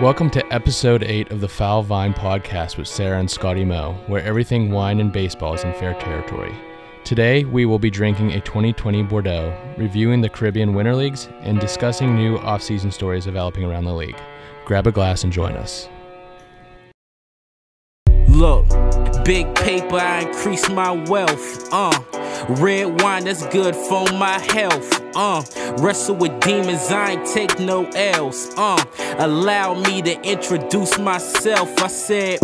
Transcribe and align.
Welcome 0.00 0.30
to 0.30 0.52
episode 0.52 1.04
8 1.04 1.30
of 1.30 1.40
the 1.40 1.48
Foul 1.48 1.82
Vine 1.82 2.14
podcast 2.14 2.76
with 2.76 2.88
Sarah 2.88 3.20
and 3.20 3.30
Scotty 3.30 3.64
Mo, 3.64 3.92
where 4.06 4.22
everything 4.22 4.72
wine 4.72 4.98
and 4.98 5.12
baseball 5.12 5.54
is 5.54 5.62
in 5.62 5.72
fair 5.74 5.94
territory. 5.94 6.52
Today, 7.04 7.44
we 7.44 7.66
will 7.66 7.78
be 7.78 7.90
drinking 7.90 8.32
a 8.32 8.40
2020 8.40 9.02
Bordeaux, 9.04 9.56
reviewing 9.76 10.20
the 10.20 10.28
Caribbean 10.28 10.74
Winter 10.74 10.96
Leagues, 10.96 11.28
and 11.40 11.60
discussing 11.60 12.16
new 12.16 12.38
off-season 12.38 12.90
stories 12.90 13.26
developing 13.26 13.64
around 13.64 13.84
the 13.84 13.94
league. 13.94 14.16
Grab 14.64 14.86
a 14.86 14.92
glass 14.92 15.24
and 15.24 15.32
join 15.32 15.52
us. 15.52 15.88
Look, 18.28 18.66
big 19.24 19.54
paper, 19.54 19.96
I 19.96 20.22
increase 20.22 20.68
my 20.70 20.90
wealth. 20.90 21.68
Uh, 21.70 21.92
red 22.48 23.00
wine 23.00 23.24
that's 23.24 23.46
good 23.48 23.74
for 23.74 24.04
my 24.12 24.38
health. 24.38 25.00
Uh, 25.14 25.42
wrestle 25.78 26.16
with 26.16 26.38
demons, 26.40 26.90
I 26.90 27.12
ain't 27.12 27.26
take 27.26 27.58
no 27.58 27.84
L's. 27.94 28.50
Uh, 28.56 28.84
allow 29.18 29.74
me 29.74 30.02
to 30.02 30.20
introduce 30.22 30.98
myself. 30.98 31.78
I 31.78 31.88
said, 31.88 32.38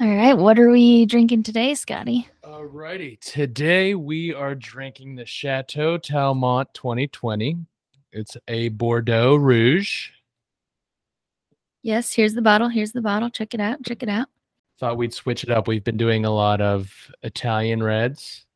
All 0.00 0.08
right, 0.08 0.34
what 0.34 0.58
are 0.58 0.70
we 0.70 1.06
drinking 1.06 1.44
today, 1.44 1.74
Scotty? 1.74 2.28
Alrighty, 2.44 3.18
today 3.20 3.94
we 3.94 4.34
are 4.34 4.54
drinking 4.54 5.16
the 5.16 5.26
Chateau 5.26 5.98
Talmont 5.98 6.66
2020. 6.74 7.56
It's 8.12 8.36
a 8.46 8.68
Bordeaux 8.68 9.36
Rouge. 9.36 10.10
Yes, 11.82 12.12
here's 12.12 12.34
the 12.34 12.42
bottle. 12.42 12.68
Here's 12.68 12.92
the 12.92 13.00
bottle. 13.00 13.30
Check 13.30 13.54
it 13.54 13.60
out. 13.60 13.82
Check 13.82 14.02
it 14.02 14.08
out. 14.08 14.28
Thought 14.78 14.98
we'd 14.98 15.14
switch 15.14 15.44
it 15.44 15.50
up. 15.50 15.66
We've 15.66 15.82
been 15.82 15.96
doing 15.96 16.24
a 16.24 16.30
lot 16.30 16.60
of 16.60 17.10
Italian 17.22 17.82
reds. 17.82 18.46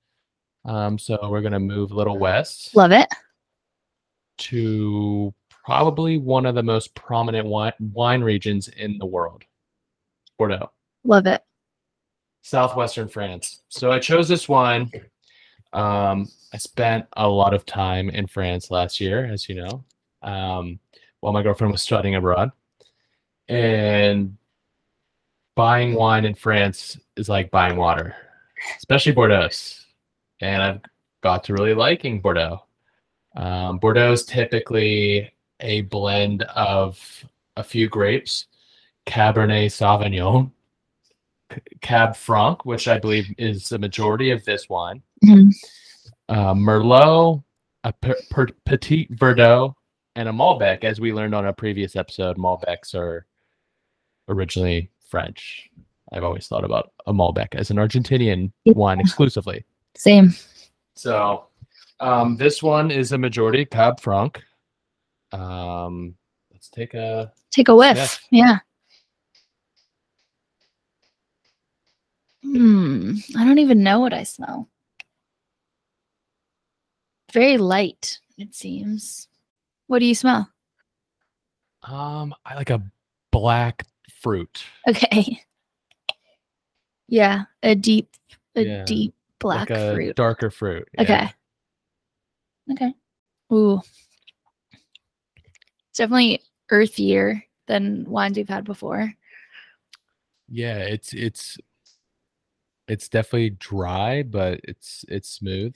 Um, 0.66 0.98
so 0.98 1.16
we're 1.30 1.40
gonna 1.42 1.60
move 1.60 1.92
a 1.92 1.94
little 1.94 2.18
west 2.18 2.74
Love 2.74 2.90
it. 2.92 3.08
to 4.38 5.32
probably 5.64 6.18
one 6.18 6.44
of 6.46 6.54
the 6.54 6.62
most 6.62 6.94
prominent 6.94 7.46
wine, 7.46 7.72
wine 7.92 8.20
regions 8.22 8.68
in 8.68 8.98
the 8.98 9.06
world, 9.06 9.44
Bordeaux, 10.38 10.70
Love 11.04 11.26
it. 11.26 11.42
southwestern 12.42 13.08
France. 13.08 13.62
So 13.68 13.90
I 13.92 13.98
chose 13.98 14.28
this 14.28 14.48
wine. 14.48 14.90
Um, 15.72 16.28
I 16.52 16.58
spent 16.58 17.06
a 17.16 17.28
lot 17.28 17.54
of 17.54 17.64
time 17.66 18.10
in 18.10 18.26
France 18.26 18.70
last 18.70 19.00
year, 19.00 19.24
as 19.26 19.48
you 19.48 19.56
know, 19.56 19.84
um, 20.22 20.78
while 21.20 21.32
my 21.32 21.42
girlfriend 21.42 21.72
was 21.72 21.82
studying 21.82 22.14
abroad. 22.16 22.50
And 23.48 24.36
buying 25.54 25.94
wine 25.94 26.24
in 26.24 26.34
France 26.34 26.98
is 27.16 27.28
like 27.28 27.50
buying 27.50 27.76
water, 27.76 28.16
especially 28.78 29.12
Bordeaux. 29.12 29.48
And 30.40 30.62
I've 30.62 30.80
got 31.22 31.44
to 31.44 31.52
really 31.54 31.74
liking 31.74 32.20
Bordeaux. 32.20 32.62
Um, 33.36 33.78
Bordeaux 33.78 34.12
is 34.12 34.24
typically 34.24 35.32
a 35.60 35.82
blend 35.82 36.42
of 36.42 37.24
a 37.56 37.62
few 37.64 37.88
grapes, 37.88 38.46
Cabernet 39.06 39.66
Sauvignon, 39.66 40.50
Cab 41.80 42.16
Franc, 42.16 42.64
which 42.64 42.88
I 42.88 42.98
believe 42.98 43.32
is 43.38 43.68
the 43.68 43.78
majority 43.78 44.30
of 44.30 44.44
this 44.44 44.68
wine, 44.68 45.02
Mhm. 45.24 45.52
uh, 46.28 46.54
Merlot, 46.54 47.42
a 47.84 47.92
per, 47.92 48.16
per, 48.30 48.46
Petit 48.64 49.06
Verdot, 49.12 49.74
and 50.16 50.28
a 50.28 50.32
Malbec. 50.32 50.82
As 50.84 51.00
we 51.00 51.12
learned 51.12 51.34
on 51.34 51.46
a 51.46 51.52
previous 51.52 51.94
episode, 51.96 52.36
Malbecs 52.36 52.94
are 52.94 53.26
originally 54.28 54.90
French. 55.08 55.70
I've 56.12 56.24
always 56.24 56.46
thought 56.48 56.64
about 56.64 56.92
a 57.06 57.12
Malbec 57.12 57.54
as 57.54 57.70
an 57.70 57.76
Argentinian 57.76 58.50
wine 58.66 59.00
exclusively. 59.00 59.64
Same. 59.96 60.34
So 60.94 61.46
um, 62.00 62.36
this 62.36 62.62
one 62.62 62.90
is 62.90 63.12
a 63.12 63.18
majority 63.18 63.64
Cab 63.64 64.00
Franc. 64.00 64.42
Um, 65.32 66.14
let's 66.52 66.68
take 66.68 66.94
a 66.94 67.32
Take 67.50 67.68
a 67.68 67.76
whiff. 67.76 68.20
Yeah. 68.30 68.58
Hmm. 72.42 73.14
I 73.36 73.44
don't 73.44 73.58
even 73.58 73.82
know 73.82 74.00
what 74.00 74.12
I 74.12 74.22
smell. 74.22 74.68
Very 77.32 77.56
light, 77.58 78.20
it 78.38 78.54
seems. 78.54 79.28
What 79.86 80.00
do 80.00 80.06
you 80.06 80.14
smell? 80.14 80.50
um, 81.82 82.34
I 82.44 82.54
like 82.56 82.70
a 82.70 82.82
black 83.30 83.84
fruit. 84.20 84.64
Okay. 84.88 85.42
Yeah, 87.08 87.44
a 87.62 87.76
deep, 87.76 88.08
a 88.56 88.64
Yeah, 88.64 88.84
deep 88.84 89.14
black 89.38 89.70
like 89.70 89.78
fruit. 89.94 90.16
darker 90.16 90.50
fruit. 90.50 90.88
yeah. 90.94 91.02
Okay. 91.02 91.32
Okay. 92.72 92.94
Ooh. 93.52 93.80
It's 95.90 95.98
definitely 95.98 96.42
earthier 96.70 97.42
than 97.66 98.04
wines 98.08 98.36
we've 98.36 98.48
had 98.48 98.64
before. 98.64 99.12
Yeah, 100.48 100.78
it's 100.78 101.12
it's 101.12 101.58
it's 102.88 103.08
definitely 103.08 103.50
dry, 103.50 104.22
but 104.22 104.60
it's 104.64 105.04
it's 105.08 105.28
smooth. 105.28 105.74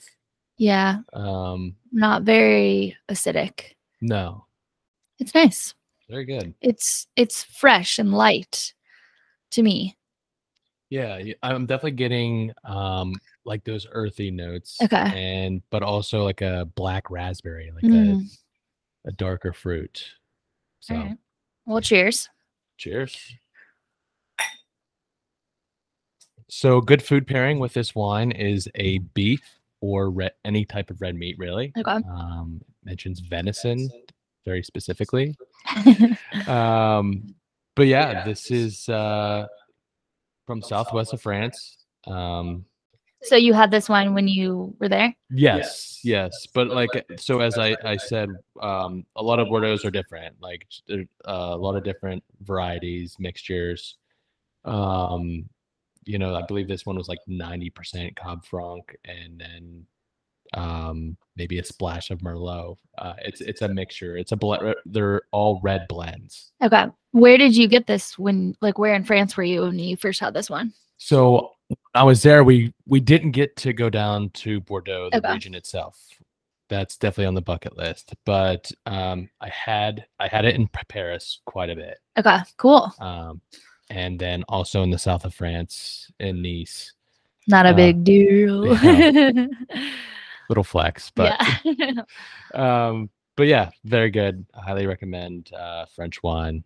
Yeah, 0.58 0.98
Um, 1.14 1.74
not 1.90 2.22
very 2.22 2.96
acidic. 3.08 3.74
no, 4.02 4.44
It's 5.18 5.34
nice. 5.34 5.74
very 6.08 6.24
good. 6.26 6.54
It's 6.60 7.06
it's 7.16 7.42
fresh 7.44 7.98
and 7.98 8.12
light 8.12 8.74
to 9.52 9.62
me. 9.62 9.96
Yeah, 10.90 11.18
I'm 11.42 11.66
definitely 11.66 11.92
getting 11.92 12.52
um 12.64 13.14
like 13.44 13.64
those 13.64 13.86
earthy 13.90 14.30
notes. 14.30 14.78
Okay. 14.82 15.12
And 15.14 15.62
but 15.70 15.82
also 15.82 16.24
like 16.24 16.40
a 16.42 16.66
black 16.74 17.10
raspberry, 17.10 17.70
like 17.74 17.84
Mm, 17.84 18.24
a, 19.04 19.08
a 19.08 19.12
darker 19.12 19.52
fruit. 19.52 20.04
So 20.80 20.94
alright. 20.94 21.16
Well, 21.66 21.80
cheers. 21.80 22.28
cheers. 22.78 23.16
So 26.48 26.80
good 26.80 27.02
food 27.02 27.26
pairing 27.26 27.60
with 27.60 27.74
this 27.74 27.94
wine 27.94 28.32
is 28.32 28.68
a 28.74 28.98
beef 28.98 29.42
or 29.80 30.10
red, 30.10 30.32
any 30.44 30.64
type 30.64 30.90
of 30.90 31.00
red 31.00 31.14
meat, 31.14 31.36
really. 31.38 31.72
Okay. 31.78 31.90
Um, 31.92 32.60
mentions 32.84 33.20
venison 33.20 33.88
very 34.44 34.62
specifically. 34.62 35.34
Um, 36.48 37.34
but 37.76 37.86
yeah, 37.86 38.24
this 38.24 38.50
is 38.50 38.88
uh, 38.88 39.46
from 40.46 40.62
southwest 40.62 41.12
of 41.12 41.22
France. 41.22 41.76
Um, 42.06 42.64
so 43.22 43.36
you 43.36 43.52
had 43.52 43.70
this 43.70 43.88
wine 43.88 44.14
when 44.14 44.28
you 44.28 44.74
were 44.78 44.88
there? 44.88 45.14
yes, 45.30 46.00
yes, 46.04 46.46
but 46.54 46.68
like 46.68 47.06
so, 47.16 47.40
as 47.40 47.58
I 47.58 47.76
I 47.84 47.96
said, 47.96 48.30
um, 48.60 49.04
a 49.16 49.22
lot 49.22 49.38
of 49.38 49.48
Bordeaux's 49.48 49.84
are 49.84 49.90
different. 49.90 50.36
Like 50.40 50.66
uh, 50.90 51.04
a 51.24 51.56
lot 51.56 51.76
of 51.76 51.84
different 51.84 52.22
varieties, 52.42 53.16
mixtures. 53.18 53.96
Um, 54.64 55.48
you 56.04 56.18
know, 56.18 56.34
I 56.34 56.42
believe 56.42 56.68
this 56.68 56.86
one 56.86 56.96
was 56.96 57.08
like 57.08 57.20
ninety 57.26 57.70
percent 57.70 58.16
Cab 58.16 58.44
Franc, 58.44 58.96
and 59.04 59.40
then 59.40 59.86
um 60.54 61.16
maybe 61.36 61.60
a 61.60 61.64
splash 61.64 62.10
of 62.10 62.18
merlot 62.18 62.76
uh 62.98 63.12
it's 63.20 63.40
it's 63.40 63.62
a 63.62 63.68
mixture 63.68 64.16
it's 64.16 64.32
a 64.32 64.36
blend 64.36 64.74
they're 64.84 65.22
all 65.30 65.60
red 65.62 65.86
blends 65.86 66.50
Okay. 66.62 66.86
Where 67.12 67.38
did 67.38 67.56
you 67.56 67.66
get 67.68 67.86
this 67.86 68.18
when 68.18 68.54
like 68.60 68.78
where 68.78 68.94
in 68.94 69.04
France 69.04 69.36
were 69.36 69.42
you 69.42 69.62
when 69.62 69.78
you 69.78 69.96
first 69.96 70.20
had 70.20 70.34
this 70.34 70.50
one? 70.50 70.72
So 70.98 71.52
I 71.94 72.02
was 72.04 72.22
there. 72.22 72.44
We 72.44 72.72
we 72.86 73.00
didn't 73.00 73.32
get 73.32 73.56
to 73.56 73.72
go 73.72 73.90
down 73.90 74.30
to 74.30 74.60
Bordeaux, 74.60 75.10
the 75.10 75.18
Okay. 75.18 75.32
region 75.32 75.54
itself. 75.54 75.98
That's 76.68 76.96
definitely 76.96 77.26
on 77.26 77.34
the 77.34 77.42
bucket 77.42 77.76
list. 77.76 78.14
But 78.24 78.70
um, 78.86 79.28
I 79.40 79.48
had 79.48 80.06
I 80.18 80.28
had 80.28 80.44
it 80.44 80.54
in 80.54 80.68
Paris 80.88 81.40
quite 81.44 81.70
a 81.70 81.74
bit, 81.76 81.98
Okay, 82.18 82.38
cool. 82.56 82.92
um, 83.00 83.40
and 83.90 84.18
then 84.18 84.44
also 84.48 84.82
in 84.82 84.90
the 84.90 84.98
south 84.98 85.24
of 85.24 85.34
France 85.34 86.10
in 86.20 86.42
Nice. 86.42 86.92
Not 87.48 87.66
a 87.66 87.70
Uh, 87.70 87.74
big 87.74 88.04
deal. 88.04 88.60
Little 90.48 90.64
flex, 90.64 91.10
but 91.14 91.40
yeah. 91.64 92.02
um, 92.54 93.10
but 93.36 93.46
yeah, 93.46 93.70
very 93.84 94.10
good. 94.10 94.44
I 94.54 94.62
highly 94.62 94.86
recommend 94.86 95.52
uh, 95.52 95.86
French 95.86 96.22
wine. 96.22 96.64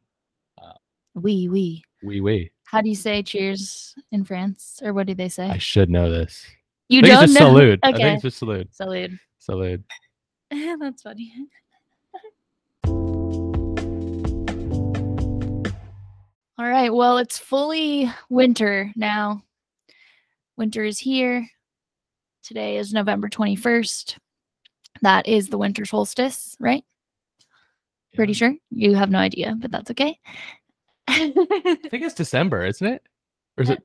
oui, 1.15 1.49
oui. 1.49 1.83
Oui, 2.03 2.21
oui. 2.21 2.51
How 2.75 2.81
do 2.81 2.89
you 2.89 2.97
say 2.97 3.23
cheers 3.23 3.95
in 4.11 4.25
France? 4.25 4.81
Or 4.85 4.93
what 4.93 5.07
do 5.07 5.15
they 5.15 5.29
say? 5.29 5.49
I 5.49 5.59
should 5.59 5.89
know 5.89 6.11
this. 6.11 6.45
you 6.89 6.99
I 6.99 7.03
think 7.03 7.13
don't 7.15 7.23
it's 7.23 7.33
just 7.35 7.41
know? 7.41 7.51
salute. 7.51 7.79
I 7.85 7.91
Okay. 7.91 7.99
think 8.03 8.15
it's 8.15 8.23
just 8.25 8.39
salute. 8.39 8.75
Salute. 8.75 9.13
Salute. 9.39 9.81
That's 10.51 11.03
funny. 11.03 11.33
All 16.59 16.67
right. 16.69 16.93
Well, 16.93 17.19
it's 17.19 17.39
fully 17.39 18.11
winter 18.29 18.91
now. 18.97 19.45
Winter 20.57 20.83
is 20.83 20.99
here. 20.99 21.49
Today 22.43 22.79
is 22.79 22.93
November 22.93 23.29
21st. 23.29 24.17
That 25.03 25.29
is 25.29 25.49
the 25.49 25.59
winter 25.59 25.85
solstice, 25.85 26.57
right? 26.59 26.83
Pretty 28.17 28.33
sure. 28.33 28.57
You 28.71 28.97
have 28.97 29.11
no 29.13 29.19
idea, 29.21 29.55
but 29.61 29.71
that's 29.71 29.93
okay. 29.93 30.19
I 31.09 31.31
think 31.91 31.93
it's 32.05 32.15
December, 32.15 32.65
isn't 32.67 32.87
it? 32.87 33.03
Or 33.59 33.63
is 33.65 33.71
Uh, 33.71 33.75
it? 33.75 33.83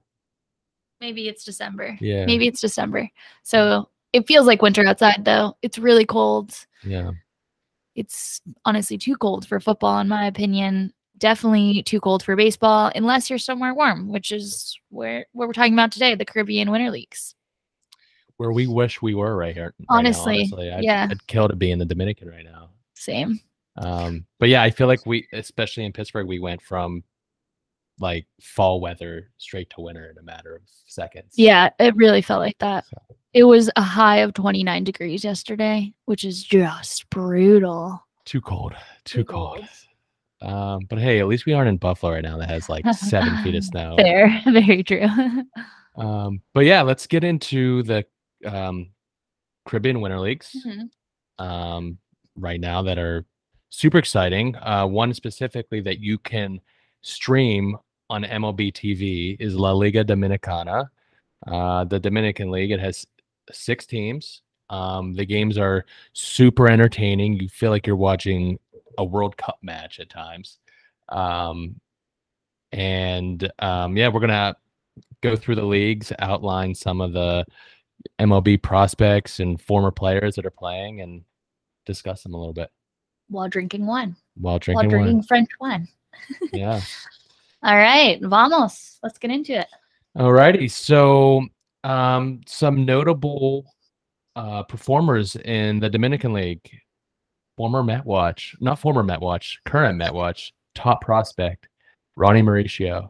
Maybe 1.01 1.27
it's 1.29 1.43
December. 1.43 1.97
Yeah. 2.01 2.25
Maybe 2.25 2.47
it's 2.47 2.59
December. 2.61 3.09
So 3.43 3.89
it 4.13 4.27
feels 4.27 4.47
like 4.47 4.61
winter 4.61 4.85
outside, 4.85 5.23
though. 5.23 5.55
It's 5.61 5.79
really 5.79 6.05
cold. 6.05 6.53
Yeah. 6.83 7.11
It's 7.95 8.41
honestly 8.65 8.97
too 8.97 9.15
cold 9.15 9.47
for 9.47 9.59
football, 9.59 9.99
in 9.99 10.07
my 10.07 10.25
opinion. 10.27 10.93
definitely 11.17 11.83
too 11.83 11.99
cold 11.99 12.23
for 12.23 12.33
baseball 12.37 12.89
unless 12.95 13.29
you're 13.29 13.37
somewhere 13.39 13.73
warm, 13.73 14.07
which 14.09 14.31
is 14.31 14.79
where 14.89 15.25
what 15.33 15.47
we're 15.47 15.53
talking 15.53 15.73
about 15.73 15.91
today, 15.91 16.15
the 16.15 16.23
Caribbean 16.25 16.71
Winter 16.71 16.89
Leagues. 16.89 17.35
Where 18.37 18.53
we 18.53 18.67
wish 18.67 19.01
we 19.01 19.15
were 19.15 19.35
right 19.35 19.53
here. 19.53 19.65
right 19.65 19.73
now, 19.89 19.97
Honestly, 19.97 20.37
honestly. 20.39 20.71
I'd, 20.71 20.83
yeah. 20.85 21.07
I'd 21.11 21.27
kill 21.27 21.49
to 21.49 21.57
be 21.57 21.71
in 21.71 21.79
the 21.79 21.83
Dominican 21.85 22.29
right 22.29 22.45
now. 22.45 22.69
Same. 22.93 23.39
Um, 23.77 24.25
but 24.39 24.47
yeah, 24.47 24.61
I 24.63 24.69
feel 24.69 24.87
like 24.87 25.05
we, 25.05 25.27
especially 25.33 25.83
in 25.83 25.91
Pittsburgh, 25.91 26.25
we 26.27 26.39
went 26.39 26.61
from 26.61 27.03
like 27.99 28.25
fall 28.41 28.79
weather 28.81 29.29
straight 29.37 29.69
to 29.71 29.81
winter 29.81 30.09
in 30.09 30.17
a 30.17 30.23
matter 30.23 30.55
of 30.55 30.61
seconds. 30.87 31.33
Yeah, 31.35 31.69
it 31.79 31.95
really 31.95 32.21
felt 32.21 32.39
like 32.39 32.57
that. 32.59 32.85
So, 32.85 33.15
It 33.33 33.43
was 33.43 33.69
a 33.75 33.81
high 33.81 34.17
of 34.17 34.33
29 34.33 34.83
degrees 34.83 35.23
yesterday, 35.23 35.93
which 36.05 36.23
is 36.23 36.43
just 36.43 37.09
brutal. 37.09 38.01
too 38.25 38.41
cold. 38.41 38.73
Too 39.05 39.19
Too 39.19 39.25
cold. 39.25 39.65
Um, 40.41 40.85
but 40.89 40.99
hey, 40.99 41.19
at 41.19 41.27
least 41.27 41.45
we 41.45 41.51
aren't 41.53 41.67
in 41.67 41.75
Buffalo 41.77 42.13
right 42.13 42.23
now 42.23 42.37
that 42.37 42.49
has 42.49 42.69
like 42.69 42.85
seven 42.95 43.43
feet 43.43 43.55
of 43.55 43.63
snow. 43.71 43.95
Fair, 43.97 44.41
very 44.45 44.83
true. 44.83 45.07
Um, 45.95 46.41
but 46.53 46.63
yeah, 46.63 46.81
let's 46.81 47.07
get 47.07 47.25
into 47.25 47.83
the 47.83 48.05
um, 48.45 48.91
Caribbean 49.65 49.99
Winter 49.99 50.19
Leagues 50.19 50.55
Mhm. 50.65 50.89
um, 51.45 51.97
right 52.37 52.61
now 52.61 52.81
that 52.83 52.97
are 52.97 53.25
super 53.69 53.97
exciting. 53.97 54.55
Uh, 54.55 54.85
one 54.87 55.13
specifically 55.13 55.81
that 55.81 55.99
you 55.99 56.17
can 56.19 56.61
stream 57.01 57.75
on 58.09 58.23
MLB 58.23 58.73
TV 58.73 59.37
is 59.39 59.55
La 59.55 59.71
Liga 59.71 60.03
Dominicana, 60.03 60.89
uh, 61.47 61.83
the 61.85 61.99
Dominican 61.99 62.49
League. 62.51 62.71
It 62.71 62.79
has 62.79 63.05
six 63.51 63.85
teams. 63.85 64.41
Um, 64.69 65.13
the 65.13 65.25
games 65.25 65.57
are 65.57 65.85
super 66.13 66.69
entertaining. 66.69 67.33
You 67.39 67.49
feel 67.49 67.71
like 67.71 67.87
you're 67.87 67.95
watching 67.95 68.59
a 68.97 69.05
World 69.05 69.37
Cup 69.37 69.57
match 69.61 69.99
at 69.99 70.09
times. 70.09 70.59
Um, 71.09 71.79
and 72.71 73.51
um, 73.59 73.97
yeah, 73.97 74.09
we're 74.09 74.19
gonna 74.19 74.55
go 75.21 75.35
through 75.35 75.55
the 75.55 75.65
leagues, 75.65 76.11
outline 76.19 76.75
some 76.75 77.01
of 77.01 77.13
the 77.13 77.45
MLB 78.19 78.61
prospects 78.61 79.39
and 79.39 79.59
former 79.61 79.91
players 79.91 80.35
that 80.35 80.45
are 80.45 80.51
playing, 80.51 81.01
and 81.01 81.23
discuss 81.85 82.21
them 82.23 82.33
a 82.35 82.37
little 82.37 82.53
bit 82.53 82.69
While 83.27 83.49
drinking 83.49 83.87
wine. 83.87 84.15
while 84.35 84.53
While 84.53 84.59
drinking 84.59 84.89
drinking 84.89 85.15
wine. 85.17 85.23
French 85.23 85.49
wine. 85.59 85.87
Yeah. 86.53 86.81
All 87.63 87.75
right, 87.75 88.19
vamos. 88.21 88.99
Let's 89.03 89.17
get 89.17 89.31
into 89.31 89.59
it. 89.59 89.67
All 90.17 90.31
righty. 90.31 90.67
So, 90.67 91.45
um, 91.83 92.41
some 92.47 92.85
notable 92.85 93.65
uh, 94.35 94.63
performers 94.63 95.35
in 95.35 95.79
the 95.79 95.89
Dominican 95.89 96.33
League. 96.33 96.69
Former 97.57 97.83
Met 97.83 98.05
Watch, 98.05 98.55
not 98.61 98.79
former 98.79 99.03
Met 99.03 99.19
Watch, 99.19 99.59
current 99.65 99.97
Met 99.97 100.13
Watch, 100.13 100.53
top 100.75 101.01
prospect, 101.01 101.67
Ronny 102.15 102.41
Mauricio. 102.41 103.09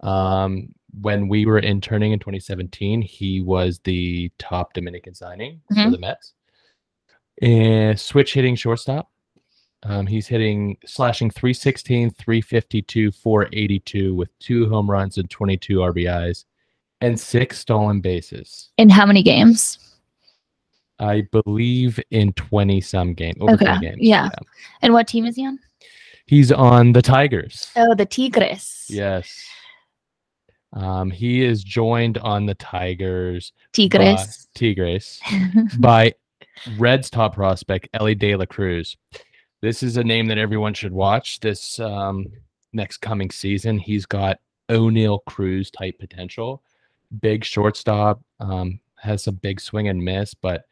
Um, 0.00 0.74
when 1.00 1.28
we 1.28 1.46
were 1.46 1.60
interning 1.60 2.10
in 2.10 2.18
2017, 2.18 3.00
he 3.02 3.40
was 3.40 3.78
the 3.84 4.32
top 4.38 4.72
Dominican 4.72 5.14
signing 5.14 5.60
for 5.68 5.74
Mhm. 5.76 5.92
the 5.92 5.98
Mets. 5.98 6.32
And 7.40 7.98
switch 8.00 8.34
hitting 8.34 8.56
shortstop. 8.56 9.08
Um, 9.84 10.06
he's 10.06 10.26
hitting 10.26 10.76
slashing 10.84 11.30
316, 11.30 12.10
352, 12.10 13.12
482 13.12 14.14
with 14.14 14.36
two 14.38 14.68
home 14.68 14.90
runs 14.90 15.18
and 15.18 15.30
22 15.30 15.78
RBIs 15.78 16.44
and 17.00 17.18
six 17.18 17.58
stolen 17.60 18.00
bases. 18.00 18.70
In 18.76 18.88
how 18.90 19.06
many 19.06 19.22
games? 19.22 19.78
I 20.98 21.28
believe 21.30 22.00
in 22.10 22.32
20 22.32 22.80
some 22.80 23.14
game 23.14 23.34
over 23.40 23.56
20 23.56 23.70
Okay, 23.76 23.80
games. 23.90 23.98
yeah. 24.00 24.28
And 24.82 24.92
what 24.92 25.06
team 25.06 25.26
is 25.26 25.36
he 25.36 25.46
on? 25.46 25.60
He's 26.26 26.50
on 26.50 26.92
the 26.92 27.00
Tigers. 27.00 27.70
Oh, 27.76 27.94
the 27.94 28.04
Tigres. 28.04 28.84
Yes. 28.88 29.44
Um, 30.72 31.10
he 31.10 31.44
is 31.44 31.62
joined 31.62 32.18
on 32.18 32.46
the 32.46 32.54
Tigers 32.56 33.52
Tigres. 33.72 34.16
by, 34.16 34.26
Tigres 34.54 35.20
by 35.78 36.14
Reds 36.78 37.08
top 37.10 37.34
prospect 37.36 37.88
Elly 37.94 38.14
De 38.16 38.34
La 38.34 38.44
Cruz. 38.44 38.96
This 39.60 39.82
is 39.82 39.96
a 39.96 40.04
name 40.04 40.26
that 40.26 40.38
everyone 40.38 40.74
should 40.74 40.92
watch 40.92 41.40
this 41.40 41.80
um, 41.80 42.26
next 42.72 42.98
coming 42.98 43.30
season. 43.30 43.78
He's 43.78 44.06
got 44.06 44.38
Oneil 44.68 45.20
Cruz 45.26 45.70
type 45.70 45.98
potential. 45.98 46.62
Big 47.20 47.44
shortstop, 47.44 48.20
um, 48.38 48.78
has 48.96 49.24
some 49.24 49.36
big 49.36 49.60
swing 49.60 49.88
and 49.88 50.04
miss, 50.04 50.34
but 50.34 50.64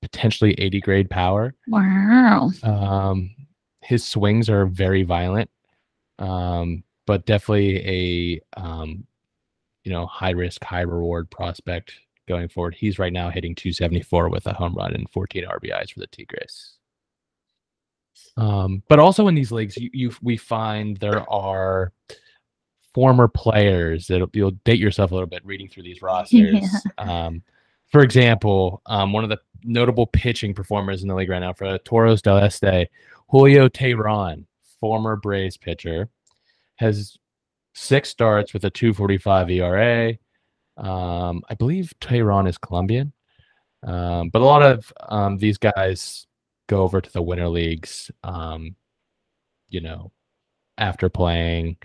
potentially 0.00 0.54
80 0.58 0.80
grade 0.80 1.10
power. 1.10 1.54
wow. 1.68 2.50
Um, 2.62 3.34
his 3.82 4.04
swings 4.04 4.48
are 4.48 4.66
very 4.66 5.02
violent, 5.02 5.50
um, 6.18 6.84
but 7.06 7.26
definitely 7.26 8.40
a 8.56 8.60
um, 8.60 9.04
you 9.84 9.92
know 9.92 10.06
high 10.06 10.30
risk, 10.30 10.62
high 10.64 10.82
reward 10.82 11.30
prospect 11.30 11.92
going 12.28 12.48
forward. 12.48 12.74
He's 12.74 12.98
right 12.98 13.12
now 13.12 13.30
hitting 13.30 13.54
274 13.54 14.28
with 14.28 14.46
a 14.46 14.52
home 14.52 14.74
run 14.74 14.94
and 14.94 15.10
14 15.10 15.44
RBIs 15.44 15.92
for 15.92 16.00
the 16.00 16.06
Tigres. 16.06 16.78
Um, 18.36 18.82
but 18.88 18.98
also 18.98 19.28
in 19.28 19.34
these 19.34 19.52
leagues, 19.52 19.76
you, 19.76 19.90
you 19.92 20.12
we 20.22 20.36
find 20.36 20.96
there 20.96 21.28
are 21.30 21.92
former 22.94 23.28
players 23.28 24.06
that 24.06 24.28
you'll 24.32 24.50
date 24.64 24.78
yourself 24.78 25.10
a 25.10 25.14
little 25.14 25.28
bit 25.28 25.44
reading 25.44 25.68
through 25.68 25.84
these 25.84 26.02
rosters. 26.02 26.64
Um, 26.98 27.42
for 27.88 28.02
example, 28.02 28.80
um, 28.86 29.12
one 29.12 29.22
of 29.22 29.30
the 29.30 29.38
notable 29.64 30.06
pitching 30.06 30.54
performers 30.54 31.02
in 31.02 31.08
the 31.08 31.14
league 31.14 31.28
right 31.28 31.40
now 31.40 31.52
for 31.52 31.76
Toros 31.78 32.22
del 32.22 32.38
Este, 32.38 32.88
Julio 33.28 33.68
Teheran, 33.68 34.46
former 34.80 35.16
Braves 35.16 35.56
pitcher, 35.56 36.08
has 36.76 37.18
six 37.74 38.08
starts 38.08 38.54
with 38.54 38.64
a 38.64 38.70
245 38.70 39.50
ERA. 39.50 40.18
Um, 40.76 41.42
I 41.50 41.54
believe 41.54 41.92
Teheran 42.00 42.48
is 42.48 42.56
Colombian. 42.56 43.12
Um, 43.82 44.30
but 44.30 44.42
a 44.42 44.44
lot 44.44 44.62
of 44.62 44.92
um, 45.08 45.38
these 45.38 45.58
guys 45.58 46.26
go 46.68 46.82
over 46.82 47.00
to 47.00 47.12
the 47.12 47.22
winter 47.22 47.48
leagues, 47.48 48.10
um, 48.24 48.74
you 49.68 49.80
know, 49.80 50.12
after 50.78 51.08
playing, 51.08 51.76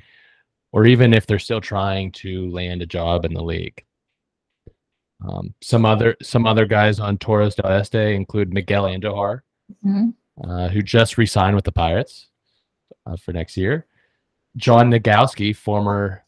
or 0.71 0.85
even 0.85 1.13
if 1.13 1.25
they're 1.25 1.39
still 1.39 1.61
trying 1.61 2.11
to 2.11 2.49
land 2.51 2.81
a 2.81 2.85
job 2.85 3.25
in 3.25 3.33
the 3.33 3.43
league. 3.43 3.83
Um, 5.27 5.53
some 5.61 5.85
other 5.85 6.15
some 6.21 6.45
other 6.45 6.65
guys 6.65 6.99
on 6.99 7.17
Toros 7.17 7.55
del 7.55 7.71
Este 7.71 7.95
include 8.13 8.53
Miguel 8.53 8.83
Andujar, 8.85 9.41
Mhm. 9.85 10.13
uh, 10.43 10.67
who 10.69 10.81
just 10.83 11.17
re-signed 11.17 11.55
with 11.55 11.65
the 11.65 11.71
Pirates 11.71 12.27
uh, 13.05 13.15
for 13.17 13.33
next 13.33 13.57
year. 13.57 13.87
John 14.57 14.91
Nogowski, 14.91 15.55
former 15.55 16.23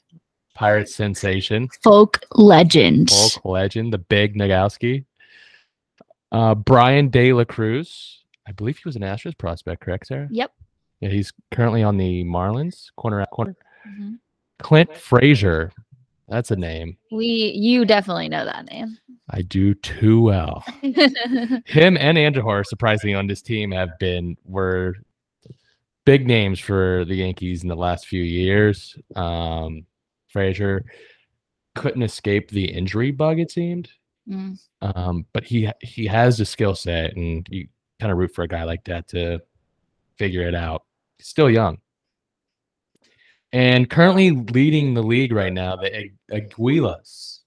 Pirates 0.55 0.95
sensation, 0.95 1.69
Folk 1.83 2.19
legend. 2.31 3.12
folk 3.12 3.45
legend, 3.45 3.93
the 3.93 3.97
big 4.00 4.35
Nogowski. 4.35 5.05
Uh, 6.31 6.55
Bryan 6.55 7.09
De 7.09 7.31
La 7.33 7.43
Cruz, 7.43 8.18
I 8.50 8.51
believe 8.53 8.77
he 8.77 8.84
was 8.86 8.96
an 8.96 9.03
Astros 9.03 9.38
prospect, 9.38 9.82
correct, 9.82 10.08
Sarah? 10.08 10.27
Yep. 10.32 10.51
Yeah, 11.01 11.10
he's 11.10 11.32
currently 11.51 11.84
on 11.84 11.98
the 11.98 12.24
Marlins 12.25 12.88
corner 12.98 13.22
at 13.22 13.29
corner. 13.29 13.56
Mhm. 13.88 14.18
Clint 14.58 14.94
Frazier, 14.98 15.72
that's 16.27 16.51
a 16.51 16.56
name 16.56 16.98
We, 17.12 17.53
you 17.56 17.86
definitely 17.86 18.27
know 18.27 18.44
that 18.44 18.65
name. 18.65 18.98
I 19.29 19.44
do 19.44 19.74
too 19.75 20.22
well. 20.22 20.63
him 20.82 21.96
and 21.98 22.18
Andujar, 22.18 22.65
surprisingly, 22.65 23.13
on 23.15 23.27
this 23.27 23.41
team 23.41 23.72
have 23.72 23.98
been 24.00 24.36
were 24.44 24.96
big 26.06 26.25
names 26.27 26.60
for 26.60 27.06
the 27.06 27.15
Yankees 27.15 27.62
in 27.62 27.70
the 27.70 27.75
last 27.75 28.08
few 28.08 28.24
years. 28.24 28.98
Um, 29.15 29.86
Frazier 30.27 30.84
couldn't 31.75 32.01
escape 32.01 32.50
the 32.50 32.65
injury 32.65 33.12
bug, 33.12 33.39
it 33.39 33.51
seemed, 33.51 33.89
Mm. 34.27 34.60
um, 34.82 35.25
but 35.34 35.44
he 35.44 35.70
he 35.82 36.06
has 36.08 36.38
the 36.38 36.46
skill 36.46 36.75
set, 36.75 37.15
and 37.15 37.48
you 37.50 37.68
kind 38.00 38.12
of 38.12 38.18
root 38.18 38.34
for 38.34 38.44
a 38.44 38.48
guy 38.48 38.63
like 38.63 38.84
that 38.86 39.08
to 39.10 39.41
figure 40.18 40.48
it 40.48 40.56
out. 40.56 40.84
Still 41.20 41.50
young. 41.50 41.79
And 43.51 43.89
currently 43.89 44.32
leading 44.32 44.94
the 44.94 45.01
league 45.01 45.32
right 45.32 45.51
now, 45.51 45.75
the 45.75 46.12
Aguilas. 46.32 47.08
Is 47.08 47.41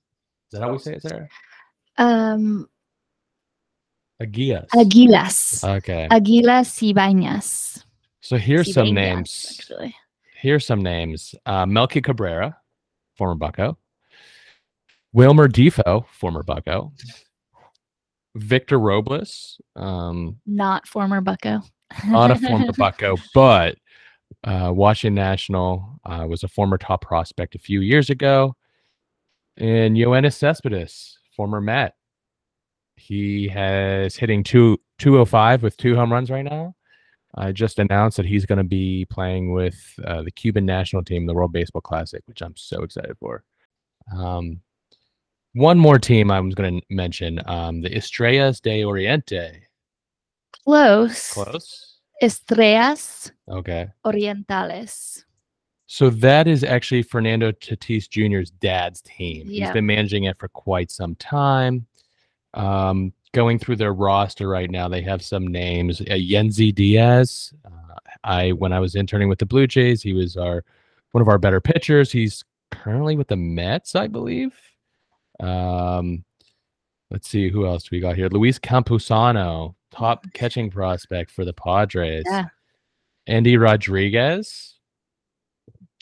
that 0.50 0.62
how 0.62 0.72
we 0.72 0.78
say 0.78 0.94
it, 0.94 1.02
Sarah? 1.02 1.28
um, 1.98 2.68
Aguilas. 4.20 4.68
Aguilas. 4.68 5.64
Okay. 5.78 6.08
Aguilas 6.10 6.68
Cibaeñas. 6.70 7.84
So 8.20 8.36
here's 8.36 8.72
some 8.72 8.94
names. 8.94 9.56
Actually. 9.58 9.96
Here's 10.36 10.66
some 10.66 10.82
names. 10.82 11.34
Uh, 11.46 11.66
Melky 11.66 12.00
Cabrera, 12.00 12.56
former 13.16 13.34
Bucco. 13.34 13.78
Wilmer 15.12 15.48
Difo, 15.48 16.06
former 16.08 16.42
Bucco. 16.42 16.92
Victor 18.34 18.78
Robles, 18.78 19.60
um, 19.76 20.38
Not 20.46 20.86
former 20.86 21.20
Bucco. 21.20 21.60
not 22.06 22.30
a 22.30 22.36
former 22.36 22.72
Bucco, 22.76 23.16
but 23.34 23.76
uh, 24.44 24.72
Washington 24.74 25.14
National 25.14 26.00
uh, 26.04 26.26
was 26.28 26.42
a 26.42 26.48
former 26.48 26.78
top 26.78 27.02
prospect 27.02 27.54
a 27.54 27.58
few 27.58 27.80
years 27.80 28.10
ago. 28.10 28.56
And 29.58 29.96
Yoenis 29.96 30.34
Cespedes, 30.34 31.18
former 31.36 31.60
Met. 31.60 31.94
He 32.96 33.48
has 33.48 34.16
hitting 34.16 34.42
two, 34.44 34.78
205 34.98 35.62
with 35.62 35.76
two 35.76 35.94
home 35.94 36.12
runs 36.12 36.30
right 36.30 36.44
now. 36.44 36.74
I 37.34 37.52
just 37.52 37.78
announced 37.78 38.16
that 38.18 38.26
he's 38.26 38.46
going 38.46 38.58
to 38.58 38.64
be 38.64 39.06
playing 39.06 39.52
with 39.52 39.76
uh, 40.06 40.22
the 40.22 40.30
Cuban 40.30 40.66
national 40.66 41.02
team, 41.02 41.26
the 41.26 41.34
World 41.34 41.52
Baseball 41.52 41.80
Classic, 41.80 42.22
which 42.26 42.42
I'm 42.42 42.56
so 42.56 42.82
excited 42.82 43.16
for. 43.18 43.44
Um, 44.14 44.60
one 45.54 45.78
more 45.78 45.98
team 45.98 46.30
I 46.30 46.40
was 46.40 46.54
going 46.54 46.80
to 46.80 46.86
mention 46.90 47.40
um, 47.46 47.82
the 47.82 47.94
Estrellas 47.94 48.60
de 48.60 48.84
Oriente. 48.84 49.62
Close. 50.64 51.32
Close. 51.32 51.98
Estrellas 52.22 53.32
Okay. 53.48 53.88
Orientales. 54.06 55.24
So 55.86 56.08
that 56.08 56.48
is 56.48 56.64
actually 56.64 57.02
Fernando 57.02 57.52
Tatis 57.52 58.08
Jr.'s 58.08 58.50
dad's 58.50 59.02
team. 59.02 59.46
He's 59.46 59.70
been 59.72 59.84
managing 59.84 60.24
it 60.24 60.38
for 60.38 60.48
quite 60.48 60.90
some 60.90 61.14
time. 61.16 61.86
Um, 62.54 63.12
going 63.32 63.58
through 63.58 63.76
their 63.76 63.92
roster 63.92 64.48
right 64.48 64.70
now, 64.70 64.88
they 64.88 65.02
have 65.02 65.22
some 65.22 65.46
names. 65.46 66.00
Uh, 66.00 66.14
Yennsy 66.14 66.74
Diaz. 66.74 67.52
Uh, 67.64 67.96
I 68.24 68.52
when 68.52 68.72
I 68.72 68.80
was 68.80 68.94
interning 68.94 69.28
with 69.28 69.38
the 69.38 69.46
Blue 69.46 69.66
Jays, 69.66 70.02
he 70.02 70.14
was 70.14 70.36
our 70.36 70.64
one 71.10 71.20
of 71.20 71.28
our 71.28 71.38
better 71.38 71.60
pitchers. 71.60 72.10
He's 72.10 72.44
currently 72.70 73.16
with 73.16 73.28
the 73.28 73.36
Mets, 73.36 73.94
I 73.94 74.06
believe. 74.06 74.54
Um, 75.42 76.24
let's 77.10 77.28
see 77.28 77.50
who 77.50 77.66
else 77.66 77.90
we 77.90 78.00
got 78.00 78.16
here. 78.16 78.28
Luis 78.28 78.58
Campusano, 78.58 79.74
top 79.90 80.24
catching 80.32 80.70
prospect 80.70 81.30
for 81.30 81.44
the 81.44 81.52
Padres. 81.52 82.24
Yeah. 82.26 82.46
Endy 83.26 83.56
Rodriguez, 83.56 84.74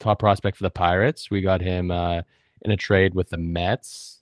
top 0.01 0.19
prospect 0.19 0.57
for 0.57 0.63
the 0.63 0.71
Pirates. 0.71 1.31
We 1.31 1.41
got 1.41 1.61
him 1.61 1.91
uh, 1.91 2.23
in 2.63 2.71
a 2.71 2.77
trade 2.77 3.15
with 3.15 3.31
the 3.31 3.39
Mets. 3.39 4.19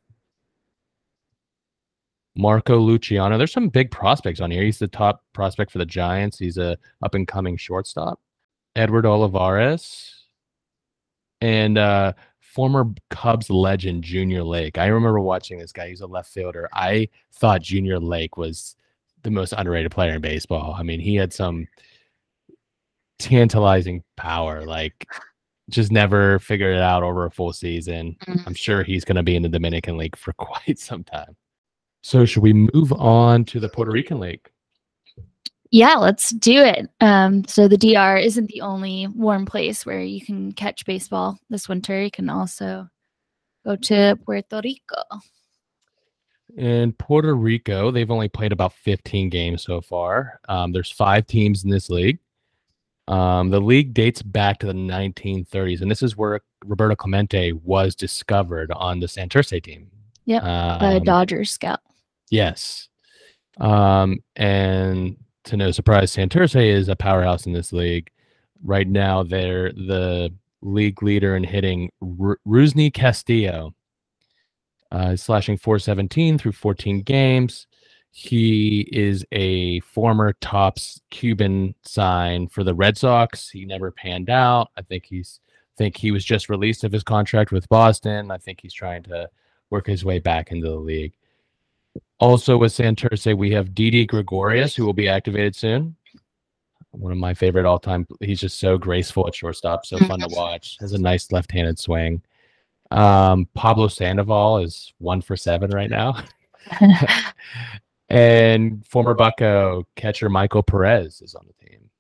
Marco 2.36 2.78
Luciano. 2.78 3.36
There's 3.36 3.52
some 3.52 3.68
big 3.68 3.90
prospects 3.90 4.40
on 4.40 4.52
here. 4.52 4.62
He's 4.62 4.78
the 4.78 4.86
top 4.86 5.24
prospect 5.32 5.72
for 5.72 5.78
the 5.78 5.86
Giants. 5.86 6.38
He's 6.38 6.56
a 6.56 6.78
up 7.02 7.14
and 7.14 7.26
coming 7.26 7.56
shortstop. 7.56 8.20
Edward 8.76 9.06
Olivares 9.06 10.14
and 11.40 11.78
uh, 11.78 12.12
former 12.58 12.86
Cubs 13.10 13.50
legend 13.50 14.02
Junior 14.02 14.42
Lake. 14.42 14.78
I 14.78 14.86
remember 14.86 15.20
watching 15.20 15.60
this 15.60 15.70
guy. 15.70 15.90
He's 15.90 16.00
a 16.00 16.08
left 16.08 16.32
fielder. 16.32 16.68
I 16.72 17.08
thought 17.34 17.62
Junior 17.62 18.00
Lake 18.00 18.36
was 18.36 18.74
the 19.22 19.30
most 19.30 19.54
underrated 19.56 19.92
player 19.92 20.14
in 20.14 20.20
baseball. 20.20 20.74
I 20.76 20.82
mean, 20.82 20.98
he 20.98 21.14
had 21.14 21.32
some 21.32 21.68
tantalizing 23.20 24.02
power. 24.16 24.64
Like, 24.66 25.06
just 25.70 25.92
never 25.92 26.40
figured 26.40 26.74
it 26.74 26.82
out 26.82 27.04
over 27.04 27.26
a 27.26 27.30
full 27.30 27.52
season. 27.52 28.16
Mhm. 28.26 28.44
I'm 28.48 28.54
sure 28.54 28.82
he's 28.82 29.04
going 29.04 29.14
to 29.14 29.22
be 29.22 29.36
in 29.36 29.42
the 29.44 29.48
Dominican 29.48 29.96
League 29.96 30.16
for 30.16 30.32
quite 30.36 30.80
some 30.80 31.04
time. 31.04 31.36
So, 32.02 32.24
should 32.24 32.42
we 32.42 32.52
move 32.52 32.92
on 32.92 33.44
to 33.44 33.60
the 33.60 33.68
Puerto 33.68 33.92
Rican 33.92 34.18
League? 34.18 34.50
Yeah, 35.70 35.94
let's 35.94 36.30
do 36.30 36.62
it. 36.62 36.88
Um, 37.00 37.44
so 37.46 37.68
the 37.68 37.76
DR 37.76 38.16
isn't 38.16 38.48
the 38.48 38.62
only 38.62 39.06
warm 39.08 39.44
place 39.44 39.84
where 39.84 40.00
you 40.00 40.20
can 40.24 40.52
catch 40.52 40.86
baseball 40.86 41.38
this 41.50 41.68
winter. 41.68 42.02
You 42.02 42.10
can 42.10 42.30
also 42.30 42.88
go 43.66 43.76
to 43.76 44.18
Puerto 44.24 44.60
Rico. 44.64 45.02
In 46.56 46.92
Puerto 46.94 47.34
Rico, 47.34 47.90
they've 47.90 48.10
only 48.10 48.28
played 48.28 48.52
about 48.52 48.72
15 48.72 49.28
games 49.28 49.62
so 49.62 49.82
far. 49.82 50.40
Um, 50.48 50.72
there's 50.72 50.90
five 50.90 51.26
teams 51.26 51.64
in 51.64 51.70
this 51.70 51.90
league. 51.90 52.18
Um, 53.06 53.50
the 53.50 53.60
league 53.60 53.92
dates 53.94 54.22
back 54.22 54.58
to 54.60 54.66
the 54.66 54.72
1930s, 54.72 55.82
and 55.82 55.90
this 55.90 56.02
is 56.02 56.16
where 56.16 56.40
Roberto 56.64 56.94
Clemente 56.94 57.52
was 57.52 57.94
discovered 57.94 58.70
on 58.72 59.00
the 59.00 59.06
Santurce 59.06 59.62
team. 59.62 59.90
Yep, 60.24 60.42
The 60.42 60.96
Um, 60.96 61.04
Dodgers 61.04 61.50
scout. 61.50 61.80
Yes. 62.30 62.88
Um, 63.58 64.18
and 64.36 65.16
to 65.48 65.56
no 65.56 65.70
surprise, 65.70 66.14
Santurce 66.14 66.62
is 66.62 66.88
a 66.88 66.96
powerhouse 66.96 67.46
in 67.46 67.52
this 67.52 67.72
league. 67.72 68.10
Right 68.62 68.88
now, 68.88 69.22
they're 69.22 69.72
the 69.72 70.32
league 70.62 71.02
leader 71.02 71.36
in 71.36 71.44
hitting. 71.44 71.90
Rusney 72.02 72.92
Castillo 72.92 73.74
uh, 74.92 75.10
is 75.12 75.22
slashing 75.22 75.56
417 75.56 76.38
through 76.38 76.52
14 76.52 77.02
games. 77.02 77.66
He 78.10 78.88
is 78.92 79.24
a 79.32 79.80
former 79.80 80.34
tops 80.40 81.00
Cuban 81.10 81.74
sign 81.82 82.48
for 82.48 82.64
the 82.64 82.74
Red 82.74 82.96
Sox. 82.96 83.48
He 83.48 83.64
never 83.64 83.90
panned 83.90 84.30
out. 84.30 84.68
I 84.76 84.82
think 84.82 85.04
he's 85.06 85.40
think 85.76 85.96
he 85.96 86.10
was 86.10 86.24
just 86.24 86.48
released 86.48 86.82
of 86.82 86.90
his 86.90 87.04
contract 87.04 87.52
with 87.52 87.68
Boston. 87.68 88.32
I 88.32 88.38
think 88.38 88.60
he's 88.60 88.74
trying 88.74 89.04
to 89.04 89.30
work 89.70 89.86
his 89.86 90.04
way 90.04 90.18
back 90.18 90.50
into 90.50 90.68
the 90.68 90.76
league. 90.76 91.12
Also 92.20 92.56
with 92.56 92.72
Santurce, 92.72 93.36
we 93.36 93.50
have 93.52 93.74
Didi 93.74 94.04
Gregorius, 94.04 94.74
who 94.74 94.84
will 94.84 94.92
be 94.92 95.08
activated 95.08 95.54
soon. 95.54 95.94
One 96.90 97.12
of 97.12 97.18
my 97.18 97.34
favorite 97.34 97.64
all-time. 97.64 98.06
He's 98.20 98.40
just 98.40 98.58
so 98.58 98.76
graceful 98.76 99.26
at 99.28 99.34
shortstop, 99.34 99.86
so 99.86 99.98
fun 99.98 100.20
to 100.20 100.28
watch. 100.32 100.76
Has 100.80 100.92
a 100.92 100.98
nice 100.98 101.30
left-handed 101.30 101.78
swing. 101.78 102.22
Um, 102.90 103.46
Pablo 103.54 103.88
Sandoval 103.88 104.58
is 104.58 104.92
one 104.98 105.20
for 105.20 105.36
seven 105.36 105.70
right 105.70 105.90
now, 105.90 106.22
and 108.08 108.84
former 108.86 109.14
Bucco 109.14 109.86
catcher 109.94 110.30
Michael 110.30 110.62
Perez 110.62 111.20
is 111.20 111.34
on 111.34 111.46
the 111.46 111.66
team. 111.66 111.90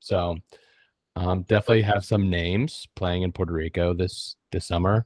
So 0.00 0.38
um, 1.16 1.42
definitely 1.42 1.82
have 1.82 2.04
some 2.04 2.30
names 2.30 2.88
playing 2.96 3.22
in 3.22 3.32
Puerto 3.32 3.52
Rico 3.52 3.92
this 3.92 4.36
this 4.52 4.66
summer. 4.66 5.04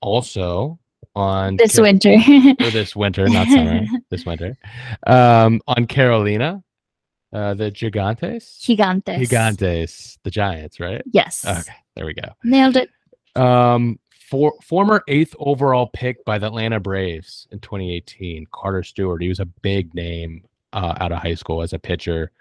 Also 0.00 0.78
on 1.14 1.56
this 1.56 1.76
Ca- 1.76 1.82
winter. 1.82 2.14
or 2.60 2.70
this 2.70 2.94
winter, 2.96 3.28
not 3.28 3.48
summer, 3.48 3.80
this 4.10 4.24
winter. 4.24 4.56
Um, 5.06 5.60
on 5.66 5.86
Carolina, 5.86 6.62
uh, 7.32 7.54
the 7.54 7.70
Gigantes, 7.70 8.58
Gigantes. 8.60 9.18
Gigantes, 9.18 10.18
the 10.22 10.30
Giants, 10.30 10.80
right? 10.80 11.02
Yes. 11.12 11.44
Okay, 11.46 11.76
there 11.96 12.06
we 12.06 12.14
go. 12.14 12.28
Nailed 12.44 12.76
it. 12.76 12.90
Um, 13.36 13.98
for 14.30 14.54
former 14.62 15.02
eighth 15.08 15.34
overall 15.38 15.88
pick 15.92 16.24
by 16.24 16.38
the 16.38 16.46
Atlanta 16.46 16.80
Braves 16.80 17.46
in 17.50 17.60
2018, 17.60 18.46
Carter 18.52 18.82
Stewart. 18.82 19.22
He 19.22 19.28
was 19.28 19.40
a 19.40 19.44
big 19.46 19.94
name 19.94 20.44
uh, 20.72 20.94
out 21.00 21.12
of 21.12 21.18
high 21.18 21.34
school 21.34 21.62
as 21.62 21.72
a 21.72 21.78
pitcher. 21.78 22.32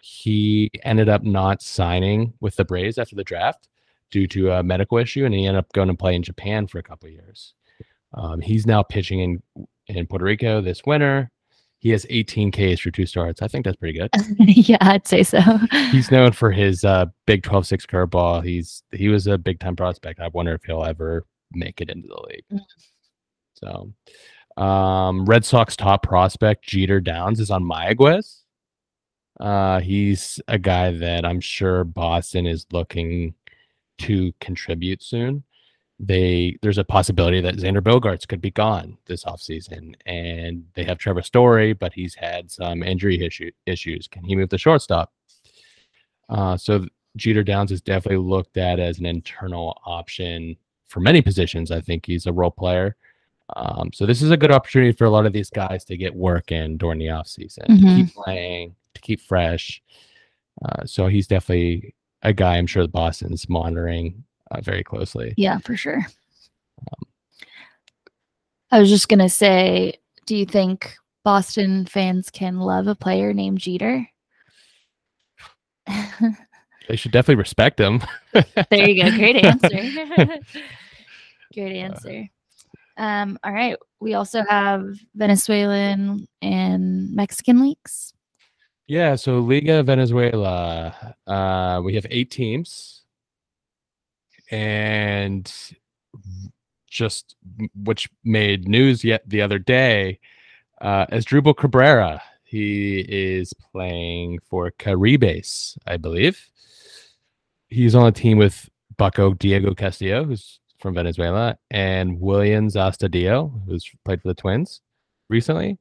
He 0.00 0.70
ended 0.84 1.08
up 1.08 1.22
not 1.22 1.62
signing 1.62 2.32
with 2.40 2.56
the 2.56 2.64
Braves 2.64 2.98
after 2.98 3.14
the 3.16 3.24
draft 3.24 3.68
due 4.10 4.26
to 4.28 4.52
a 4.52 4.62
medical 4.62 4.98
issue, 4.98 5.24
and 5.24 5.34
he 5.34 5.46
ended 5.46 5.58
up 5.58 5.72
going 5.72 5.88
to 5.88 5.94
play 5.94 6.14
in 6.14 6.22
Japan 6.22 6.66
for 6.66 6.78
a 6.78 6.82
couple 6.82 7.08
of 7.08 7.12
years. 7.12 7.54
Um, 8.14 8.40
he's 8.40 8.66
now 8.66 8.82
pitching 8.82 9.20
in 9.20 9.42
in 9.88 10.06
Puerto 10.06 10.24
Rico 10.24 10.60
this 10.60 10.82
winter. 10.86 11.30
He 11.80 11.90
has 11.90 12.04
18 12.10 12.50
Ks 12.50 12.80
for 12.80 12.90
two 12.90 13.06
starts. 13.06 13.40
I 13.40 13.48
think 13.48 13.64
that's 13.64 13.76
pretty 13.76 13.98
good. 13.98 14.10
yeah, 14.38 14.78
I'd 14.80 15.06
say 15.06 15.22
so. 15.22 15.40
He's 15.92 16.10
known 16.10 16.32
for 16.32 16.50
his 16.50 16.84
uh, 16.84 17.06
big 17.24 17.42
12-6 17.42 17.86
curveball. 17.86 18.44
He's 18.44 18.82
he 18.90 19.08
was 19.08 19.28
a 19.28 19.38
big 19.38 19.60
time 19.60 19.76
prospect. 19.76 20.18
I 20.18 20.28
wonder 20.28 20.54
if 20.54 20.64
he'll 20.64 20.84
ever 20.84 21.24
make 21.52 21.80
it 21.80 21.88
into 21.88 22.08
the 22.08 22.20
league. 22.28 22.44
Mm. 22.52 23.92
So, 24.56 24.62
um, 24.62 25.24
Red 25.24 25.44
Sox 25.44 25.76
top 25.76 26.02
prospect 26.02 26.64
Jeter 26.64 27.00
Downs 27.00 27.38
is 27.38 27.50
on 27.50 27.62
Mayaguez. 27.62 28.40
Uh, 29.38 29.78
he's 29.80 30.40
a 30.48 30.58
guy 30.58 30.90
that 30.90 31.24
I'm 31.24 31.40
sure 31.40 31.84
Boston 31.84 32.46
is 32.46 32.66
looking 32.72 33.34
to 33.98 34.32
contribute 34.40 35.02
soon. 35.02 35.44
They 36.00 36.56
there's 36.62 36.78
a 36.78 36.84
possibility 36.84 37.40
that 37.40 37.56
Xander 37.56 37.80
Bogaerts 37.82 38.26
could 38.28 38.40
be 38.40 38.52
gone 38.52 38.98
this 39.06 39.24
offseason, 39.24 39.94
and 40.06 40.64
they 40.74 40.84
have 40.84 40.98
Trevor 40.98 41.22
Story, 41.22 41.72
but 41.72 41.92
he's 41.92 42.14
had 42.14 42.50
some 42.50 42.82
injury 42.84 43.20
issue, 43.24 43.50
issues. 43.66 44.06
Can 44.06 44.22
he 44.24 44.36
move 44.36 44.48
the 44.50 44.58
shortstop? 44.58 45.12
Uh, 46.28 46.56
so 46.56 46.84
Jeter 47.16 47.42
Downs 47.42 47.72
is 47.72 47.80
definitely 47.80 48.24
looked 48.24 48.56
at 48.58 48.78
as 48.78 48.98
an 49.00 49.06
internal 49.06 49.76
option 49.84 50.56
for 50.86 51.00
many 51.00 51.20
positions. 51.20 51.70
I 51.72 51.80
think 51.80 52.06
he's 52.06 52.26
a 52.26 52.32
role 52.32 52.50
player. 52.50 52.94
Um, 53.56 53.90
so 53.92 54.06
this 54.06 54.22
is 54.22 54.30
a 54.30 54.36
good 54.36 54.52
opportunity 54.52 54.92
for 54.92 55.04
a 55.06 55.10
lot 55.10 55.26
of 55.26 55.32
these 55.32 55.50
guys 55.50 55.84
to 55.86 55.96
get 55.96 56.14
work 56.14 56.52
in 56.52 56.76
during 56.76 56.98
the 56.98 57.06
offseason, 57.06 57.64
to 57.66 57.72
Mhm. 57.72 57.96
keep 57.96 58.14
playing, 58.14 58.76
to 58.94 59.00
keep 59.00 59.20
fresh. 59.20 59.82
Uh, 60.64 60.84
so 60.84 61.06
he's 61.08 61.26
definitely 61.26 61.94
a 62.22 62.32
guy 62.32 62.56
I'm 62.56 62.66
sure 62.66 62.82
the 62.82 62.88
Boston's 62.88 63.48
monitoring 63.48 64.22
uh, 64.50 64.60
very 64.60 64.84
closely. 64.84 65.34
Yeah, 65.36 65.58
for 65.58 65.76
sure. 65.76 66.06
I 68.70 68.80
was 68.80 68.90
just 68.90 69.08
gonna 69.08 69.28
say, 69.28 69.98
do 70.26 70.36
you 70.36 70.46
think 70.46 70.94
Boston 71.24 71.86
fans 71.86 72.30
can 72.30 72.58
love 72.58 72.86
a 72.86 72.94
player 72.94 73.32
named 73.32 73.58
Jeter? 73.58 74.06
They 76.88 76.96
should 76.96 77.12
definitely 77.12 77.36
respect 77.36 77.78
him. 77.78 78.02
there 78.32 78.88
you 78.88 79.02
go. 79.02 79.10
Great 79.16 79.36
answer. 79.44 79.68
Great 81.54 81.76
answer. 81.76 82.28
Um, 82.96 83.38
all 83.44 83.52
right. 83.52 83.76
We 84.00 84.14
also 84.14 84.42
have 84.48 84.96
Venezuelan 85.14 86.26
and 86.40 87.14
Mexican 87.14 87.60
leagues. 87.62 88.14
Yeah, 88.86 89.16
so 89.16 89.38
Liga 89.40 89.82
Venezuela, 89.82 91.14
uh, 91.26 91.82
we 91.84 91.94
have 91.94 92.06
eight 92.08 92.30
teams, 92.30 92.97
and 94.50 95.52
just 96.88 97.36
which 97.74 98.08
made 98.24 98.68
news 98.68 99.04
yet 99.04 99.22
the 99.26 99.42
other 99.42 99.58
day, 99.58 100.18
uh, 100.80 101.06
Asdrubal 101.06 101.56
Cabrera, 101.56 102.22
He 102.44 103.00
is 103.00 103.52
playing 103.72 104.38
for 104.48 104.70
Caribes, 104.72 105.76
I 105.86 105.96
believe. 105.96 106.48
He's 107.68 107.94
on 107.94 108.06
a 108.06 108.12
team 108.12 108.38
with 108.38 108.68
Bucco 108.96 109.34
Diego 109.34 109.74
Castillo, 109.74 110.24
who's 110.24 110.60
from 110.80 110.94
Venezuela, 110.94 111.58
and 111.70 112.18
Willians 112.18 112.74
Astudillo, 112.74 113.52
who's 113.66 113.90
played 114.04 114.22
for 114.22 114.28
the 114.28 114.34
Twins 114.34 114.80
recently. 115.28 115.78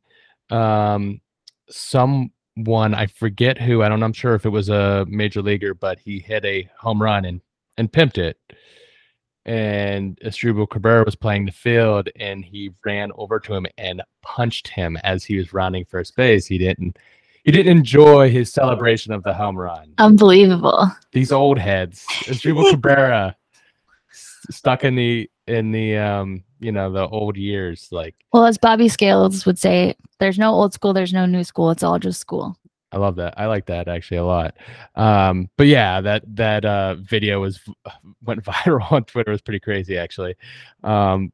Um, 0.49 1.21
someone 1.69 2.93
I 2.93 3.05
forget 3.07 3.59
who. 3.59 3.83
I 3.83 3.89
don't. 3.89 4.03
I'm 4.03 4.13
sure 4.13 4.35
if 4.35 4.45
it 4.45 4.49
was 4.49 4.69
a 4.69 5.05
major 5.07 5.41
leaguer, 5.41 5.73
but 5.73 5.99
he 5.99 6.19
hit 6.19 6.43
a 6.45 6.69
home 6.79 7.01
run 7.01 7.25
and 7.25 7.41
and 7.77 7.91
pimped 7.91 8.17
it. 8.17 8.37
And 9.45 10.19
Asdrubal 10.25 10.69
Cabrera 10.69 11.05
was 11.05 11.15
playing 11.15 11.45
the 11.45 11.53
field, 11.53 12.09
and 12.17 12.43
he 12.43 12.71
ran 12.83 13.11
over 13.15 13.39
to 13.39 13.53
him 13.53 13.65
and 13.77 14.01
punched 14.21 14.67
him 14.67 14.97
as 15.03 15.23
he 15.23 15.37
was 15.37 15.53
rounding 15.53 15.85
first 15.85 16.15
base. 16.17 16.45
He 16.45 16.57
didn't. 16.57 16.97
He 17.43 17.51
didn't 17.53 17.77
enjoy 17.77 18.29
his 18.29 18.51
celebration 18.51 19.13
of 19.13 19.23
the 19.23 19.33
home 19.33 19.55
run. 19.55 19.93
Unbelievable. 19.99 20.91
These 21.13 21.31
old 21.31 21.57
heads, 21.57 22.05
Asdrubal 22.25 22.69
Cabrera, 22.71 23.37
s- 24.11 24.37
stuck 24.49 24.83
in 24.83 24.95
the 24.95 25.29
in 25.47 25.71
the 25.71 25.95
um 25.95 26.43
you 26.59 26.73
know 26.73 26.91
the 26.91 27.07
old 27.07 27.37
years. 27.37 27.87
Like 27.89 28.15
Well, 28.33 28.43
as 28.45 28.57
Bobby 28.57 28.89
Scales 28.89 29.45
would 29.45 29.57
say, 29.57 29.95
there's 30.19 30.37
no 30.37 30.51
old 30.53 30.73
school, 30.73 30.91
there's 30.91 31.13
no 31.13 31.25
new 31.25 31.45
school. 31.45 31.71
It's 31.71 31.83
all 31.83 31.99
just 31.99 32.19
school. 32.19 32.57
I 32.91 32.97
love 32.97 33.17
that. 33.17 33.33
I 33.37 33.47
like 33.47 33.65
that 33.65 33.87
actually 33.87 34.17
a 34.17 34.25
lot. 34.25 34.55
Um, 34.95 35.49
but 35.57 35.67
yeah, 35.67 36.01
that 36.01 36.23
that 36.35 36.65
uh, 36.65 36.95
video 36.95 37.41
was 37.41 37.59
went 38.23 38.43
viral 38.45 38.91
on 38.91 39.03
Twitter. 39.03 39.31
It 39.31 39.35
was 39.35 39.41
pretty 39.41 39.59
crazy 39.59 39.97
actually. 39.97 40.35
Um, 40.83 41.31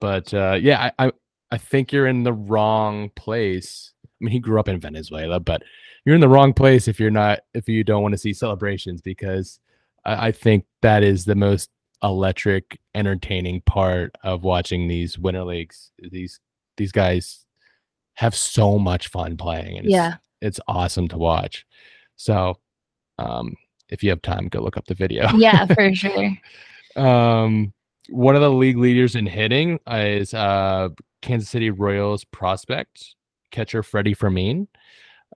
but 0.00 0.32
uh, 0.34 0.58
yeah, 0.60 0.90
I, 0.98 1.06
I 1.06 1.12
I 1.50 1.58
think 1.58 1.92
you're 1.92 2.06
in 2.06 2.24
the 2.24 2.32
wrong 2.32 3.10
place. 3.16 3.92
I 4.04 4.24
mean, 4.24 4.32
he 4.32 4.40
grew 4.40 4.58
up 4.58 4.68
in 4.68 4.80
Venezuela, 4.80 5.40
but 5.40 5.62
you're 6.04 6.14
in 6.14 6.20
the 6.20 6.28
wrong 6.28 6.52
place 6.52 6.88
if 6.88 6.98
you're 6.98 7.10
not 7.10 7.40
if 7.54 7.68
you 7.68 7.84
don't 7.84 8.02
want 8.02 8.12
to 8.12 8.18
see 8.18 8.32
celebrations 8.32 9.00
because 9.00 9.60
I, 10.04 10.28
I 10.28 10.32
think 10.32 10.64
that 10.82 11.02
is 11.02 11.24
the 11.24 11.34
most 11.34 11.70
electric, 12.02 12.80
entertaining 12.94 13.60
part 13.62 14.14
of 14.22 14.42
watching 14.42 14.88
these 14.88 15.18
winter 15.18 15.44
leagues. 15.44 15.90
These 15.98 16.40
these 16.76 16.92
guys 16.92 17.44
have 18.14 18.34
so 18.34 18.78
much 18.78 19.08
fun 19.08 19.36
playing. 19.36 19.78
And 19.78 19.88
Yeah. 19.88 20.16
It's 20.40 20.60
awesome 20.68 21.08
to 21.08 21.18
watch. 21.18 21.66
So, 22.16 22.58
um, 23.18 23.54
if 23.88 24.02
you 24.02 24.10
have 24.10 24.22
time, 24.22 24.48
go 24.48 24.60
look 24.60 24.76
up 24.76 24.86
the 24.86 24.94
video. 24.94 25.28
Yeah, 25.36 25.66
for 25.74 25.94
sure. 25.94 26.32
um, 26.96 27.72
one 28.10 28.34
of 28.34 28.42
the 28.42 28.50
league 28.50 28.78
leaders 28.78 29.16
in 29.16 29.26
hitting 29.26 29.78
is 29.88 30.34
uh, 30.34 30.88
Kansas 31.22 31.50
City 31.50 31.70
Royals 31.70 32.24
prospect 32.24 33.14
catcher 33.50 33.82
Freddy 33.82 34.14
Fermin. 34.14 34.68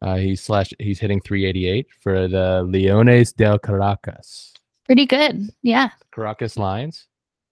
Uh, 0.00 0.16
he's 0.16 0.42
slash 0.42 0.72
he's 0.78 0.98
hitting 0.98 1.20
388 1.20 1.86
for 2.00 2.28
the 2.28 2.64
Leones 2.66 3.32
del 3.32 3.58
Caracas. 3.58 4.52
Pretty 4.86 5.06
good. 5.06 5.50
Yeah. 5.62 5.90
Caracas 6.12 6.56
Lions. 6.56 7.06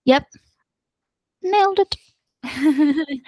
Yep. 0.04 0.26
Nailed 1.42 1.78
it. 1.80 1.96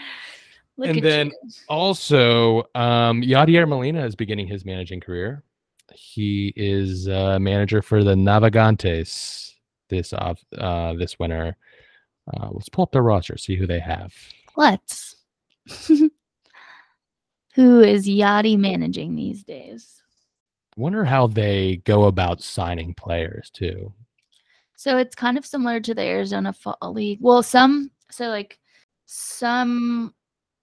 Look 0.76 0.88
And 0.88 1.02
then- 1.02 1.26
you. 1.26 1.50
Also, 1.68 2.60
um, 2.74 3.22
Yadier 3.22 3.68
Molina 3.68 4.04
is 4.04 4.14
beginning 4.14 4.46
his 4.46 4.64
managing 4.64 5.00
career. 5.00 5.44
He 5.94 6.52
is 6.56 7.08
uh, 7.08 7.38
manager 7.38 7.82
for 7.82 8.02
the 8.02 8.14
Navegantes 8.14 9.52
this 9.90 10.12
off 10.14 10.42
uh, 10.56 10.94
this 10.94 11.18
winter. 11.18 11.56
Uh, 12.32 12.48
let's 12.52 12.68
pull 12.70 12.84
up 12.84 12.92
their 12.92 13.02
roster, 13.02 13.36
see 13.36 13.56
who 13.56 13.66
they 13.66 13.80
have. 13.80 14.14
Let's. 14.56 15.16
Who 17.54 17.80
is 17.80 18.06
Yadi 18.06 18.56
managing 18.56 19.14
these 19.14 19.44
days? 19.44 20.02
Wonder 20.76 21.04
how 21.04 21.26
they 21.26 21.82
go 21.84 22.04
about 22.04 22.40
signing 22.42 22.94
players 22.94 23.50
too. 23.50 23.92
So 24.76 24.96
it's 24.96 25.14
kind 25.14 25.36
of 25.36 25.44
similar 25.44 25.78
to 25.80 25.94
the 25.94 26.02
Arizona 26.02 26.54
Fall 26.54 26.78
League. 26.82 27.18
Well, 27.20 27.42
some 27.42 27.90
so 28.10 28.28
like 28.28 28.58
some 29.04 30.14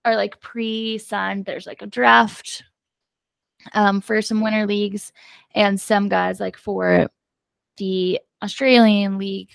are 0.05 0.15
like 0.15 0.39
pre-signed. 0.39 1.45
There's 1.45 1.67
like 1.67 1.81
a 1.81 1.87
draft 1.87 2.63
um, 3.73 4.01
for 4.01 4.21
some 4.21 4.41
winter 4.41 4.65
leagues, 4.65 5.11
and 5.55 5.79
some 5.79 6.09
guys 6.09 6.39
like 6.39 6.57
for 6.57 7.09
the 7.77 8.19
Australian 8.41 9.17
League 9.17 9.49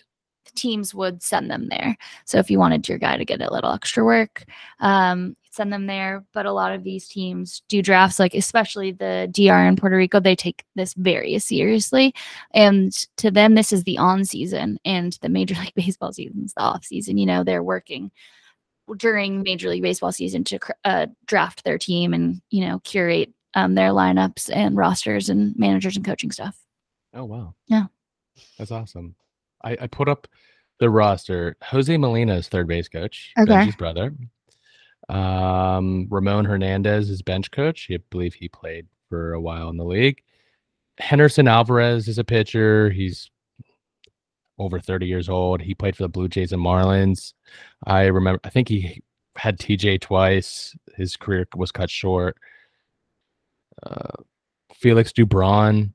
teams 0.55 0.95
would 0.95 1.23
send 1.23 1.51
them 1.51 1.69
there. 1.69 1.97
So 2.25 2.39
if 2.39 2.51
you 2.51 2.59
wanted 2.59 2.89
your 2.89 2.99
guy 2.99 3.17
to 3.17 3.25
get 3.25 3.41
a 3.41 3.53
little 3.53 3.73
extra 3.73 4.05
work, 4.05 4.45
um, 4.81 5.37
send 5.51 5.73
them 5.73 5.87
there. 5.87 6.25
But 6.33 6.47
a 6.47 6.53
lot 6.53 6.73
of 6.73 6.85
these 6.85 7.09
teams 7.09 7.63
do 7.69 7.83
drafts, 7.83 8.19
like 8.19 8.35
especially 8.35 8.93
the 8.93 9.29
DR 9.33 9.67
in 9.67 9.77
Puerto 9.77 9.97
Rico, 9.97 10.21
they 10.21 10.37
take 10.37 10.65
this 10.75 10.95
very 10.95 11.39
seriously. 11.39 12.15
And 12.53 12.93
to 13.17 13.31
them, 13.31 13.55
this 13.55 13.73
is 13.73 13.85
the 13.85 13.99
on 13.99 14.25
season, 14.25 14.79
and 14.85 15.19
the 15.23 15.29
Major 15.29 15.55
League 15.57 15.75
Baseball 15.77 16.13
season 16.13 16.45
is 16.45 16.55
the 16.55 16.63
off 16.63 16.85
season. 16.85 17.19
You 17.19 17.27
know, 17.27 17.45
they're 17.45 17.63
working 17.63 18.11
during 18.97 19.43
Major 19.43 19.69
League 19.71 19.83
Baseball 19.83 20.13
season 20.13 20.45
to 20.45 20.59
uh, 20.85 21.07
draft 21.27 21.65
their 21.65 21.79
team 21.79 22.13
and 22.15 22.41
you 22.51 22.67
know 22.67 22.81
curate 22.81 23.33
um, 23.55 23.75
their 23.75 23.91
lineups 23.91 24.51
and 24.55 24.77
rosters 24.77 25.29
and 25.29 25.57
managers 25.59 25.97
and 25.97 26.05
coaching 26.05 26.31
stuff. 26.31 26.57
Oh 27.15 27.25
wow. 27.25 27.55
Yeah. 27.67 27.85
That's 28.59 28.73
awesome. 28.73 29.15
I, 29.63 29.77
I 29.83 29.87
put 29.87 30.09
up 30.09 30.27
the 30.81 30.91
roster. 30.91 31.57
Jose 31.63 31.97
Molina 31.97 32.35
is 32.35 32.49
third 32.49 32.67
base 32.67 32.89
coach, 32.89 33.33
Okay. 33.39 33.53
Bengie's 33.53 33.77
brother. 33.77 34.13
Um, 35.09 36.09
Ramon 36.11 36.45
Hernandez 36.45 37.11
is 37.11 37.23
bench 37.23 37.51
coach. 37.51 37.89
I 37.93 37.99
believe 38.11 38.35
he 38.35 38.49
played 38.49 38.87
for 39.09 39.35
a 39.35 39.41
while 39.41 39.69
in 39.69 39.77
the 39.77 39.85
league. 39.85 40.23
Henderson 40.99 41.47
Alvarez 41.49 42.09
is 42.09 42.19
a 42.19 42.25
pitcher. 42.25 42.91
He's 42.91 43.31
over 44.59 44.79
30 44.81 45.07
years 45.07 45.29
old. 45.29 45.61
He 45.61 45.75
played 45.75 45.97
for 45.97 46.03
the 46.05 46.09
Blue 46.09 46.29
Jays 46.29 46.53
and 46.53 46.63
Marlins. 46.63 47.33
I 47.87 48.05
remember, 48.05 48.41
I 48.45 48.51
think 48.51 48.69
he 48.69 49.03
had 49.37 49.59
TJ 49.59 50.01
twice. 50.01 50.77
His 50.97 51.17
career 51.17 51.47
was 51.57 51.73
cut 51.73 51.91
short. 51.91 52.37
Uh, 53.83 54.13
Felix 54.73 55.13
Doubront 55.13 55.93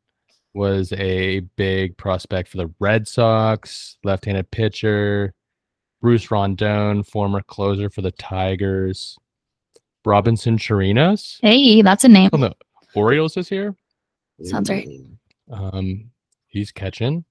was 0.54 0.91
a 0.93 1.39
big 1.56 1.95
prospect 1.98 2.50
for 2.50 2.58
the 2.58 2.74
Red 2.80 3.08
Sox, 3.08 3.98
left-handed 4.04 4.52
pitcher. 4.52 5.34
Bruce 6.02 6.32
Rondon, 6.32 7.04
former 7.04 7.41
closer 7.41 7.89
for 7.89 8.02
the 8.02 8.12
Tigers. 8.12 9.17
Robinson 10.06 10.58
Chirinos 10.58 11.39
Hey, 11.41 11.82
that's 11.82 12.06
a 12.06 12.08
name. 12.08 12.30
on 12.32 12.39
the 12.39 12.56
Orioles 12.95 13.36
is 13.38 13.50
here. 13.50 13.76
Sounds 14.43 14.69
right. 14.69 14.88
Um, 15.52 16.10
he's 16.48 16.72
catching. 16.72 17.26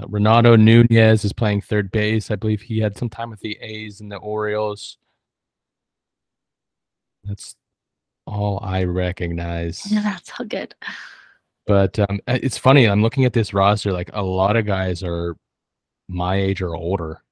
Uh, 0.00 0.06
Renato 0.08 0.56
Nunez 0.56 1.24
is 1.24 1.32
playing 1.32 1.60
third 1.60 1.90
base. 1.92 2.30
I 2.30 2.36
believe 2.36 2.62
he 2.62 2.80
had 2.80 2.96
some 2.96 3.08
time 3.08 3.30
with 3.30 3.40
the 3.40 3.56
A's 3.60 4.00
and 4.00 4.10
the 4.10 4.16
Orioles. 4.16 4.98
That's 7.24 7.54
all 8.26 8.60
I 8.62 8.84
recognize. 8.84 9.90
Yeah, 9.90 10.02
that's 10.02 10.32
all 10.38 10.46
good. 10.46 10.74
But 11.66 11.98
um, 11.98 12.20
it's 12.26 12.58
funny. 12.58 12.86
I'm 12.86 13.02
looking 13.02 13.24
at 13.24 13.32
this 13.32 13.54
roster. 13.54 13.92
Like 13.92 14.10
a 14.12 14.22
lot 14.22 14.56
of 14.56 14.66
guys 14.66 15.02
are 15.02 15.36
my 16.08 16.36
age 16.36 16.60
or 16.60 16.74
older. 16.74 17.22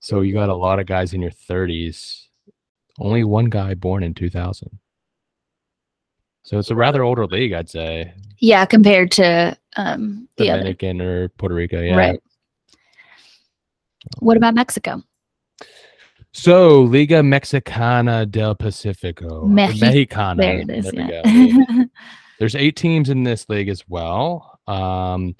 So 0.00 0.22
you 0.22 0.32
got 0.32 0.48
a 0.48 0.54
lot 0.54 0.80
of 0.80 0.86
guys 0.86 1.12
in 1.12 1.20
your 1.20 1.30
30s. 1.30 2.26
Only 2.98 3.24
one 3.24 3.46
guy 3.46 3.74
born 3.74 4.02
in 4.02 4.14
2000. 4.14 4.78
So 6.42 6.58
it's 6.58 6.70
a 6.70 6.74
rather 6.74 7.02
older 7.02 7.26
league, 7.26 7.52
I'd 7.52 7.68
say. 7.68 8.14
Yeah, 8.38 8.64
compared 8.64 9.12
to 9.12 9.56
um, 9.76 10.28
the 10.36 10.50
other. 10.50 10.60
Dominican 10.60 11.00
or 11.00 11.28
Puerto 11.30 11.54
Rico. 11.54 11.80
Yeah. 11.80 11.96
Right. 11.96 12.22
What 14.18 14.36
about 14.36 14.54
Mexico? 14.54 15.02
So 16.32 16.82
Liga 16.82 17.22
Mexicana 17.22 18.24
del 18.24 18.54
Pacifico. 18.54 19.44
Mexi- 19.46 19.80
Mexicana. 19.80 20.42
There 20.42 20.60
it 20.60 20.70
is. 20.70 20.92
we 20.92 20.98
Yeah. 20.98 21.84
There's 22.38 22.54
eight 22.54 22.76
teams 22.76 23.10
in 23.10 23.24
this 23.24 23.48
league 23.48 23.68
as 23.68 23.84
well. 23.86 24.58
Um, 24.66 25.34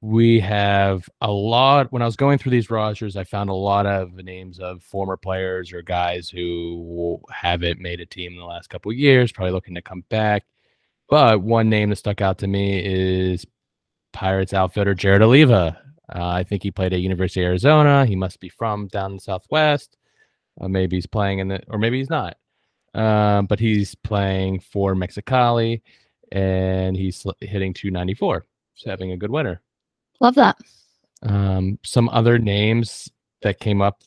we 0.00 0.40
have 0.40 1.08
a 1.20 1.30
lot. 1.30 1.90
When 1.92 2.02
I 2.02 2.06
was 2.06 2.16
going 2.16 2.38
through 2.38 2.52
these 2.52 2.70
rosters, 2.70 3.16
I 3.16 3.24
found 3.24 3.50
a 3.50 3.54
lot 3.54 3.86
of 3.86 4.14
names 4.14 4.60
of 4.60 4.82
former 4.82 5.16
players 5.16 5.72
or 5.72 5.82
guys 5.82 6.28
who 6.30 7.20
haven't 7.30 7.80
made 7.80 8.00
a 8.00 8.06
team 8.06 8.32
in 8.32 8.38
the 8.38 8.44
last 8.44 8.70
couple 8.70 8.90
of 8.92 8.96
years, 8.96 9.32
probably 9.32 9.52
looking 9.52 9.74
to 9.74 9.82
come 9.82 10.04
back. 10.08 10.44
But 11.10 11.42
one 11.42 11.68
name 11.68 11.90
that 11.90 11.96
stuck 11.96 12.20
out 12.20 12.38
to 12.38 12.46
me 12.46 12.80
is 12.84 13.44
Pirates 14.12 14.54
outfielder 14.54 14.94
Jared 14.94 15.22
Oliva. 15.22 15.76
Uh, 16.08 16.26
I 16.26 16.44
think 16.44 16.62
he 16.62 16.70
played 16.70 16.92
at 16.92 17.00
University 17.00 17.42
of 17.42 17.48
Arizona. 17.48 18.06
He 18.06 18.14
must 18.14 18.38
be 18.38 18.48
from 18.48 18.86
down 18.88 19.12
in 19.12 19.16
the 19.16 19.22
Southwest. 19.22 19.96
Uh, 20.60 20.68
maybe 20.68 20.96
he's 20.96 21.06
playing 21.06 21.40
in 21.40 21.48
the, 21.48 21.60
or 21.68 21.78
maybe 21.78 21.98
he's 21.98 22.10
not. 22.10 22.36
Um, 22.94 23.46
but 23.46 23.58
he's 23.58 23.94
playing 23.94 24.60
for 24.60 24.94
Mexicali, 24.94 25.80
and 26.32 26.96
he's 26.96 27.24
hitting 27.40 27.74
294. 27.74 28.46
He's 28.74 28.84
having 28.84 29.12
a 29.12 29.16
good 29.16 29.30
winter. 29.30 29.60
Love 30.20 30.36
that. 30.36 30.58
Um, 31.22 31.78
some 31.84 32.08
other 32.08 32.38
names 32.38 33.10
that 33.42 33.60
came 33.60 33.82
up, 33.82 34.02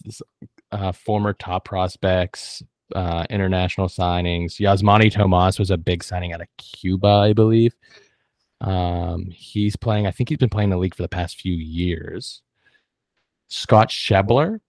uh, 0.72 0.92
former 0.92 1.34
top 1.34 1.66
prospects 1.66 2.64
uh, 2.96 3.26
international 3.30 3.88
signings. 3.88 4.60
Yasmany 4.60 5.12
Tomas 5.12 5.60
was 5.60 5.72
a 5.72 5.78
big 5.78 6.04
signing 6.04 6.34
out 6.34 6.42
of 6.42 6.48
Cuba, 6.58 7.08
I 7.08 7.34
believe. 7.34 7.76
Um, 8.62 9.26
he's 9.32 9.76
playing. 9.76 10.08
I 10.08 10.12
think 10.12 10.30
he's 10.30 10.38
been 10.38 10.50
playing 10.50 10.70
the 10.70 10.78
league 10.78 10.96
for 10.96 11.02
the 11.04 11.10
past 11.10 11.40
few 11.40 11.54
years. 11.54 12.42
Scott 13.50 13.90
Schebler, 13.90 14.60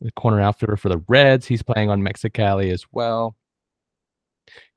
the 0.00 0.12
corner 0.12 0.40
outfielder 0.40 0.76
for 0.76 0.88
the 0.88 1.02
Reds, 1.08 1.46
he's 1.46 1.62
playing 1.62 1.88
on 1.88 2.02
Mexicali 2.02 2.72
as 2.72 2.84
well. 2.92 3.36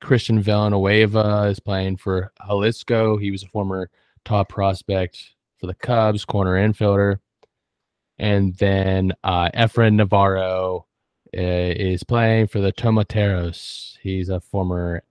Christian 0.00 0.40
Villanueva 0.40 1.48
is 1.50 1.60
playing 1.60 1.98
for 1.98 2.32
Jalisco. 2.46 3.16
He 3.16 3.30
was 3.30 3.42
a 3.42 3.48
former 3.48 3.90
top 4.24 4.48
prospect 4.48 5.34
for 5.58 5.66
the 5.66 5.74
Cubs, 5.74 6.24
corner 6.24 6.54
infielder. 6.54 7.18
And 8.18 8.54
then 8.56 9.12
uh, 9.22 9.50
Efren 9.54 9.94
Navarro 9.94 10.86
is 11.32 12.02
playing 12.02 12.46
for 12.48 12.60
the 12.60 12.72
Tomateros. 12.72 13.96
He's 14.00 14.28
a 14.28 14.40
former 14.40 15.02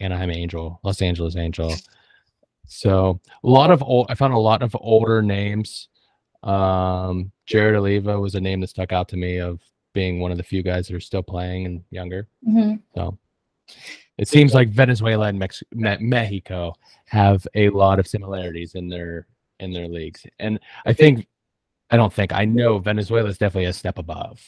Anaheim 0.00 0.30
Angel, 0.30 0.80
Los 0.82 1.02
Angeles 1.02 1.36
Angel. 1.36 1.72
So 2.66 3.20
a 3.44 3.48
lot 3.48 3.70
of 3.70 3.82
old, 3.82 4.06
I 4.08 4.14
found 4.14 4.34
a 4.34 4.38
lot 4.38 4.62
of 4.62 4.76
older 4.80 5.22
names. 5.22 5.88
Um, 6.42 7.32
Jared 7.46 7.76
Oliva 7.76 8.18
was 8.18 8.34
a 8.34 8.40
name 8.40 8.60
that 8.60 8.70
stuck 8.70 8.92
out 8.92 9.08
to 9.08 9.16
me 9.16 9.38
of 9.38 9.60
being 9.92 10.20
one 10.20 10.30
of 10.30 10.38
the 10.38 10.42
few 10.42 10.62
guys 10.62 10.88
that 10.88 10.96
are 10.96 11.00
still 11.00 11.22
playing 11.22 11.66
and 11.66 11.84
younger. 11.90 12.28
Mhm. 12.48 12.80
So 12.94 13.18
it 14.18 14.28
seems 14.28 14.54
like 14.54 14.68
Venezuela 14.68 15.26
and 15.28 15.38
Mex- 15.38 15.62
Me- 15.72 15.98
Mexico 16.00 16.74
have 17.06 17.46
a 17.54 17.68
lot 17.70 17.98
of 17.98 18.06
similarities 18.06 18.74
in 18.74 18.88
their 18.88 19.26
in 19.60 19.72
their 19.72 19.86
leagues, 19.86 20.26
and 20.40 20.58
I 20.84 20.92
think 20.92 21.28
I 21.90 21.96
don't 21.96 22.12
think 22.12 22.32
I 22.32 22.44
know 22.44 22.78
Venezuela 22.78 23.28
is 23.28 23.38
definitely 23.38 23.66
a 23.66 23.72
step 23.72 23.98
above 23.98 24.44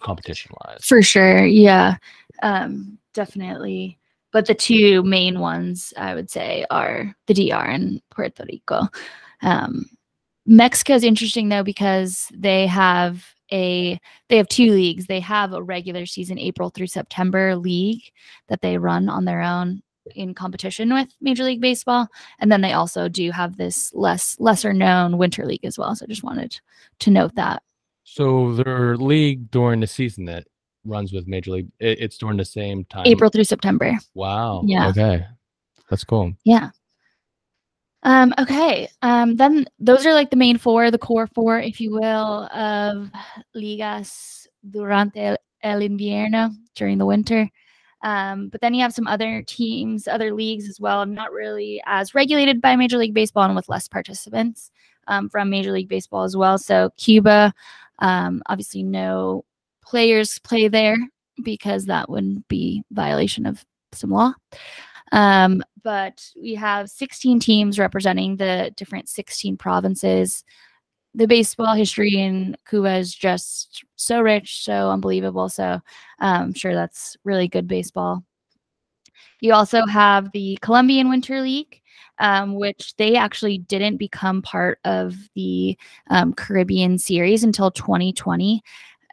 competition 0.00 0.52
wise. 0.64 0.84
For 0.84 1.02
sure. 1.02 1.44
Yeah. 1.44 1.96
Um, 2.42 2.98
definitely. 3.12 3.98
But 4.32 4.46
the 4.46 4.54
two 4.54 5.02
main 5.04 5.38
ones 5.38 5.94
I 5.96 6.14
would 6.14 6.30
say 6.30 6.66
are 6.70 7.14
the 7.26 7.34
DR 7.34 7.64
and 7.64 8.02
Puerto 8.10 8.44
Rico. 8.48 8.82
Um, 9.42 9.86
Mexico 10.46 10.94
is 10.94 11.04
interesting 11.04 11.48
though 11.48 11.62
because 11.62 12.28
they 12.34 12.66
have 12.66 13.34
a 13.52 13.98
they 14.28 14.36
have 14.36 14.48
two 14.48 14.72
leagues. 14.72 15.06
They 15.06 15.20
have 15.20 15.52
a 15.52 15.62
regular 15.62 16.06
season 16.06 16.38
April 16.38 16.70
through 16.70 16.88
September 16.88 17.56
league 17.56 18.02
that 18.48 18.60
they 18.60 18.78
run 18.78 19.08
on 19.08 19.24
their 19.24 19.40
own 19.40 19.82
in 20.14 20.34
competition 20.34 20.92
with 20.92 21.08
Major 21.20 21.44
League 21.44 21.60
Baseball, 21.60 22.08
and 22.38 22.52
then 22.52 22.60
they 22.60 22.72
also 22.72 23.08
do 23.08 23.30
have 23.30 23.56
this 23.56 23.90
less 23.94 24.36
lesser 24.38 24.72
known 24.72 25.16
winter 25.16 25.46
league 25.46 25.64
as 25.64 25.78
well. 25.78 25.94
So 25.94 26.04
I 26.04 26.08
just 26.08 26.24
wanted 26.24 26.60
to 27.00 27.10
note 27.10 27.34
that. 27.36 27.62
So 28.04 28.52
their 28.52 28.96
league 28.96 29.50
during 29.50 29.80
the 29.80 29.86
season 29.86 30.26
that 30.26 30.46
runs 30.84 31.12
with 31.12 31.26
Major 31.26 31.52
League, 31.52 31.68
it, 31.80 31.98
it's 32.00 32.18
during 32.18 32.36
the 32.36 32.44
same 32.44 32.84
time. 32.84 33.06
April 33.06 33.30
through 33.30 33.44
September. 33.44 33.96
Wow. 34.14 34.62
Yeah. 34.66 34.88
Okay. 34.88 35.26
That's 35.90 36.04
cool. 36.04 36.34
Yeah. 36.44 36.70
Um, 38.02 38.34
okay. 38.38 38.88
Um, 39.00 39.36
then 39.36 39.66
those 39.78 40.04
are 40.04 40.12
like 40.12 40.30
the 40.30 40.36
main 40.36 40.58
four, 40.58 40.90
the 40.90 40.98
core 40.98 41.26
four, 41.34 41.58
if 41.58 41.80
you 41.80 41.90
will, 41.90 42.46
of 42.52 43.10
ligas 43.56 44.46
durante 44.70 45.18
el, 45.18 45.36
el 45.62 45.80
invierno 45.80 46.54
during 46.74 46.98
the 46.98 47.06
winter. 47.06 47.50
Um, 48.02 48.50
but 48.50 48.60
then 48.60 48.74
you 48.74 48.82
have 48.82 48.92
some 48.92 49.06
other 49.06 49.42
teams, 49.46 50.06
other 50.06 50.34
leagues 50.34 50.68
as 50.68 50.78
well, 50.78 51.06
not 51.06 51.32
really 51.32 51.82
as 51.86 52.14
regulated 52.14 52.60
by 52.60 52.76
Major 52.76 52.98
League 52.98 53.14
Baseball 53.14 53.44
and 53.44 53.56
with 53.56 53.70
less 53.70 53.88
participants 53.88 54.70
um, 55.06 55.30
from 55.30 55.48
Major 55.48 55.72
League 55.72 55.88
Baseball 55.88 56.24
as 56.24 56.36
well. 56.36 56.58
So 56.58 56.90
Cuba, 56.98 57.54
um, 57.98 58.42
obviously, 58.46 58.82
no 58.82 59.44
players 59.82 60.38
play 60.40 60.68
there 60.68 60.96
because 61.42 61.86
that 61.86 62.08
wouldn't 62.08 62.46
be 62.48 62.82
violation 62.90 63.46
of 63.46 63.64
some 63.92 64.10
law. 64.10 64.32
Um, 65.12 65.62
but 65.82 66.26
we 66.40 66.54
have 66.54 66.90
16 66.90 67.38
teams 67.40 67.78
representing 67.78 68.36
the 68.36 68.72
different 68.76 69.08
16 69.08 69.56
provinces. 69.56 70.44
The 71.14 71.28
baseball 71.28 71.74
history 71.74 72.14
in 72.14 72.56
Cuba 72.68 72.96
is 72.96 73.14
just 73.14 73.84
so 73.96 74.20
rich, 74.20 74.64
so 74.64 74.90
unbelievable. 74.90 75.48
So 75.48 75.80
I'm 76.18 76.54
sure 76.54 76.74
that's 76.74 77.16
really 77.22 77.46
good 77.46 77.68
baseball. 77.68 78.24
You 79.40 79.52
also 79.52 79.84
have 79.86 80.32
the 80.32 80.58
Colombian 80.62 81.08
Winter 81.08 81.40
League, 81.40 81.80
um, 82.18 82.54
which 82.54 82.94
they 82.96 83.16
actually 83.16 83.58
didn't 83.58 83.96
become 83.96 84.42
part 84.42 84.78
of 84.84 85.14
the 85.34 85.76
um, 86.10 86.32
Caribbean 86.32 86.98
series 86.98 87.44
until 87.44 87.70
2020 87.70 88.62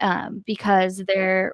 um, 0.02 0.44
because 0.46 1.04
they're 1.08 1.54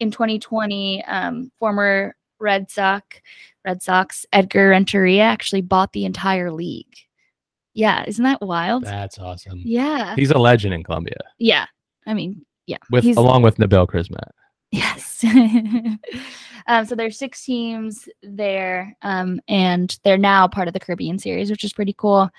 in 0.00 0.10
2020, 0.10 1.04
um, 1.04 1.50
former 1.58 2.16
Red 2.40 2.70
Sox, 2.70 3.20
Red 3.64 3.82
Sox 3.82 4.26
Edgar 4.32 4.70
Renteria 4.70 5.22
actually 5.22 5.62
bought 5.62 5.92
the 5.92 6.04
entire 6.04 6.50
league. 6.50 6.94
Yeah, 7.74 8.04
isn't 8.06 8.24
that 8.24 8.42
wild? 8.42 8.84
That's 8.84 9.18
awesome. 9.18 9.62
yeah, 9.64 10.14
He's 10.14 10.30
a 10.30 10.38
legend 10.38 10.74
in 10.74 10.82
Colombia, 10.82 11.16
yeah. 11.38 11.66
I 12.06 12.14
mean, 12.14 12.44
yeah. 12.66 12.78
with 12.90 13.04
he's- 13.04 13.16
along 13.16 13.42
with 13.42 13.56
Nabil 13.56 13.86
Crismatt. 13.86 14.30
Yes. 14.72 15.22
um, 16.66 16.86
so 16.86 16.94
there's 16.94 17.18
six 17.18 17.44
teams 17.44 18.08
there, 18.22 18.96
um, 19.02 19.38
and 19.46 19.98
they're 20.02 20.16
now 20.16 20.48
part 20.48 20.66
of 20.66 20.74
the 20.74 20.80
Caribbean 20.80 21.18
series, 21.18 21.50
which 21.50 21.62
is 21.62 21.74
pretty 21.74 21.94
cool. 21.96 22.30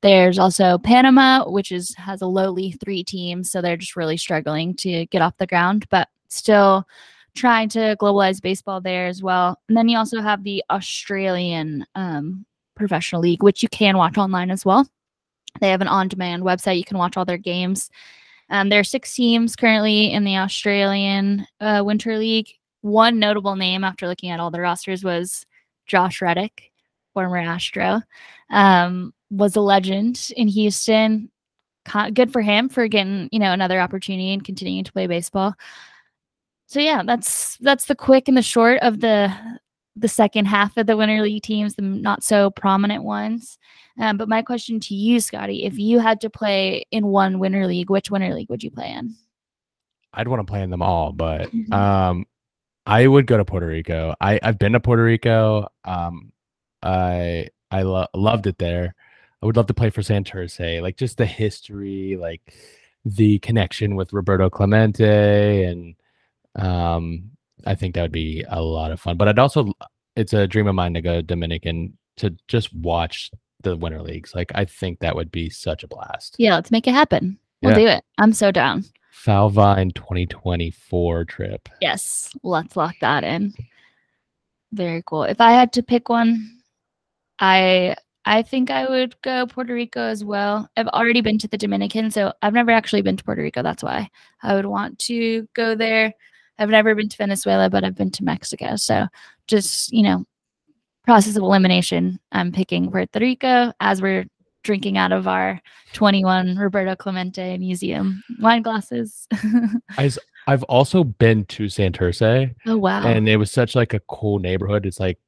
There's 0.00 0.38
also 0.38 0.78
Panama, 0.78 1.44
which 1.50 1.72
is 1.72 1.92
has 1.96 2.22
a 2.22 2.26
lowly 2.26 2.72
three 2.72 3.02
teams, 3.02 3.50
so 3.50 3.60
they're 3.60 3.76
just 3.76 3.96
really 3.96 4.16
struggling 4.16 4.74
to 4.76 5.06
get 5.06 5.22
off 5.22 5.36
the 5.38 5.46
ground, 5.46 5.86
but 5.90 6.08
still 6.28 6.86
trying 7.34 7.68
to 7.70 7.96
globalize 8.00 8.40
baseball 8.40 8.80
there 8.80 9.06
as 9.06 9.20
well. 9.20 9.58
And 9.68 9.76
then 9.76 9.88
you 9.88 9.98
also 9.98 10.20
have 10.20 10.44
the 10.44 10.62
Australian 10.70 11.84
um, 11.96 12.46
professional 12.76 13.22
league, 13.22 13.42
which 13.42 13.62
you 13.62 13.68
can 13.68 13.96
watch 13.96 14.18
online 14.18 14.52
as 14.52 14.64
well. 14.64 14.86
They 15.60 15.70
have 15.70 15.80
an 15.80 15.88
on-demand 15.88 16.44
website; 16.44 16.78
you 16.78 16.84
can 16.84 16.98
watch 16.98 17.16
all 17.16 17.24
their 17.24 17.38
games. 17.38 17.90
Um, 18.52 18.68
there 18.68 18.78
are 18.78 18.84
six 18.84 19.14
teams 19.14 19.56
currently 19.56 20.12
in 20.12 20.24
the 20.24 20.36
Australian 20.36 21.46
uh, 21.58 21.82
Winter 21.84 22.18
League. 22.18 22.50
One 22.82 23.18
notable 23.18 23.56
name 23.56 23.82
after 23.82 24.06
looking 24.06 24.28
at 24.28 24.40
all 24.40 24.50
the 24.50 24.60
rosters 24.60 25.02
was 25.02 25.46
Josh 25.86 26.20
Reddick, 26.20 26.70
former 27.14 27.38
Astro, 27.38 28.02
um, 28.50 29.14
was 29.30 29.56
a 29.56 29.60
legend 29.62 30.30
in 30.36 30.48
Houston. 30.48 31.30
Good 32.12 32.30
for 32.30 32.42
him 32.42 32.68
for 32.68 32.86
getting 32.88 33.28
you 33.32 33.38
know 33.38 33.52
another 33.52 33.80
opportunity 33.80 34.32
and 34.32 34.44
continuing 34.44 34.84
to 34.84 34.92
play 34.92 35.06
baseball. 35.06 35.54
So 36.66 36.78
yeah, 36.78 37.02
that's 37.04 37.56
that's 37.58 37.86
the 37.86 37.96
quick 37.96 38.28
and 38.28 38.36
the 38.36 38.42
short 38.42 38.80
of 38.82 39.00
the 39.00 39.34
the 39.96 40.08
second 40.08 40.46
half 40.46 40.76
of 40.76 40.86
the 40.86 40.96
Winter 40.96 41.20
League 41.22 41.42
teams, 41.42 41.74
the 41.74 41.82
not 41.82 42.22
so 42.22 42.50
prominent 42.50 43.04
ones. 43.04 43.58
Um, 43.98 44.16
but 44.16 44.28
my 44.28 44.40
question 44.42 44.80
to 44.80 44.94
you, 44.94 45.20
Scotty, 45.20 45.64
if 45.64 45.78
you 45.78 45.98
had 45.98 46.20
to 46.22 46.30
play 46.30 46.84
in 46.90 47.06
one 47.08 47.38
winter 47.38 47.66
league, 47.66 47.90
which 47.90 48.10
winter 48.10 48.32
league 48.34 48.48
would 48.48 48.62
you 48.62 48.70
play 48.70 48.90
in? 48.92 49.14
I'd 50.14 50.28
want 50.28 50.40
to 50.46 50.50
play 50.50 50.62
in 50.62 50.70
them 50.70 50.82
all, 50.82 51.12
but 51.12 51.50
Mhm. 51.52 51.72
um, 51.72 52.26
I 52.86 53.06
would 53.06 53.26
go 53.26 53.36
to 53.36 53.44
Puerto 53.44 53.66
Rico. 53.66 54.14
I 54.20 54.40
I've 54.42 54.58
been 54.58 54.72
to 54.72 54.80
Puerto 54.80 55.04
Rico. 55.04 55.68
Um, 55.84 56.32
I 56.82 57.48
I 57.70 57.82
lo- 57.82 58.06
loved 58.14 58.46
it 58.46 58.58
there. 58.58 58.94
I 59.42 59.46
would 59.46 59.56
love 59.56 59.66
to 59.66 59.74
play 59.74 59.90
for 59.90 60.02
San 60.02 60.24
Santurce, 60.24 60.80
like 60.82 60.96
just 60.96 61.16
the 61.18 61.26
history, 61.26 62.16
like 62.16 62.54
the 63.04 63.38
connection 63.40 63.96
with 63.96 64.12
Roberto 64.12 64.48
Clemente, 64.50 65.64
and 65.64 65.94
um, 66.56 67.31
I 67.66 67.74
think 67.74 67.94
that 67.94 68.02
would 68.02 68.12
be 68.12 68.44
a 68.48 68.62
lot 68.62 68.90
of 68.92 69.00
fun. 69.00 69.16
But 69.16 69.28
I'd 69.28 69.38
also, 69.38 69.72
it's 70.16 70.32
a 70.32 70.46
dream 70.46 70.66
of 70.66 70.74
mine 70.74 70.94
to 70.94 71.00
go 71.00 71.16
to 71.16 71.22
Dominican 71.22 71.96
to 72.18 72.34
just 72.48 72.74
watch 72.74 73.30
the 73.62 73.76
Winter 73.76 74.02
Leagues. 74.02 74.34
Like 74.34 74.52
I 74.54 74.64
think 74.64 74.98
that 75.00 75.14
would 75.14 75.30
be 75.30 75.48
such 75.48 75.82
a 75.84 75.88
blast. 75.88 76.36
Yeah, 76.38 76.54
let's 76.54 76.70
make 76.70 76.86
it 76.86 76.94
happen. 76.94 77.38
We'll 77.62 77.72
Yeah. 77.72 77.78
do 77.78 77.86
it. 77.86 78.04
I'm 78.18 78.32
so 78.32 78.50
down. 78.50 78.84
Foul 79.12 79.50
Vine 79.50 79.90
2024 79.92 81.24
trip. 81.26 81.68
Yes, 81.80 82.32
let's 82.42 82.76
lock 82.76 82.96
that 83.00 83.24
in. 83.24 83.54
Very 84.72 85.02
cool. 85.06 85.22
If 85.24 85.40
I 85.40 85.52
had 85.52 85.72
to 85.74 85.82
pick 85.82 86.08
one, 86.08 86.58
I 87.38 87.96
I 88.24 88.42
think 88.42 88.70
I 88.70 88.88
would 88.88 89.20
go 89.22 89.46
Puerto 89.46 89.74
Rico 89.74 90.00
as 90.00 90.24
well. 90.24 90.68
I've 90.76 90.86
already 90.88 91.20
been 91.20 91.38
to 91.38 91.48
the 91.48 91.58
Dominican, 91.58 92.10
so 92.10 92.32
I've 92.40 92.52
never 92.54 92.70
actually 92.70 93.02
been 93.02 93.16
to 93.16 93.24
Puerto 93.24 93.42
Rico. 93.42 93.62
That's 93.62 93.82
why 93.82 94.08
I 94.42 94.54
would 94.54 94.66
want 94.66 94.98
to 95.00 95.48
go 95.54 95.74
there. 95.74 96.14
I've 96.62 96.70
never 96.70 96.94
been 96.94 97.08
to 97.08 97.16
Venezuela, 97.16 97.68
but 97.68 97.82
I've 97.82 97.96
been 97.96 98.10
to 98.12 98.24
Mexico. 98.24 98.76
So 98.76 99.06
just, 99.48 99.92
you 99.92 100.02
know, 100.02 100.24
process 101.04 101.36
of 101.36 101.42
elimination, 101.42 102.20
I'm 102.30 102.52
picking 102.52 102.90
Puerto 102.90 103.18
Rico 103.18 103.72
as 103.80 104.00
we're 104.00 104.26
drinking 104.62 104.96
out 104.96 105.10
of 105.10 105.26
our 105.26 105.60
21 105.92 106.56
Roberto 106.56 106.94
Clemente 106.94 107.58
Museum 107.58 108.22
wine 108.40 108.62
glasses. 108.62 109.26
I've 110.46 110.62
also 110.64 111.02
been 111.04 111.44
to 111.46 111.64
Santurce 111.64 112.54
oh 112.66 112.76
wow. 112.76 113.04
and 113.04 113.28
it 113.28 113.36
was 113.36 113.50
such 113.50 113.74
like 113.74 113.92
a 113.92 114.00
cool 114.00 114.38
neighborhood. 114.38 114.86
It's 114.86 115.00
like 115.00 115.18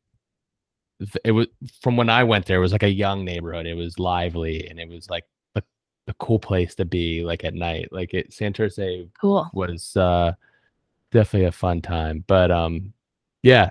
it 1.24 1.32
was 1.32 1.48
from 1.82 1.96
when 1.96 2.08
I 2.08 2.22
went 2.22 2.46
there, 2.46 2.58
it 2.58 2.60
was 2.60 2.72
like 2.72 2.84
a 2.84 2.88
young 2.88 3.24
neighborhood. 3.24 3.66
It 3.66 3.74
was 3.74 3.98
lively 3.98 4.68
and 4.68 4.78
it 4.78 4.88
was 4.88 5.10
like 5.10 5.24
a, 5.56 5.62
a 6.06 6.14
cool 6.14 6.38
place 6.38 6.76
to 6.76 6.84
be 6.84 7.24
like 7.24 7.44
at 7.44 7.54
night. 7.54 7.88
Like 7.90 8.14
it 8.14 8.30
Santurce 8.30 9.10
cool. 9.20 9.50
was 9.52 9.96
uh 9.96 10.32
definitely 11.14 11.46
a 11.46 11.52
fun 11.52 11.80
time. 11.80 12.24
But 12.26 12.50
um, 12.50 12.92
yeah, 13.42 13.70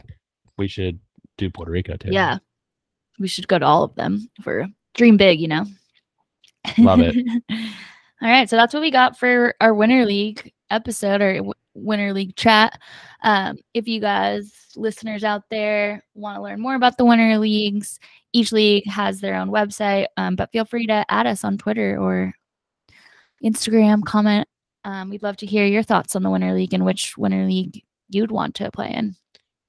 we 0.58 0.68
should 0.68 1.00
do 1.38 1.52
Puerto 1.52 1.72
Rico 1.72 1.96
too. 1.96 2.10
Yeah. 2.12 2.40
We 3.20 3.28
should 3.28 3.48
go 3.48 3.60
to 3.60 3.66
all 3.66 3.84
of 3.84 3.94
them 3.94 4.28
for 4.42 4.66
dream 4.96 5.18
big, 5.18 5.40
you 5.40 5.48
know. 5.48 5.66
Love 6.80 7.02
it. 7.02 7.16
all 7.52 8.30
right, 8.30 8.50
so 8.50 8.56
that's 8.56 8.74
what 8.74 8.82
we 8.82 8.90
got 8.90 9.20
for 9.20 9.54
our 9.62 9.74
Winter 9.74 10.06
League 10.06 10.52
episode 10.72 11.22
or 11.22 11.36
w- 11.36 11.54
Winter 11.76 12.14
League 12.14 12.36
chat. 12.36 12.80
Um, 13.22 13.58
if 13.74 13.88
you 13.88 14.00
guys, 14.00 14.52
listeners 14.76 15.24
out 15.24 15.44
there, 15.52 16.04
want 16.16 16.38
to 16.38 16.42
learn 16.42 16.62
more 16.62 16.76
about 16.76 16.98
the 16.98 17.06
Winter 17.06 17.38
Leagues, 17.38 18.00
each 18.32 18.52
league 18.52 18.88
has 18.88 19.20
their 19.20 19.36
own 19.36 19.50
website, 19.50 20.08
um, 20.18 20.36
but 20.36 20.52
feel 20.52 20.66
free 20.66 20.88
to 20.88 21.06
add 21.10 21.28
us 21.28 21.44
on 21.44 21.58
Twitter 21.58 22.00
or 22.00 22.34
Instagram, 23.44 24.04
comment. 24.04 24.48
Um, 24.86 25.10
we'd 25.10 25.24
love 25.24 25.38
to 25.38 25.46
hear 25.46 25.66
your 25.66 25.84
thoughts 25.84 26.16
on 26.16 26.24
the 26.24 26.30
Winter 26.30 26.54
League 26.54 26.74
and 26.74 26.86
which 26.86 27.18
Winter 27.18 27.46
League 27.46 27.84
you'd 28.10 28.32
want 28.32 28.56
to 28.56 28.72
play 28.72 28.92
in. 28.94 29.16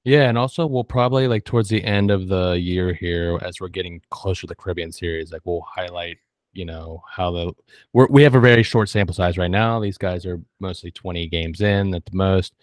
Yeah, 0.05 0.29
and 0.29 0.37
also 0.37 0.67
we'll 0.67 0.83
probably 0.83 1.27
like 1.27 1.45
towards 1.45 1.67
the 1.67 1.83
end 1.83 2.11
of 2.11 2.27
the 2.27 2.51
year 2.51 2.93
here, 2.93 3.39
as 3.41 3.59
we're 3.59 3.69
getting 3.69 4.01
closer 4.11 4.41
to 4.41 4.47
the 4.47 4.55
Caribbean 4.55 4.91
series, 4.91 5.31
like 5.31 5.41
we'll 5.45 5.65
highlight, 5.67 6.19
you 6.53 6.63
know, 6.63 7.01
how 7.09 7.31
the 7.31 7.53
we're, 7.91 8.05
we 8.07 8.21
have 8.21 8.35
a 8.35 8.39
very 8.39 8.61
short 8.61 8.87
sample 8.87 9.15
size 9.15 9.37
right 9.39 9.49
now. 9.49 9.79
These 9.79 9.97
guys 9.97 10.23
are 10.27 10.39
mostly 10.59 10.91
20 10.91 11.27
games 11.29 11.59
in 11.61 11.95
at 11.95 12.05
the 12.05 12.15
most, 12.15 12.53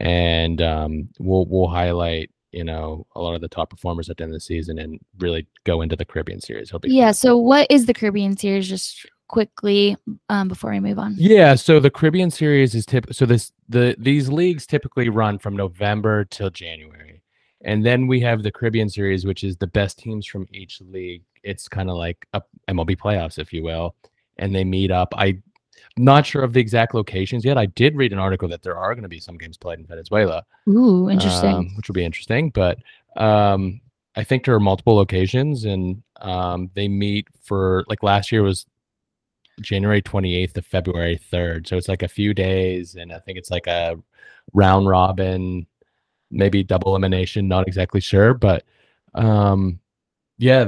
and 0.00 0.62
um, 0.62 1.08
we'll 1.18 1.46
we'll 1.46 1.66
highlight, 1.66 2.30
you 2.52 2.62
know, 2.62 3.08
a 3.16 3.20
lot 3.20 3.34
of 3.34 3.40
the 3.40 3.48
top 3.48 3.70
performers 3.70 4.08
at 4.08 4.16
the 4.16 4.22
end 4.22 4.30
of 4.30 4.36
the 4.36 4.40
season 4.40 4.78
and 4.78 5.00
really 5.18 5.48
go 5.64 5.82
into 5.82 5.96
the 5.96 6.04
Caribbean 6.04 6.40
series. 6.40 6.70
Fun. 6.70 6.80
Yeah. 6.84 7.10
So, 7.10 7.36
what 7.36 7.66
is 7.70 7.86
the 7.86 7.94
Caribbean 7.94 8.36
series? 8.36 8.68
Just 8.68 9.04
quickly 9.28 9.96
um, 10.28 10.48
before 10.48 10.70
we 10.70 10.80
move 10.80 10.98
on. 10.98 11.14
Yeah, 11.16 11.54
so 11.54 11.80
the 11.80 11.90
Caribbean 11.90 12.30
series 12.30 12.74
is 12.74 12.86
tip 12.86 13.06
so 13.12 13.26
this 13.26 13.52
the 13.68 13.96
these 13.98 14.28
leagues 14.28 14.66
typically 14.66 15.08
run 15.08 15.38
from 15.38 15.56
November 15.56 16.24
till 16.24 16.50
January. 16.50 17.22
And 17.66 17.84
then 17.84 18.06
we 18.06 18.20
have 18.20 18.42
the 18.42 18.52
Caribbean 18.52 18.90
series 18.90 19.24
which 19.24 19.42
is 19.42 19.56
the 19.56 19.66
best 19.66 19.98
teams 19.98 20.26
from 20.26 20.46
each 20.52 20.80
league. 20.80 21.22
It's 21.42 21.68
kind 21.68 21.88
of 21.88 21.96
like 21.96 22.26
a 22.34 22.42
MLB 22.68 22.96
playoffs 22.96 23.38
if 23.38 23.52
you 23.52 23.62
will, 23.62 23.94
and 24.38 24.54
they 24.54 24.64
meet 24.64 24.90
up. 24.90 25.14
I 25.16 25.38
not 25.96 26.26
sure 26.26 26.42
of 26.42 26.52
the 26.52 26.60
exact 26.60 26.94
locations 26.94 27.44
yet. 27.44 27.56
I 27.56 27.66
did 27.66 27.96
read 27.96 28.12
an 28.12 28.18
article 28.18 28.48
that 28.48 28.62
there 28.62 28.76
are 28.76 28.94
going 28.94 29.02
to 29.02 29.08
be 29.08 29.20
some 29.20 29.38
games 29.38 29.56
played 29.56 29.78
in 29.78 29.86
Venezuela, 29.86 30.44
Ooh, 30.68 31.08
interesting. 31.08 31.54
um, 31.54 31.76
which 31.76 31.88
will 31.88 31.94
be 31.94 32.04
interesting. 32.04 32.50
But 32.50 32.78
um, 33.16 33.80
I 34.16 34.24
think 34.24 34.44
there 34.44 34.54
are 34.54 34.60
multiple 34.60 34.96
locations, 34.96 35.64
and 35.64 36.02
um, 36.20 36.70
they 36.74 36.88
meet 36.88 37.28
for 37.42 37.84
like 37.88 38.02
last 38.02 38.32
year 38.32 38.42
was 38.42 38.66
January 39.60 40.02
28th 40.02 40.52
to 40.54 40.62
February 40.62 41.20
3rd. 41.32 41.66
So 41.68 41.76
it's 41.76 41.88
like 41.88 42.02
a 42.02 42.08
few 42.08 42.34
days, 42.34 42.94
and 42.94 43.12
I 43.12 43.18
think 43.20 43.38
it's 43.38 43.50
like 43.50 43.66
a 43.66 43.96
round 44.52 44.88
robin, 44.88 45.66
maybe 46.30 46.62
double 46.62 46.90
elimination. 46.90 47.48
Not 47.48 47.66
exactly 47.66 48.00
sure, 48.00 48.34
but 48.34 48.64
um, 49.14 49.80
yeah, 50.38 50.64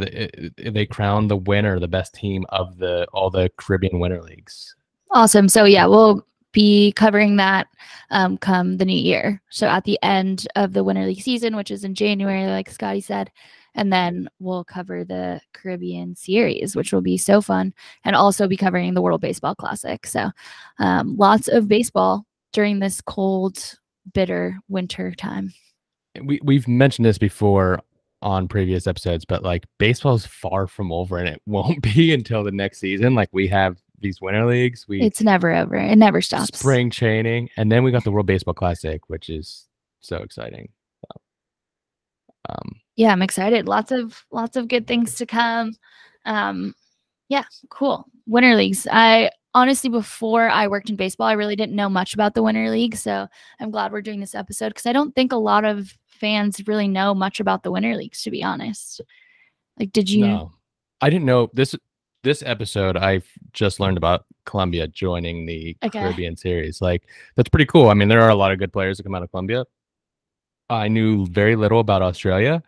they 0.58 0.86
crown 0.86 1.28
the 1.28 1.36
winner, 1.36 1.78
the 1.78 1.88
best 1.88 2.14
team 2.14 2.44
of 2.50 2.78
the 2.78 3.06
all 3.12 3.30
the 3.30 3.50
Caribbean 3.56 3.98
Winter 3.98 4.22
Leagues. 4.22 4.74
Awesome. 5.10 5.48
So 5.48 5.64
yeah, 5.64 5.86
we'll 5.86 6.26
be 6.52 6.92
covering 6.92 7.36
that 7.36 7.66
um, 8.10 8.38
come 8.38 8.78
the 8.78 8.84
new 8.84 8.98
year. 8.98 9.42
So 9.50 9.66
at 9.66 9.84
the 9.84 9.98
end 10.02 10.46
of 10.56 10.72
the 10.72 10.84
Winter 10.84 11.04
League 11.04 11.20
season, 11.20 11.56
which 11.56 11.70
is 11.70 11.84
in 11.84 11.94
January, 11.94 12.46
like 12.46 12.70
Scotty 12.70 13.00
said, 13.00 13.30
and 13.76 13.92
then 13.92 14.28
we'll 14.40 14.64
cover 14.64 15.04
the 15.04 15.40
Caribbean 15.52 16.16
series, 16.16 16.74
which 16.74 16.92
will 16.92 17.02
be 17.02 17.16
so 17.16 17.40
fun, 17.40 17.72
and 18.04 18.16
also 18.16 18.48
be 18.48 18.56
covering 18.56 18.94
the 18.94 19.02
World 19.02 19.20
Baseball 19.20 19.54
Classic. 19.54 20.06
So 20.06 20.30
um, 20.78 21.16
lots 21.16 21.46
of 21.46 21.68
baseball 21.68 22.26
during 22.52 22.80
this 22.80 23.00
cold, 23.00 23.78
bitter 24.12 24.58
winter 24.68 25.12
time. 25.12 25.52
we 26.22 26.40
we've 26.42 26.66
mentioned 26.66 27.04
this 27.04 27.18
before 27.18 27.80
on 28.22 28.48
previous 28.48 28.86
episodes, 28.86 29.24
but 29.24 29.42
like 29.42 29.66
baseball's 29.78 30.26
far 30.26 30.66
from 30.66 30.90
over, 30.90 31.18
and 31.18 31.28
it 31.28 31.40
won't 31.46 31.82
be 31.82 32.12
until 32.12 32.42
the 32.42 32.50
next 32.50 32.78
season. 32.78 33.14
Like 33.14 33.28
we 33.32 33.46
have 33.48 33.76
these 34.00 34.20
winter 34.20 34.46
leagues, 34.46 34.86
we 34.88 35.00
It's 35.02 35.22
never 35.22 35.54
over. 35.54 35.76
It 35.76 35.96
never 35.96 36.20
stops. 36.20 36.58
spring 36.58 36.90
training, 36.90 37.50
and 37.56 37.70
then 37.70 37.84
we 37.84 37.90
got 37.92 38.04
the 38.04 38.10
World 38.10 38.26
Baseball 38.26 38.54
Classic, 38.54 39.00
which 39.08 39.28
is 39.28 39.66
so 40.00 40.16
exciting. 40.18 40.70
So, 41.02 41.20
um, 42.48 42.80
yeah 42.96 43.12
i'm 43.12 43.22
excited 43.22 43.68
lots 43.68 43.92
of 43.92 44.24
lots 44.30 44.56
of 44.56 44.68
good 44.68 44.86
things 44.86 45.14
to 45.14 45.26
come 45.26 45.72
um 46.24 46.74
yeah 47.28 47.44
cool 47.70 48.04
winter 48.26 48.54
leagues 48.54 48.86
i 48.90 49.30
honestly 49.54 49.88
before 49.88 50.48
i 50.50 50.66
worked 50.66 50.90
in 50.90 50.96
baseball 50.96 51.26
i 51.26 51.32
really 51.32 51.56
didn't 51.56 51.76
know 51.76 51.88
much 51.88 52.14
about 52.14 52.34
the 52.34 52.42
winter 52.42 52.68
league 52.70 52.96
so 52.96 53.26
i'm 53.60 53.70
glad 53.70 53.92
we're 53.92 54.02
doing 54.02 54.20
this 54.20 54.34
episode 54.34 54.68
because 54.68 54.86
i 54.86 54.92
don't 54.92 55.14
think 55.14 55.32
a 55.32 55.36
lot 55.36 55.64
of 55.64 55.96
fans 56.06 56.66
really 56.66 56.88
know 56.88 57.14
much 57.14 57.40
about 57.40 57.62
the 57.62 57.70
winter 57.70 57.94
leagues 57.94 58.22
to 58.22 58.30
be 58.30 58.42
honest 58.42 59.00
like 59.78 59.92
did 59.92 60.10
you 60.10 60.26
no, 60.26 60.52
I 61.00 61.10
didn't 61.10 61.26
know 61.26 61.50
this. 61.52 61.74
This 62.22 62.42
episode, 62.44 62.96
I've 62.96 63.28
just 63.52 63.78
learned 63.78 63.96
about 63.96 64.24
Colombia 64.46 64.88
joining 64.88 65.46
the 65.46 65.76
Okay. 65.84 66.00
Caribbean 66.00 66.36
series. 66.36 66.80
Like 66.80 67.04
that's 67.36 67.48
pretty 67.48 67.66
cool. 67.66 67.88
I 67.88 67.94
mean, 67.94 68.08
there 68.08 68.22
are 68.22 68.30
a 68.30 68.34
lot 68.34 68.50
of 68.50 68.58
good 68.58 68.72
players 68.72 68.96
that 68.96 69.04
come 69.04 69.14
out 69.14 69.22
of 69.22 69.30
Colombia. 69.30 69.64
I 70.68 70.88
knew 70.88 71.26
very 71.26 71.54
little 71.54 71.78
about 71.78 72.02
Australia. 72.02 72.64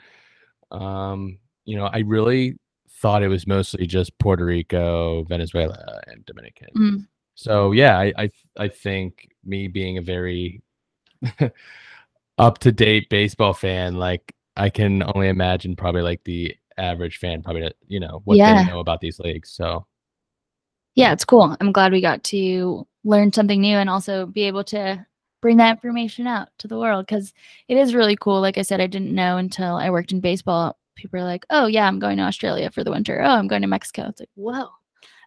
Um, 0.70 1.38
you 1.64 1.76
know, 1.76 1.87
I 1.87 2.00
really 2.00 2.57
thought 3.00 3.22
it 3.22 3.28
was 3.28 3.46
mostly 3.46 3.87
just 3.87 4.16
Puerto 4.18 4.44
Rico, 4.44 5.24
Venezuela, 5.24 6.00
and 6.07 6.24
Dominican. 6.26 6.68
Mm. 6.76 7.07
So 7.35 7.72
yeah, 7.72 7.98
I 7.98 8.12
I 8.18 8.31
I 8.59 8.68
think 8.68 9.28
me 9.44 9.68
being 9.68 9.98
a 9.98 10.02
very 10.02 10.62
up 12.38 12.59
to 12.59 12.72
date 12.72 13.09
baseball 13.11 13.52
fan, 13.54 13.96
like 13.96 14.35
I 14.57 14.70
can 14.70 15.02
only 15.14 15.28
imagine 15.28 15.76
probably 15.76 16.02
like 16.02 16.22
the 16.24 16.54
average 16.76 17.18
fan 17.18 17.42
probably 17.42 17.72
you 17.88 17.98
know 18.00 18.22
what 18.24 18.37
Yeah. 18.37 18.62
they 18.64 18.70
know 18.70 18.78
about 18.81 19.00
these 19.00 19.18
leagues. 19.18 19.50
So 19.50 19.87
yeah 20.94 21.12
it's 21.12 21.24
cool 21.24 21.57
i'm 21.61 21.72
glad 21.72 21.92
we 21.92 22.00
got 22.00 22.22
to 22.24 22.87
learn 23.04 23.33
something 23.33 23.61
new 23.61 23.76
and 23.76 23.88
also 23.88 24.26
be 24.26 24.42
able 24.42 24.64
to 24.64 25.04
bring 25.40 25.57
that 25.59 25.70
information 25.70 26.27
out 26.27 26.48
to 26.59 26.68
the 26.68 26.79
world 26.79 27.07
because 27.07 27.33
it 27.68 27.77
is 27.77 27.94
really 27.94 28.16
cool. 28.16 28.40
Like 28.40 28.59
i 28.59 28.62
said 28.62 28.81
i 28.81 28.87
didn't 28.87 29.14
know 29.14 29.37
until 29.37 29.77
i 29.77 29.90
worked 29.90 30.12
in 30.12 30.20
baseball. 30.20 30.77
People 30.96 31.20
are 31.20 31.24
like 31.24 31.46
oh 31.51 31.66
yeah 31.66 31.87
i'm 31.87 31.98
going 31.98 32.16
to 32.16 32.24
australia 32.24 32.70
for 32.70 32.85
the 32.85 32.90
winter. 32.90 33.22
Oh 33.22 33.31
i'm 33.31 33.48
going 33.48 33.62
to 33.62 33.68
mexico. 33.68 34.07
It's 34.09 34.20
like 34.20 34.31
whoa. 34.35 34.68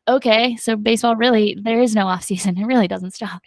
Okay 0.08 0.56
so 0.58 0.76
baseball 0.76 1.16
really 1.16 1.58
there 1.62 1.82
is 1.82 1.96
no 1.96 2.08
off 2.08 2.24
season. 2.32 2.58
It 2.58 2.66
really 2.66 2.88
doesn't 2.88 3.14
stop. 3.14 3.42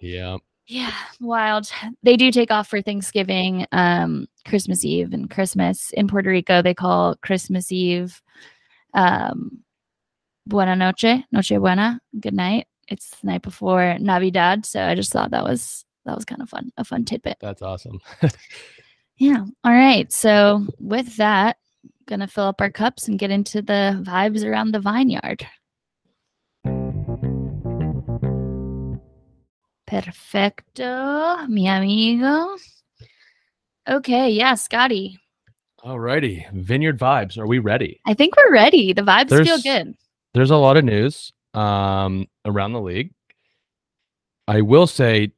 Yeah, 0.00 0.38
yeah 0.66 0.94
wild. 1.20 1.70
They 2.02 2.16
do 2.16 2.30
take 2.32 2.50
off 2.50 2.68
for 2.68 2.82
thanksgiving 2.82 3.66
um 3.72 4.26
christmas 4.46 4.84
eve 4.84 5.12
and 5.12 5.30
christmas. 5.30 5.92
In 5.92 6.08
puerto 6.08 6.30
rico 6.30 6.62
they 6.62 6.74
call 6.74 7.16
christmas 7.16 7.70
eve 7.70 8.22
um 8.94 9.62
buena 10.46 10.74
noche 10.74 11.24
noche 11.30 11.56
buena 11.58 12.00
good 12.20 12.34
night 12.34 12.66
it's 12.92 13.10
the 13.20 13.26
night 13.26 13.42
before 13.42 13.96
navidad 13.98 14.64
so 14.66 14.82
i 14.84 14.94
just 14.94 15.10
thought 15.12 15.30
that 15.30 15.44
was 15.44 15.84
that 16.04 16.14
was 16.14 16.24
kind 16.24 16.42
of 16.42 16.48
fun 16.48 16.70
a 16.76 16.84
fun 16.84 17.04
tidbit 17.04 17.36
that's 17.40 17.62
awesome. 17.62 17.98
yeah 19.16 19.44
all 19.64 19.72
right 19.72 20.12
so 20.12 20.66
with 20.78 21.16
that 21.16 21.56
gonna 22.06 22.26
fill 22.26 22.44
up 22.44 22.60
our 22.60 22.70
cups 22.70 23.08
and 23.08 23.18
get 23.18 23.30
into 23.30 23.62
the 23.62 24.02
vibes 24.06 24.44
around 24.44 24.72
the 24.72 24.80
vineyard 24.80 25.46
perfecto 29.86 31.46
mi 31.48 31.66
amigo 31.66 32.56
okay 33.88 34.30
yeah 34.30 34.54
scotty 34.54 35.18
Alrighty, 35.84 36.48
Vineyard 36.52 36.96
vibes. 36.96 37.36
Are 37.36 37.46
we 37.48 37.58
ready? 37.58 38.00
i 38.06 38.14
think 38.14 38.36
we're 38.36 38.52
ready 38.52 38.92
the 38.92 39.02
vibes 39.02 39.44
feel 39.44 39.60
good 39.60 39.94
There's 40.32 40.52
a 40.52 40.56
lot 40.56 40.76
of 40.76 40.84
news 40.84 41.32
um 41.54 42.26
around 42.44 42.72
the 42.72 42.80
league. 42.80 43.12
I 44.48 44.60
will 44.60 44.86
say 44.86 45.32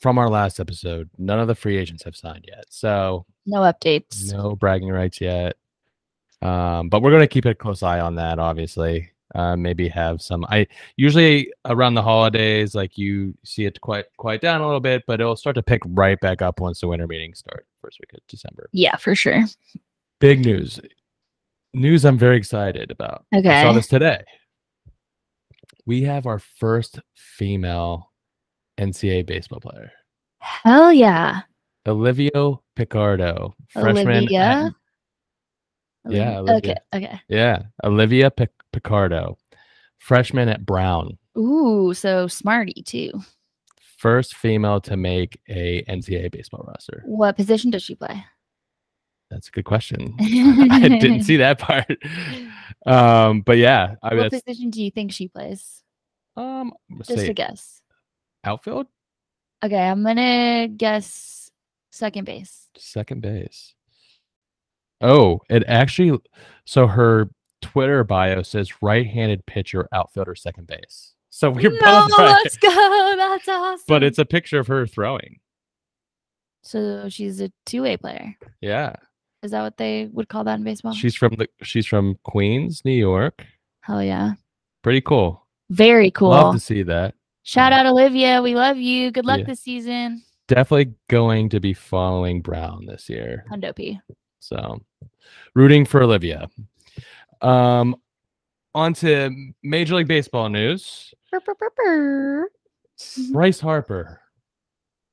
from 0.00 0.18
our 0.18 0.28
last 0.28 0.60
episode, 0.60 1.10
none 1.18 1.38
of 1.38 1.48
the 1.48 1.54
free 1.54 1.76
agents 1.76 2.02
have 2.04 2.16
signed 2.16 2.46
yet. 2.48 2.64
So 2.70 3.26
no 3.46 3.58
updates 3.60 4.32
No 4.32 4.56
bragging 4.56 4.88
rights 4.88 5.20
yet. 5.20 5.56
Um, 6.42 6.88
but 6.88 7.02
we're 7.02 7.10
going 7.10 7.20
to 7.20 7.26
keep 7.26 7.44
a 7.44 7.54
close 7.54 7.82
eye 7.82 8.00
on 8.00 8.14
that, 8.14 8.38
obviously. 8.38 9.10
Uh, 9.34 9.54
maybe 9.56 9.88
have 9.88 10.20
some. 10.20 10.44
I 10.48 10.66
usually 10.96 11.52
around 11.66 11.94
the 11.94 12.02
holidays, 12.02 12.74
like 12.74 12.98
you 12.98 13.34
see 13.44 13.64
it 13.64 13.80
quite 13.80 14.06
quiet 14.16 14.40
down 14.40 14.60
a 14.60 14.64
little 14.64 14.80
bit, 14.80 15.04
but 15.06 15.20
it'll 15.20 15.36
start 15.36 15.54
to 15.54 15.62
pick 15.62 15.82
right 15.86 16.18
back 16.20 16.42
up 16.42 16.60
once 16.60 16.80
the 16.80 16.88
winter 16.88 17.06
meetings 17.06 17.38
start, 17.38 17.64
first 17.80 18.00
week 18.00 18.12
of 18.12 18.18
December. 18.26 18.68
yeah 18.72 18.96
for 18.96 19.14
sure 19.14 19.44
Big 20.18 20.44
news, 20.44 20.80
news 21.74 22.04
I'm 22.04 22.18
very 22.18 22.36
excited 22.36 22.90
about. 22.90 23.24
Okay. 23.34 23.48
I 23.48 23.62
saw 23.62 23.72
this 23.72 23.86
today. 23.86 24.24
We 25.86 26.02
have 26.02 26.26
our 26.26 26.38
first 26.38 27.00
female 27.14 28.10
NCAA 28.78 29.26
baseball 29.26 29.60
player, 29.60 29.92
hell 30.38 30.92
yeah 30.92 31.40
Olivia 31.86 32.30
Pichardo, 32.76 33.52
freshman. 33.68 34.08
at- 34.08 34.16
olivia 34.16 34.74
Yeah, 36.08 36.38
Olivia- 36.38 36.56
okay 36.56 36.76
okay 36.94 37.20
Yeah, 37.28 37.62
Olivia 37.84 38.30
Pic- 38.30 38.50
Pichardo, 38.72 39.36
freshman 39.98 40.48
at 40.48 40.64
Brown, 40.64 41.18
ooh 41.36 41.92
so 41.94 42.26
smarty 42.26 42.82
too 42.82 43.12
first 43.98 44.34
female 44.34 44.80
to 44.80 44.96
make 44.96 45.38
a 45.50 45.82
NCAA 45.86 46.30
baseball 46.32 46.64
roster? 46.66 47.02
What 47.04 47.36
position 47.36 47.70
does 47.70 47.82
she 47.82 47.94
play? 47.94 48.24
That's 49.30 49.48
a 49.48 49.50
good 49.50 49.66
question. 49.66 50.14
I 50.20 50.88
didn't 50.88 51.24
see 51.24 51.36
that 51.36 51.58
part. 51.58 51.86
Um, 52.86 53.40
but 53.42 53.58
yeah, 53.58 53.94
I 54.02 54.10
mean, 54.10 54.20
what 54.24 54.32
position 54.32 54.70
do 54.70 54.82
you 54.82 54.90
think 54.90 55.12
she 55.12 55.28
plays? 55.28 55.82
um, 56.36 56.72
Just 57.04 57.10
a 57.28 57.32
guess. 57.34 57.82
outfield, 58.44 58.86
Okay, 59.62 59.76
I'm 59.78 60.02
gonna 60.02 60.68
guess 60.68 61.50
second 61.90 62.24
base. 62.24 62.68
second 62.76 63.20
base. 63.22 63.74
Oh, 65.02 65.40
it 65.50 65.64
actually. 65.66 66.18
So 66.64 66.86
her 66.86 67.30
Twitter 67.62 68.04
bio 68.04 68.42
says 68.42 68.82
right-handed 68.82 69.44
pitcher, 69.46 69.88
outfielder, 69.92 70.34
second 70.34 70.66
base. 70.66 71.14
So 71.30 71.50
we're 71.50 71.70
no, 71.70 71.78
both 71.80 72.10
right. 72.18 72.40
let's 72.42 72.56
go. 72.56 73.14
That's 73.16 73.48
awesome. 73.48 73.84
But 73.86 74.02
it's 74.02 74.18
a 74.18 74.24
picture 74.24 74.58
of 74.58 74.66
her 74.68 74.86
throwing. 74.86 75.40
so 76.62 77.08
she's 77.08 77.40
a 77.40 77.50
two-way 77.66 77.96
player. 77.96 78.34
Yeah, 78.60 78.94
Is 79.42 79.52
that 79.52 79.62
what 79.62 79.76
they 79.78 80.08
would 80.12 80.28
call 80.28 80.44
that 80.44 80.58
in 80.58 80.64
baseball? 80.64 80.92
she's 80.92 81.14
from 81.14 81.34
the. 81.36 81.48
She's 81.62 81.86
from 81.86 82.18
Queens, 82.24 82.82
New 82.84 82.92
York. 82.92 83.46
Hell 83.80 84.02
yeah. 84.02 84.32
Pretty 84.82 85.00
cool. 85.00 85.46
Very 85.70 86.10
cool. 86.10 86.30
Love 86.30 86.54
to 86.54 86.60
see 86.60 86.82
that. 86.82 87.14
Shout 87.42 87.72
out 87.72 87.86
Olivia. 87.86 88.42
We 88.42 88.54
love 88.54 88.76
you. 88.76 89.10
Good 89.10 89.24
luck 89.24 89.38
Yeah. 89.40 89.46
this 89.46 89.60
season. 89.60 90.22
Definitely 90.48 90.94
going 91.08 91.48
to 91.50 91.60
be 91.60 91.72
following 91.72 92.42
Brown 92.42 92.84
this 92.86 93.08
year. 93.08 93.44
Hundo 93.50 93.74
P. 93.74 93.98
So, 94.40 94.80
rooting 95.54 95.84
for 95.86 96.02
Olivia. 96.02 96.48
Um, 97.40 97.96
on 98.74 98.92
to 98.94 99.30
Major 99.62 99.94
League 99.94 100.08
Baseball 100.08 100.48
news. 100.48 101.14
Brr, 101.30 101.38
brr, 101.40 101.54
brr. 101.76 102.48
Mhm. 102.98 103.32
Bryce 103.32 103.60
Harper 103.60 104.20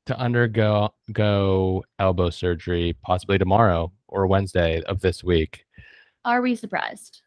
to 0.08 0.18
undergo 0.20 0.90
go 1.14 1.84
elbow 2.00 2.30
surgery 2.30 2.98
possibly 3.02 3.38
tomorrow 3.38 3.92
or 4.08 4.28
Wednesday 4.28 4.82
of 4.84 5.02
this 5.02 5.24
week. 5.24 5.66
Are 6.26 6.42
we 6.42 6.56
surprised? 6.56 7.22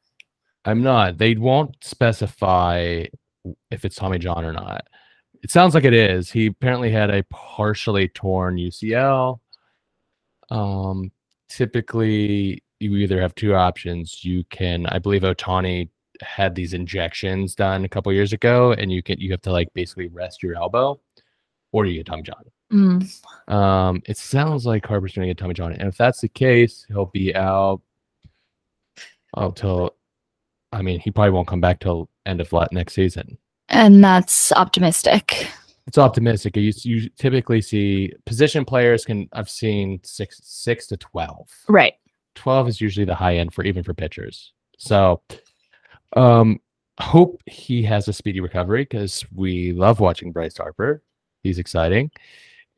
I'm 0.65 0.83
not. 0.83 1.19
They 1.19 1.35
won't 1.35 1.77
specify 1.83 3.05
if 3.71 3.85
it's 3.85 3.97
Tommy 3.97 4.19
John 4.19 4.45
or 4.45 4.53
not. 4.53 4.87
It 5.43 5.51
sounds 5.51 5.75
like 5.75 5.85
it 5.85 5.95
is. 5.95 6.31
He 6.31 6.47
apparently 6.47 6.91
had 6.91 7.11
a 7.11 7.25
partially 7.31 8.09
torn 8.09 8.57
UCL. 8.57 9.41
Um, 10.51 11.11
typically, 11.49 12.63
you 12.79 12.97
either 12.97 13.21
have 13.21 13.35
two 13.35 13.55
options. 13.55 14.23
You 14.25 14.45
can, 14.51 14.87
I 14.87 14.99
believe, 14.99 15.23
Ohtani 15.23 15.89
had 16.21 16.55
these 16.55 16.75
injections 16.75 17.55
done 17.55 17.85
a 17.85 17.89
couple 17.89 18.13
years 18.13 18.33
ago, 18.33 18.73
and 18.73 18.93
you 18.93 19.03
can 19.03 19.19
you 19.19 19.31
have 19.31 19.43
to 19.43 19.53
like 19.53 19.69
basically 19.75 20.09
rest 20.09 20.43
your 20.43 20.57
elbow, 20.57 21.01
or 21.73 21.87
you 21.87 21.99
get 21.99 22.07
Tommy 22.07 22.23
John. 22.23 22.45
Mm. 22.73 23.53
Um, 23.53 24.03
it 24.07 24.17
sounds 24.17 24.67
like 24.67 24.87
Harper's 24.87 25.15
going 25.15 25.27
to 25.27 25.35
get 25.35 25.39
Tommy 25.39 25.55
John, 25.55 25.73
and 25.73 25.89
if 25.89 25.97
that's 25.97 26.21
the 26.21 26.29
case, 26.29 26.87
he'll 26.89 27.07
be 27.07 27.35
out. 27.35 27.81
Oh, 29.35 29.51
till, 29.51 29.95
I 30.73 30.83
mean, 30.83 31.01
he 31.01 31.11
probably 31.11 31.31
won't 31.31 31.49
come 31.49 31.61
back 31.61 31.81
till 31.81 32.09
end 32.27 32.41
of 32.41 32.53
next 32.73 32.95
season. 32.95 33.39
And 33.69 34.03
that's 34.03 34.53
optimistic. 34.53 35.49
It's 35.87 35.99
optimistic. 35.99 36.57
You, 36.57 36.73
you 36.83 37.09
typically 37.11 37.61
see 37.61 38.13
position 38.27 38.65
players 38.65 39.05
can. 39.05 39.29
I've 39.33 39.51
seen 39.51 40.01
six 40.05 40.41
six 40.43 40.87
to 40.89 40.97
twelve. 40.97 41.49
Right. 41.69 41.95
12 42.37 42.69
is 42.69 42.81
usually 42.81 43.05
the 43.05 43.15
high 43.15 43.37
end 43.37 43.53
for 43.53 43.65
even 43.65 43.83
for 43.83 43.93
pitchers. 43.93 44.53
So 44.79 45.21
um 46.17 46.61
hope 47.01 47.43
he 47.47 47.83
has 47.83 48.09
a 48.09 48.13
speedy 48.13 48.41
recovery 48.41 48.83
because 48.83 49.25
we 49.35 49.73
love 49.73 50.01
watching 50.01 50.33
Bryce 50.33 50.57
Harper. 50.57 51.03
He's 51.43 51.59
exciting. 51.59 52.11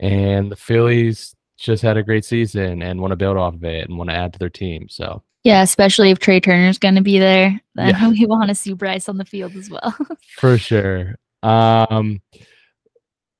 And 0.03 0.51
the 0.51 0.57
Phillies 0.57 1.35
just 1.59 1.83
had 1.83 1.97
a 1.97 2.03
great 2.03 2.25
season 2.25 2.83
and 2.83 3.01
want 3.01 3.13
to 3.13 3.17
build 3.17 3.37
off 3.37 3.55
of 3.55 3.65
it 3.65 3.89
and 3.89 3.97
want 3.97 4.11
to 4.11 4.17
add 4.17 4.33
to 4.33 4.39
their 4.39 4.51
team. 4.51 4.89
So 4.89 5.23
Yeah, 5.45 5.63
especially 5.63 6.11
if 6.11 6.19
Trea 6.19 6.41
Turner's 6.41 6.79
going 6.79 6.97
to 6.97 7.03
be 7.03 7.19
there, 7.19 7.61
then 7.77 7.91
Yeah. 7.91 8.09
we 8.11 8.27
want 8.27 8.49
to 8.49 8.55
see 8.55 8.73
Bryce 8.73 9.09
on 9.09 9.17
the 9.17 9.25
field 9.25 9.55
as 9.55 9.71
well. 9.71 9.97
for 10.37 10.59
sure. 10.59 11.17
Um 11.43 12.21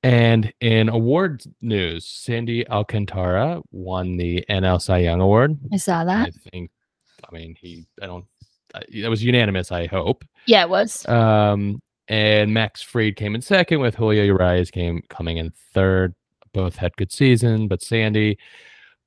and 0.03 0.53
in 0.59 0.89
award 0.89 1.43
news, 1.61 2.05
Sandy 2.05 2.67
Alcantara 2.67 3.61
won 3.71 4.17
the 4.17 4.43
NL 4.49 4.81
Cy 4.81 4.97
Young 4.99 5.21
Award. 5.21 5.57
I 5.71 5.77
saw 5.77 6.03
that. 6.03 6.27
I 6.27 6.49
think, 6.49 6.71
I 7.23 7.33
mean, 7.33 7.55
he, 7.57 7.85
I 8.01 8.07
don't, 8.07 8.25
that 8.73 9.09
was 9.09 9.23
unanimous, 9.23 9.71
I 9.71 9.85
hope. 9.85 10.25
Yeah, 10.45 10.63
it 10.63 10.69
was. 10.69 11.07
Um, 11.07 11.81
and 12.09 12.53
Max 12.53 12.81
Fried 12.81 13.15
came 13.15 13.33
in 13.33 13.41
second, 13.41 13.79
with 13.79 13.95
Julio 13.95 14.23
Urias 14.23 14.71
came 14.71 15.01
coming 15.09 15.37
in 15.37 15.53
third. 15.73 16.13
Both 16.53 16.75
had 16.75 16.95
good 16.97 17.11
season, 17.11 17.67
but 17.67 17.81
Sandy, 17.81 18.37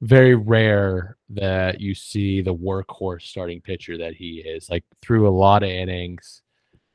very 0.02 0.34
rare 0.34 1.16
that 1.30 1.80
you 1.80 1.94
see 1.94 2.42
the 2.42 2.54
workhorse 2.54 3.22
starting 3.22 3.60
pitcher 3.60 3.96
that 3.98 4.14
he 4.14 4.38
is. 4.40 4.68
Like 4.68 4.84
threw 5.00 5.28
a 5.28 5.30
lot 5.30 5.62
of 5.62 5.70
innings, 5.70 6.42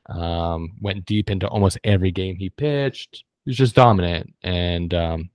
um, 0.08 0.72
went 0.80 1.04
deep 1.06 1.30
into 1.30 1.48
almost 1.48 1.78
every 1.84 2.10
game 2.10 2.36
he 2.36 2.50
pitched. 2.50 3.24
He 3.44 3.50
was 3.50 3.56
just 3.56 3.74
dominant, 3.74 4.32
and 4.42 4.94
um, 4.94 5.30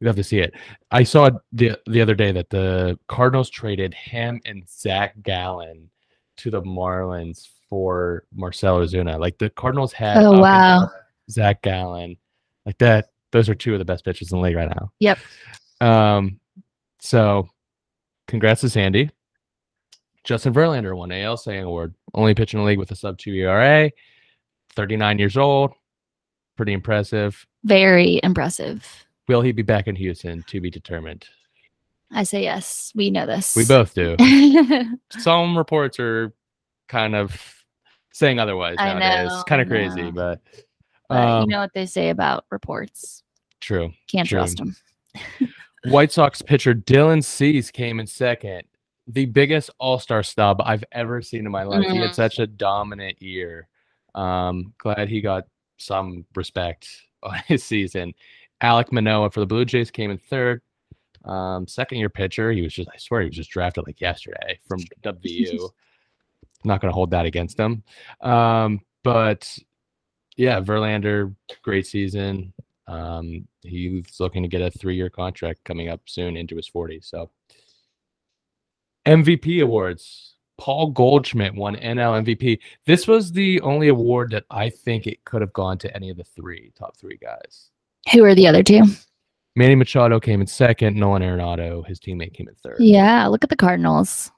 you 0.00 0.06
have 0.06 0.16
to 0.16 0.24
see 0.24 0.38
it. 0.38 0.54
I 0.90 1.02
saw 1.02 1.30
the 1.52 1.78
the 1.86 2.00
other 2.00 2.14
day 2.14 2.32
that 2.32 2.50
the 2.50 2.98
Cardinals 3.08 3.50
traded 3.50 3.92
him 3.92 4.40
and 4.46 4.68
Zac 4.68 5.14
Gallen 5.22 5.90
to 6.38 6.50
the 6.50 6.62
Marlins 6.62 7.48
for 7.68 8.24
Marcell 8.34 8.78
Ozuna. 8.78 9.18
Like 9.18 9.38
the 9.38 9.50
Cardinals 9.50 9.92
had 9.92 10.18
Oh, 10.18 10.40
wow. 10.40 10.88
Zac 11.30 11.62
Gallen, 11.62 12.16
like 12.66 12.78
that. 12.78 13.10
Those 13.34 13.48
are 13.48 13.54
two 13.56 13.72
of 13.72 13.80
the 13.80 13.84
best 13.84 14.04
pitchers 14.04 14.30
in 14.30 14.38
the 14.38 14.44
league 14.44 14.54
right 14.54 14.68
now. 14.68 14.92
Yep. 15.00 15.18
Um, 15.80 16.38
so 17.00 17.48
congrats 18.28 18.60
to 18.60 18.70
Sandy. 18.70 19.10
Justin 20.22 20.54
Verlander 20.54 20.96
won 20.96 21.10
AL 21.10 21.38
Cy 21.38 21.54
Young 21.54 21.64
Award, 21.64 21.96
only 22.14 22.32
pitcher 22.32 22.56
in 22.56 22.62
the 22.62 22.68
league 22.68 22.78
with 22.78 22.92
a 22.92 22.94
sub 22.94 23.18
two 23.18 23.32
ERA, 23.32 23.90
39 24.76 25.18
years 25.18 25.36
old, 25.36 25.72
pretty 26.56 26.72
impressive. 26.74 27.44
Very 27.64 28.20
impressive. 28.22 29.04
Will 29.26 29.42
he 29.42 29.50
be 29.50 29.62
back 29.62 29.88
in 29.88 29.96
Houston 29.96 30.44
to 30.46 30.60
be 30.60 30.70
determined? 30.70 31.26
I 32.12 32.22
say 32.22 32.44
yes. 32.44 32.92
We 32.94 33.10
know 33.10 33.26
this. 33.26 33.56
We 33.56 33.64
both 33.64 33.94
do. 33.94 34.16
Some 35.18 35.58
reports 35.58 35.98
are 35.98 36.32
kind 36.86 37.16
of 37.16 37.64
saying 38.12 38.38
otherwise 38.38 38.76
I 38.78 38.94
nowadays. 38.94 39.30
know, 39.30 39.42
kind 39.48 39.60
of 39.60 39.66
crazy, 39.66 40.12
but 40.12 40.40
but 41.08 41.18
um, 41.18 41.42
you 41.42 41.48
know 41.48 41.58
what 41.58 41.74
they 41.74 41.86
say 41.86 42.10
about 42.10 42.44
reports. 42.50 43.23
True. 43.64 43.92
Can't 44.08 44.28
true. 44.28 44.38
trust 44.40 44.58
them. 44.58 44.76
White 45.86 46.12
Sox 46.12 46.42
pitcher 46.42 46.74
Dylan 46.74 47.24
Cease 47.24 47.70
came 47.70 47.98
in 47.98 48.06
second. 48.06 48.62
The 49.06 49.24
biggest 49.24 49.70
All 49.78 49.98
Star 49.98 50.22
snub 50.22 50.60
I've 50.62 50.84
ever 50.92 51.22
seen 51.22 51.46
in 51.46 51.52
my 51.52 51.62
life. 51.62 51.82
He 51.90 51.96
had 51.96 52.10
Mhm. 52.10 52.14
such 52.14 52.38
a 52.38 52.46
dominant 52.46 53.20
year. 53.22 53.68
Um, 54.14 54.74
glad 54.78 55.08
he 55.08 55.20
got 55.22 55.44
some 55.78 56.26
respect 56.34 56.88
on 57.22 57.36
his 57.46 57.64
season. 57.64 58.12
Alek 58.62 58.92
Manoah 58.92 59.30
for 59.30 59.40
the 59.40 59.46
Blue 59.46 59.64
Jays 59.64 59.90
came 59.90 60.10
in 60.10 60.18
third. 60.18 60.60
Um, 61.24 61.66
second 61.66 61.98
year 61.98 62.10
pitcher. 62.10 62.52
He 62.52 62.60
was 62.60 62.74
just, 62.74 62.88
I 62.92 62.98
swear, 62.98 63.22
he 63.22 63.28
was 63.28 63.36
just 63.36 63.50
drafted 63.50 63.86
like 63.86 63.98
yesterday 64.00 64.58
from 64.68 64.80
WU. 65.02 65.70
Not 66.64 66.80
going 66.82 66.90
to 66.90 66.94
hold 66.94 67.10
that 67.12 67.24
against 67.26 67.58
him. 67.58 67.82
Um, 68.20 68.80
but 69.02 69.58
yeah, 70.36 70.60
Verlander, 70.60 71.34
great 71.62 71.86
season. 71.86 72.52
Um, 72.86 73.46
he's 73.62 74.20
looking 74.20 74.42
to 74.42 74.48
get 74.48 74.62
a 74.62 74.70
three-year 74.70 75.10
contract 75.10 75.64
coming 75.64 75.88
up 75.88 76.00
soon 76.06 76.36
into 76.36 76.56
his 76.56 76.68
40s. 76.68 77.04
So 77.08 77.30
MVP 79.06 79.62
awards. 79.62 80.36
Paul 80.56 80.90
Goldschmidt 80.90 81.54
won 81.54 81.74
NL 81.76 82.24
MVP. 82.24 82.60
This 82.86 83.08
was 83.08 83.32
the 83.32 83.60
only 83.62 83.88
award 83.88 84.30
that 84.30 84.44
I 84.50 84.70
think 84.70 85.06
it 85.06 85.24
could 85.24 85.40
have 85.40 85.52
gone 85.52 85.78
to 85.78 85.94
any 85.96 86.10
of 86.10 86.16
the 86.16 86.24
three 86.24 86.72
top 86.78 86.96
three 86.96 87.18
guys. 87.20 87.70
Who 88.12 88.24
are 88.24 88.34
the 88.34 88.46
other 88.46 88.62
two? 88.62 88.82
Manny 89.56 89.74
Machado 89.74 90.20
came 90.20 90.40
in 90.40 90.46
second. 90.46 90.96
Nolan 90.96 91.22
Arenado, 91.22 91.86
his 91.86 91.98
teammate, 91.98 92.34
came 92.34 92.48
in 92.48 92.54
third. 92.56 92.76
Yeah, 92.78 93.26
look 93.26 93.42
at 93.44 93.50
the 93.50 93.56
Cardinals. 93.56 94.30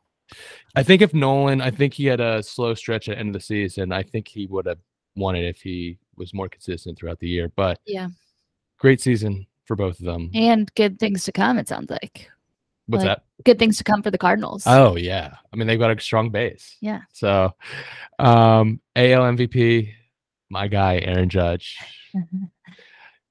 I 0.74 0.82
think 0.82 1.02
if 1.02 1.14
Nolan, 1.14 1.60
I 1.60 1.70
think 1.70 1.94
he 1.94 2.06
had 2.06 2.20
a 2.20 2.42
slow 2.42 2.74
stretch 2.74 3.08
at 3.08 3.14
the 3.14 3.18
end 3.20 3.28
of 3.30 3.32
the 3.34 3.40
season. 3.40 3.92
I 3.92 4.02
think 4.02 4.28
he 4.28 4.46
would 4.46 4.66
have 4.66 4.78
won 5.16 5.36
it 5.36 5.44
if 5.44 5.60
he 5.62 5.98
was 6.16 6.34
more 6.34 6.48
consistent 6.48 6.98
throughout 6.98 7.18
the 7.20 7.28
year. 7.28 7.50
But 7.56 7.78
Yeah. 7.86 8.08
Great 8.78 9.00
season 9.00 9.46
for 9.64 9.76
both 9.76 9.98
of 9.98 10.04
them. 10.06 10.30
And 10.34 10.72
good 10.74 10.98
things 10.98 11.24
to 11.24 11.32
come, 11.32 11.58
it 11.58 11.68
sounds 11.68 11.90
like. 11.90 12.30
What's 12.86 13.04
like- 13.04 13.18
that? 13.18 13.22
Good 13.44 13.58
things 13.58 13.76
to 13.78 13.84
come 13.84 14.02
for 14.02 14.10
the 14.10 14.16
Cardinals. 14.18 14.62
Oh 14.66 14.96
yeah. 14.96 15.34
I 15.52 15.56
mean 15.56 15.66
they've 15.66 15.78
got 15.78 15.96
a 15.96 16.00
strong 16.00 16.30
base. 16.30 16.76
Yeah. 16.80 17.00
So 17.12 17.52
um 18.18 18.80
AL 18.96 19.22
MVP, 19.36 19.92
my 20.50 20.68
guy 20.68 20.98
Aaron 21.00 21.28
Judge. 21.28 21.76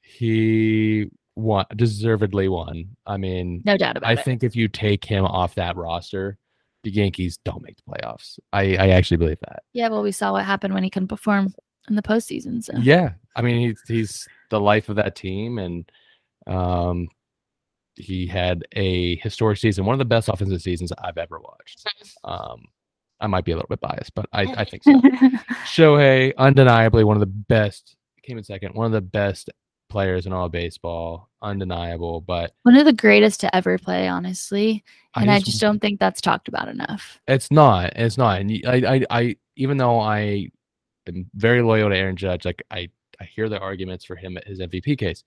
He 0.02 1.10
won 1.36 1.66
deservedly 1.76 2.48
won. 2.48 2.96
I 3.06 3.18
mean, 3.18 3.62
no 3.66 3.78
doubt 3.78 3.98
about 3.98 4.08
I 4.10 4.14
it. 4.14 4.20
I 4.20 4.22
think 4.22 4.44
if 4.44 4.56
you 4.56 4.68
take 4.68 5.04
him 5.04 5.26
off 5.26 5.56
that 5.56 5.76
roster, 5.76 6.38
the 6.84 6.92
Yankees 6.92 7.38
don't 7.44 7.62
make 7.62 7.76
the 7.78 7.84
playoffs. 7.92 8.40
I, 8.54 8.78
I 8.78 8.90
actually 8.90 9.18
believe 9.18 9.40
that. 9.42 9.64
Yeah, 9.74 9.90
well, 9.90 10.04
we 10.04 10.12
saw 10.12 10.32
what 10.32 10.46
happened 10.46 10.74
when 10.74 10.84
he 10.84 10.90
couldn't 10.90 11.10
perform 11.10 11.54
in 11.90 11.96
the 11.96 12.02
postseason. 12.02 12.64
So 12.64 12.74
Yeah. 12.80 13.14
I 13.36 13.42
mean 13.42 13.60
he's 13.70 13.82
he's 13.88 14.28
the 14.50 14.60
life 14.60 14.90
of 14.90 14.96
that 14.98 15.16
team, 15.16 15.58
and 15.60 15.90
um, 16.48 17.08
he 17.96 18.28
had 18.28 18.64
a 18.74 19.16
historic 19.18 19.58
season, 19.58 19.86
one 19.86 19.94
of 19.94 20.00
the 20.00 20.06
best 20.06 20.30
offensive 20.30 20.62
seasons 20.62 20.92
I've 21.02 21.18
ever 21.18 21.40
watched. 21.40 21.88
Um, 22.24 22.64
I 23.20 23.28
might 23.28 23.46
be 23.46 23.52
a 23.54 23.56
little 23.56 23.70
bit 23.70 23.80
biased, 23.82 24.14
but 24.14 24.28
I, 24.34 24.42
I 24.58 24.66
think 24.66 24.84
so. 24.84 24.92
Shohei, 25.66 26.34
undeniably 26.38 27.04
one 27.04 27.16
of 27.16 27.22
the 27.22 27.26
best, 27.26 27.96
came 28.24 28.38
in 28.38 28.44
second, 28.44 28.76
one 28.76 28.86
of 28.86 28.92
the 28.92 29.02
best 29.02 29.50
players 29.90 30.26
in 30.26 30.34
all 30.34 30.50
baseball, 30.50 31.30
undeniable. 31.42 32.20
But 32.20 32.52
One 32.64 32.76
of 32.76 32.86
the 32.86 32.92
greatest 32.94 33.40
to 33.42 33.56
ever 33.56 33.78
play, 33.78 34.08
honestly. 34.08 34.84
And 35.16 35.32
I 35.32 35.36
just- 35.36 35.46
just 35.52 35.62
don't 35.62 35.80
think 35.80 36.00
that's 36.00 36.20
talked 36.22 36.48
about 36.50 36.68
enough. 36.68 37.20
It's 37.28 37.50
not. 37.52 37.94
It's 37.96 38.18
not. 38.18 38.42
and 38.42 38.52
i 38.68 39.06
i 39.10 39.36
even 39.56 39.78
though 39.78 40.00
I 40.02 40.50
am 41.08 41.30
very 41.34 41.62
loyal 41.62 41.90
to 41.90 41.96
Aaron 41.96 42.18
Judge, 42.18 42.44
like 42.44 42.62
I, 42.70 42.90
I 43.20 43.26
hear 43.26 43.50
the 43.50 43.60
arguments 43.60 44.06
for 44.06 44.16
him 44.16 44.38
at 44.38 44.48
his 44.48 44.60
MVP 44.60 44.98
case. 44.98 45.24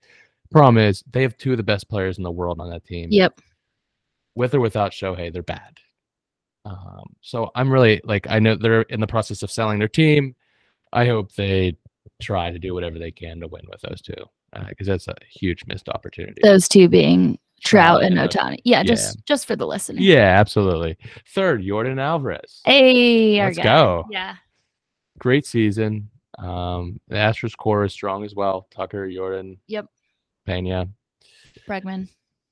Problem 0.51 0.77
is, 0.77 1.03
they 1.11 1.21
have 1.21 1.37
two 1.37 1.51
of 1.51 1.57
the 1.57 1.63
best 1.63 1.89
players 1.89 2.17
in 2.17 2.23
the 2.23 2.31
world 2.31 2.59
on 2.59 2.69
that 2.69 2.85
team. 2.85 3.09
Yep. 3.11 3.39
With 4.35 4.55
or 4.55 4.59
without 4.59 4.91
Shohei, 4.91 5.31
they're 5.31 5.43
bad. 5.43 5.77
Um, 6.65 7.15
so 7.21 7.51
I'm 7.55 7.71
really 7.71 8.01
like, 8.03 8.27
I 8.29 8.39
know 8.39 8.55
they're 8.55 8.81
in 8.83 8.99
the 8.99 9.07
process 9.07 9.43
of 9.43 9.51
selling 9.51 9.79
their 9.79 9.87
team. 9.87 10.35
I 10.91 11.05
hope 11.05 11.33
they 11.33 11.77
try 12.21 12.51
to 12.51 12.59
do 12.59 12.73
whatever 12.73 12.99
they 12.99 13.11
can 13.11 13.39
to 13.41 13.47
win 13.47 13.63
with 13.69 13.81
those 13.81 14.01
two, 14.01 14.15
because 14.67 14.87
that's 14.87 15.07
a 15.07 15.15
huge 15.29 15.63
missed 15.67 15.89
opportunity. 15.89 16.41
Those 16.43 16.67
two 16.67 16.89
being 16.89 17.37
Trout 17.63 18.03
and 18.03 18.17
and 18.17 18.29
Ohtani. 18.29 18.59
Yeah, 18.63 18.79
yeah. 18.79 18.83
just 18.83 19.25
just 19.25 19.45
for 19.45 19.55
the 19.55 19.67
listener. 19.67 19.99
yeah, 20.01 20.39
absolutely. 20.39 20.97
Third, 21.33 21.61
Yordan 21.61 21.99
Alvarez. 21.99 22.61
Hey, 22.65 23.41
Let's 23.41 23.57
go. 23.57 24.05
Yeah. 24.09 24.35
great 25.19 25.45
season. 25.45 26.09
Um, 26.39 26.99
the 27.07 27.15
Astros 27.15 27.55
core 27.57 27.83
is 27.83 27.91
strong 27.93 28.23
as 28.23 28.33
well. 28.33 28.67
Tucker, 28.71 29.07
Yordan, 29.07 29.57
Yep. 29.67 29.87
Pena, 30.45 30.87
Bregman. 31.67 32.07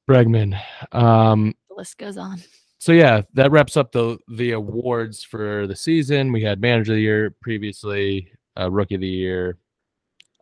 Bregman. 0.10 0.60
Um, 0.92 1.54
The 1.70 1.76
list 1.76 1.98
goes 1.98 2.18
on. 2.18 2.42
so 2.80 2.92
yeah, 2.92 3.22
that 3.34 3.52
wraps 3.52 3.78
up 3.78 3.92
the 3.92 4.18
the 4.28 4.52
awards 4.52 5.24
for 5.24 5.68
the 5.68 5.76
season. 5.76 6.32
We 6.32 6.44
had 6.44 6.60
manager 6.62 6.92
of 6.94 6.98
the 6.98 7.02
year 7.02 7.32
previously, 7.42 8.32
uh, 8.60 8.70
rookie 8.70 8.96
of 8.96 9.02
the 9.02 9.08
year. 9.08 9.58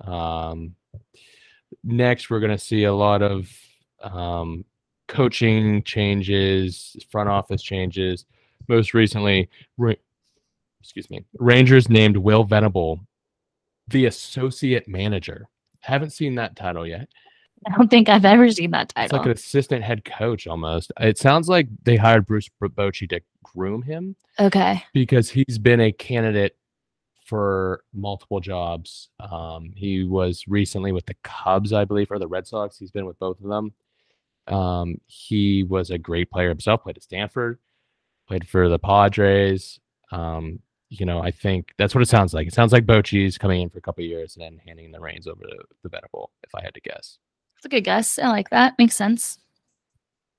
Um, 0.03 0.75
next, 1.83 2.29
we're 2.29 2.39
gonna 2.39 2.57
see 2.57 2.83
a 2.85 2.93
lot 2.93 3.21
of 3.21 3.49
um, 4.01 4.65
coaching 5.07 5.83
changes, 5.83 6.95
front 7.09 7.29
office 7.29 7.61
changes. 7.61 8.25
Most 8.67 8.93
recently, 8.93 9.49
Ra- 9.77 9.93
excuse 10.81 11.09
me, 11.09 11.23
Rangers 11.39 11.89
named 11.89 12.17
Will 12.17 12.43
Venable 12.43 12.99
the 13.87 14.05
associate 14.05 14.87
manager. 14.87 15.47
Haven't 15.79 16.11
seen 16.11 16.35
that 16.35 16.55
title 16.55 16.87
yet. 16.87 17.09
I 17.67 17.75
don't 17.75 17.89
think 17.89 18.09
I've 18.09 18.25
ever 18.25 18.49
seen 18.51 18.71
that 18.71 18.89
title. 18.89 19.05
It's 19.05 19.13
like 19.13 19.25
an 19.25 19.31
assistant 19.31 19.83
head 19.83 20.05
coach 20.05 20.45
almost. 20.47 20.91
It 20.99 21.17
sounds 21.17 21.47
like 21.49 21.67
they 21.83 21.95
hired 21.95 22.25
Bruce 22.25 22.49
Bo- 22.59 22.69
Bochy 22.69 23.09
to 23.09 23.21
groom 23.43 23.81
him 23.81 24.15
okay. 24.39 24.83
because 24.93 25.29
he's 25.29 25.57
been 25.57 25.79
a 25.79 25.91
candidate 25.91 26.57
for 27.25 27.83
multiple 27.93 28.39
jobs. 28.39 29.09
Um, 29.19 29.71
he 29.75 30.03
was 30.03 30.47
recently 30.47 30.91
with 30.91 31.07
the 31.07 31.15
Cubs, 31.23 31.73
I 31.73 31.85
believe, 31.85 32.11
or 32.11 32.19
the 32.19 32.27
Red 32.27 32.45
Sox. 32.45 32.77
He's 32.77 32.91
been 32.91 33.05
with 33.05 33.17
both 33.19 33.39
of 33.39 33.49
them. 33.49 33.73
Um, 34.47 35.01
he 35.07 35.63
was 35.63 35.89
a 35.89 35.97
great 35.97 36.29
player 36.29 36.49
himself. 36.49 36.83
Played 36.83 36.97
at 36.97 37.03
Stanford, 37.03 37.57
played 38.27 38.47
for 38.47 38.69
the 38.69 38.77
Padres. 38.77 39.79
Um, 40.11 40.59
you 40.99 41.05
know, 41.05 41.21
I 41.21 41.31
think 41.31 41.73
that's 41.77 41.93
what 41.95 42.01
it 42.01 42.07
sounds 42.09 42.33
like. 42.33 42.47
It 42.47 42.53
sounds 42.53 42.71
like 42.73 42.85
Bochy's 42.85 43.37
coming 43.37 43.61
in 43.61 43.69
for 43.69 43.77
a 43.77 43.81
couple 43.81 44.03
of 44.03 44.09
years 44.09 44.35
and 44.35 44.43
then 44.43 44.61
handing 44.65 44.91
the 44.91 44.99
reins 44.99 45.27
over 45.27 45.41
to 45.43 45.57
the 45.83 45.89
Venable, 45.89 46.31
if 46.43 46.53
I 46.55 46.61
had 46.63 46.73
to 46.73 46.81
guess. 46.81 47.17
That's 47.57 47.65
a 47.65 47.69
good 47.69 47.83
guess. 47.83 48.19
I 48.19 48.27
like 48.29 48.49
that. 48.49 48.73
Makes 48.77 48.95
sense. 48.95 49.37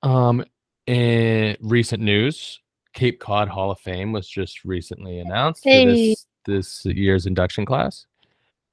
Um, 0.03 0.43
in 0.85 1.57
recent 1.61 2.01
news, 2.03 2.59
Cape 2.93 3.19
Cod 3.19 3.47
Hall 3.49 3.71
of 3.71 3.79
Fame 3.79 4.11
was 4.11 4.27
just 4.27 4.63
recently 4.65 5.19
announced 5.19 5.63
for 5.63 5.69
Hey. 5.69 5.85
this 6.09 6.25
this 6.45 6.85
year's 6.85 7.25
induction 7.25 7.65
class. 7.65 8.05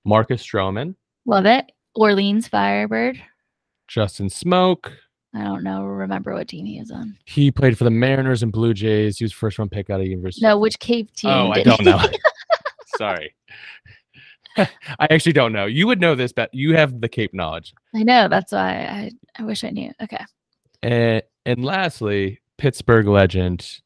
Marcus 0.05 0.43
Stroman, 0.47 0.95
Love 1.27 1.47
it. 1.47 1.73
Orleans 1.95 2.47
Firebird. 2.49 3.21
Justin 3.89 4.29
Smoak. 4.29 4.93
I 5.35 5.43
don't 5.43 5.65
know. 5.65 5.85
Remember 5.85 6.33
what 6.35 6.49
team 6.49 6.65
he 6.67 6.79
is 6.79 6.91
on? 6.91 7.17
He 7.25 7.51
played 7.51 7.77
for 7.77 7.85
the 7.85 7.91
Mariners 7.91 8.43
and 8.43 8.53
Blue 8.53 8.73
Jays. 8.75 9.19
He 9.19 9.25
was 9.25 9.33
first 9.33 9.59
round 9.59 9.71
pick 9.73 9.91
out 9.91 10.01
of 10.01 10.07
University. 10.07 10.47
No, 10.47 10.59
which 10.59 10.79
Cape 10.79 11.13
team? 11.15 11.31
oh, 11.31 11.51
I 11.51 11.63
don't 11.63 11.81
he- 11.81 11.85
know. 11.87 12.01
Sorry. 12.97 13.35
I 14.57 14.69
actually 15.11 15.33
don't 15.33 15.53
know. 15.53 15.67
You 15.67 15.87
would 15.89 16.01
know 16.01 16.15
this, 16.15 16.33
but 16.33 16.53
you 16.55 16.77
have 16.77 17.01
the 17.01 17.09
Cape 17.09 17.35
knowledge. 17.35 17.75
I 17.95 18.05
know. 18.05 18.29
That's 18.29 18.53
why 18.53 18.85
I, 18.85 19.11
I 19.37 19.43
wish 19.45 19.65
I 19.65 19.71
knew. 19.71 19.91
Okay. 20.01 20.25
And 20.83 21.23
and 21.45 21.65
lastly, 21.65 22.41
Pittsburgh 22.59 23.09
legend 23.09 23.81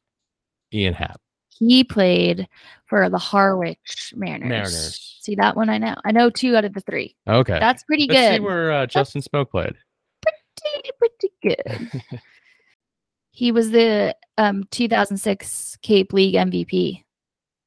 Ian 0.71 0.93
Happ. 0.93 1.19
He 1.49 1.83
played 1.83 2.47
for 2.85 3.09
the 3.09 3.17
Harwich 3.17 4.13
Mariners. 4.15 4.47
Mariners. 4.49 5.17
See 5.21 5.35
that 5.35 5.55
one? 5.55 5.69
I 5.69 5.77
know. 5.77 5.95
I 6.05 6.11
know 6.11 6.29
two 6.29 6.55
out 6.55 6.65
of 6.65 6.73
the 6.73 6.81
three. 6.81 7.15
Okay. 7.27 7.59
That's 7.59 7.83
pretty 7.83 8.07
Let's 8.07 8.19
see 8.19 8.37
good. 8.37 8.43
where 8.43 8.71
uh, 8.71 8.85
Justin 8.85 9.21
Smoak 9.21 9.49
played. 9.49 9.73
Pretty, 10.79 10.91
pretty 10.97 11.33
good. 11.43 12.01
he 13.31 13.51
was 13.51 13.71
the 13.71 14.15
um 14.37 14.65
2006 14.71 15.77
Cape 15.81 16.13
League 16.13 16.35
MVP. 16.35 17.03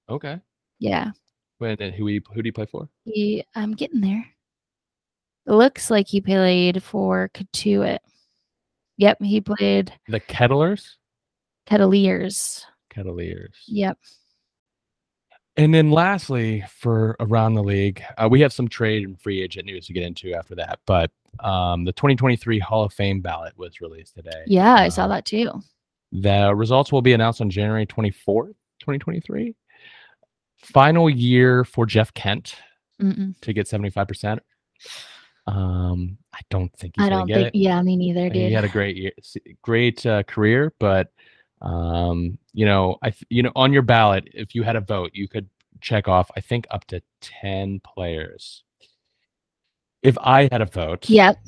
Okay. 0.09 0.41
Yeah. 0.79 1.11
When 1.59 1.77
and 1.81 1.95
who 1.95 2.07
he 2.07 2.21
who 2.29 2.37
did 2.37 2.47
he 2.47 2.53
play 2.53 2.67
for? 2.67 2.89
He 3.05 3.45
I'm 3.55 3.73
getting 3.73 4.01
there. 4.01 4.25
It 5.47 5.53
looks 5.53 5.91
like 5.91 6.09
he 6.09 6.21
played 6.21 6.83
for 6.83 7.31
Cotuit. 7.35 7.99
Yep, 8.99 9.23
he 9.23 9.41
played 9.41 9.93
The 10.09 10.21
Kettlers. 10.21 10.97
Kettleers. 11.69 12.65
Kettleers. 12.95 13.55
Yep. 13.67 13.99
And 15.57 15.75
then 15.75 15.91
lastly, 15.91 16.65
for 16.79 17.15
around 17.21 17.55
the 17.55 17.63
league, 17.63 18.03
uh, 18.17 18.29
we 18.31 18.41
have 18.41 18.53
some 18.53 18.69
trade 18.69 19.07
and 19.07 19.21
free 19.21 19.43
agent 19.43 19.67
news 19.67 19.87
to 19.87 19.93
get 19.93 20.03
into 20.03 20.33
after 20.33 20.55
that. 20.55 20.81
But 20.87 21.11
um, 21.41 21.85
the 21.85 21.93
2023 21.93 22.59
Hall 22.59 22.85
of 22.85 22.93
Fame 22.93 23.21
ballot 23.21 23.53
was 23.59 23.81
released 23.81 24.15
today. 24.15 24.45
Yeah, 24.47 24.75
I 24.75 24.89
saw 24.89 25.05
Uh, 25.05 25.09
that 25.09 25.25
too. 25.27 25.51
The 26.13 26.55
results 26.55 26.91
will 26.93 27.03
be 27.03 27.13
announced 27.13 27.41
on 27.41 27.51
January 27.51 27.87
24th, 27.87 28.55
2023. 28.81 29.55
Final 30.59 31.11
year 31.11 31.65
for 31.65 31.87
Jeff 31.87 32.15
Kent 32.15 32.55
Mm-mm. 33.01 33.39
to 33.41 33.53
get 33.53 33.67
75%. 33.67 34.39
Um, 35.47 36.19
I 36.33 36.41
don't 36.51 36.73
think 36.77 36.95
he's 36.97 37.07
I 37.07 37.09
don't 37.09 37.27
think. 37.27 37.49
it. 37.49 37.55
Yeah, 37.55 37.83
me 37.83 37.97
neither, 37.97 38.29
dude. 38.29 38.37
He 38.37 38.53
had 38.53 38.65
a 38.65 38.69
great 38.69 38.97
year, 38.97 39.13
great 39.63 40.07
uh, 40.07 40.23
career, 40.23 40.73
but 40.79 41.09
um, 41.63 42.39
you 42.53 42.67
know, 42.67 42.97
I 43.03 43.13
you 43.31 43.43
know, 43.43 43.53
on 43.57 43.73
your 43.73 43.83
ballot, 43.83 44.29
if 44.35 44.55
you 44.55 44.63
had 44.63 44.77
a 44.77 44.81
vote, 44.81 45.11
you 45.15 45.29
could 45.29 45.49
check 45.81 46.09
off. 46.09 46.31
I 46.37 46.41
think 46.41 46.67
up 46.71 46.85
to 46.87 47.01
ten 47.21 47.81
players. 47.81 48.65
If 50.03 50.19
I 50.21 50.49
had 50.51 50.61
a 50.63 50.67
vote, 50.67 51.09
Yep. 51.09 51.39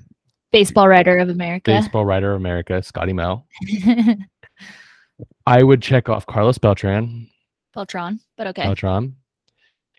Baseball 0.52 0.86
writer 0.86 1.18
of 1.18 1.28
America. 1.28 1.72
baseball 1.72 2.04
writer 2.04 2.30
of 2.32 2.40
America, 2.40 2.80
Scotty 2.80 3.12
Mo, 3.12 3.44
I 5.46 5.62
would 5.64 5.82
check 5.82 6.08
off 6.08 6.26
Carlos 6.26 6.58
Beltran, 6.58 7.28
Beltran, 7.74 8.20
but 8.36 8.46
okay. 8.48 8.62
Beltran, 8.62 9.16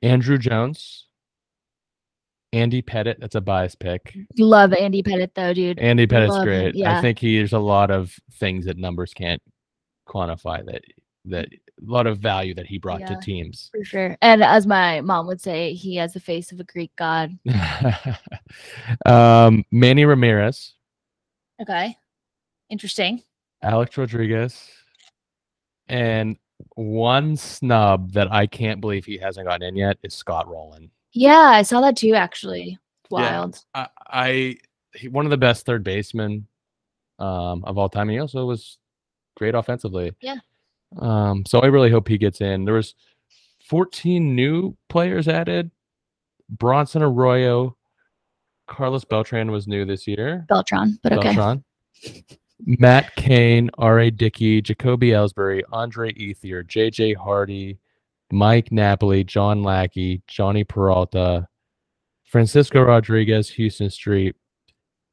Andruw 0.01 0.39
Jones, 0.39 1.07
Andy 2.53 2.81
Pettitte. 2.81 3.17
That's 3.19 3.35
a 3.35 3.41
bias 3.41 3.75
pick. 3.75 4.15
Love 4.39 4.71
Andy 4.71 5.03
Pettitte 5.03 5.31
though, 5.35 5.53
dude. 5.53 5.77
Andy 5.79 6.07
Pettitte's 6.07 6.29
Love 6.29 6.47
him, 6.47 6.47
great. 6.47 6.75
yeah. 6.75 6.97
I 6.97 7.01
think 7.01 7.19
he 7.19 7.37
there's 7.37 7.51
a 7.53 7.59
lot 7.59 7.91
of 7.91 8.17
things 8.33 8.65
that 8.65 8.77
numbers 8.77 9.13
can't 9.13 9.41
quantify 10.07 10.65
that 10.65 10.83
that 11.27 11.47
a 11.51 11.91
lot 11.91 12.05
of 12.07 12.19
value 12.19 12.53
that 12.53 12.67
he 12.67 12.77
brought 12.77 12.99
Yeah. 13.01 13.07
to 13.07 13.17
teams. 13.21 13.69
For 13.71 13.83
sure. 13.83 14.17
And 14.21 14.43
as 14.43 14.67
my 14.67 15.01
mom 15.01 15.25
would 15.27 15.41
say, 15.41 15.73
he 15.73 15.95
has 15.95 16.13
the 16.13 16.19
face 16.19 16.51
of 16.51 16.59
a 16.59 16.63
Greek 16.63 16.91
god. 16.95 17.37
um, 19.05 19.63
Manny 19.71 20.05
Ramirez, 20.05 20.73
Okay. 21.61 21.97
Interesting. 22.69 23.23
Alex 23.61 23.97
Rodriguez, 23.97 24.69
and 25.87 26.37
one 26.75 27.35
snub 27.37 28.11
that 28.13 28.31
I 28.31 28.45
can't 28.47 28.81
believe 28.81 29.05
he 29.05 29.17
hasn't 29.17 29.47
gotten 29.47 29.67
in 29.67 29.75
yet 29.75 29.97
is 30.03 30.13
Scott 30.13 30.47
Rolen. 30.47 30.89
Yeah, 31.13 31.37
I 31.39 31.61
saw 31.63 31.81
that 31.81 31.95
too, 31.97 32.13
actually. 32.13 32.71
Yeah. 32.71 32.77
Wild. 33.09 33.63
I, 33.73 33.87
I 34.07 34.57
he, 34.93 35.07
one 35.07 35.25
of 35.25 35.31
the 35.31 35.37
best 35.37 35.65
third 35.65 35.83
basemen 35.83 36.47
um, 37.19 37.63
of 37.65 37.77
all 37.77 37.87
time. 37.89 38.09
He 38.09 38.19
also 38.19 38.45
was 38.45 38.77
great 39.35 39.55
offensively. 39.55 40.13
Yeah. 40.21 40.37
Um, 40.99 41.45
so 41.45 41.59
I 41.59 41.67
really 41.67 41.91
hope 41.91 42.07
he 42.07 42.17
gets 42.17 42.41
in. 42.41 42.65
There 42.65 42.73
was 42.73 42.95
14 43.67 44.35
new 44.35 44.75
players 44.89 45.27
added. 45.27 45.71
Bronson 46.49 47.01
Arroyo, 47.01 47.75
Carlos 48.67 49.03
Beltran 49.05 49.51
was 49.51 49.67
new 49.67 49.85
this 49.85 50.07
year. 50.07 50.45
Beltron, 50.49 50.97
but 51.01 51.13
okay. 51.13 51.33
Beltran. 51.33 51.63
Matt 52.65 53.15
Cain, 53.15 53.69
R.A. 53.77 54.11
Dickey, 54.11 54.61
Jacoby 54.61 55.09
Ellsbury, 55.09 55.61
Andre 55.71 56.13
Ethier, 56.13 56.65
J.J. 56.65 57.13
Hardy, 57.13 57.77
Mike 58.31 58.71
Napoli, 58.71 59.23
John 59.23 59.63
Lackey, 59.63 60.21
Jhonny 60.29 60.67
Peralta, 60.67 61.47
Francisco 62.23 62.81
Rodriguez, 62.81 63.49
Huston 63.55 63.89
Street, 63.89 64.35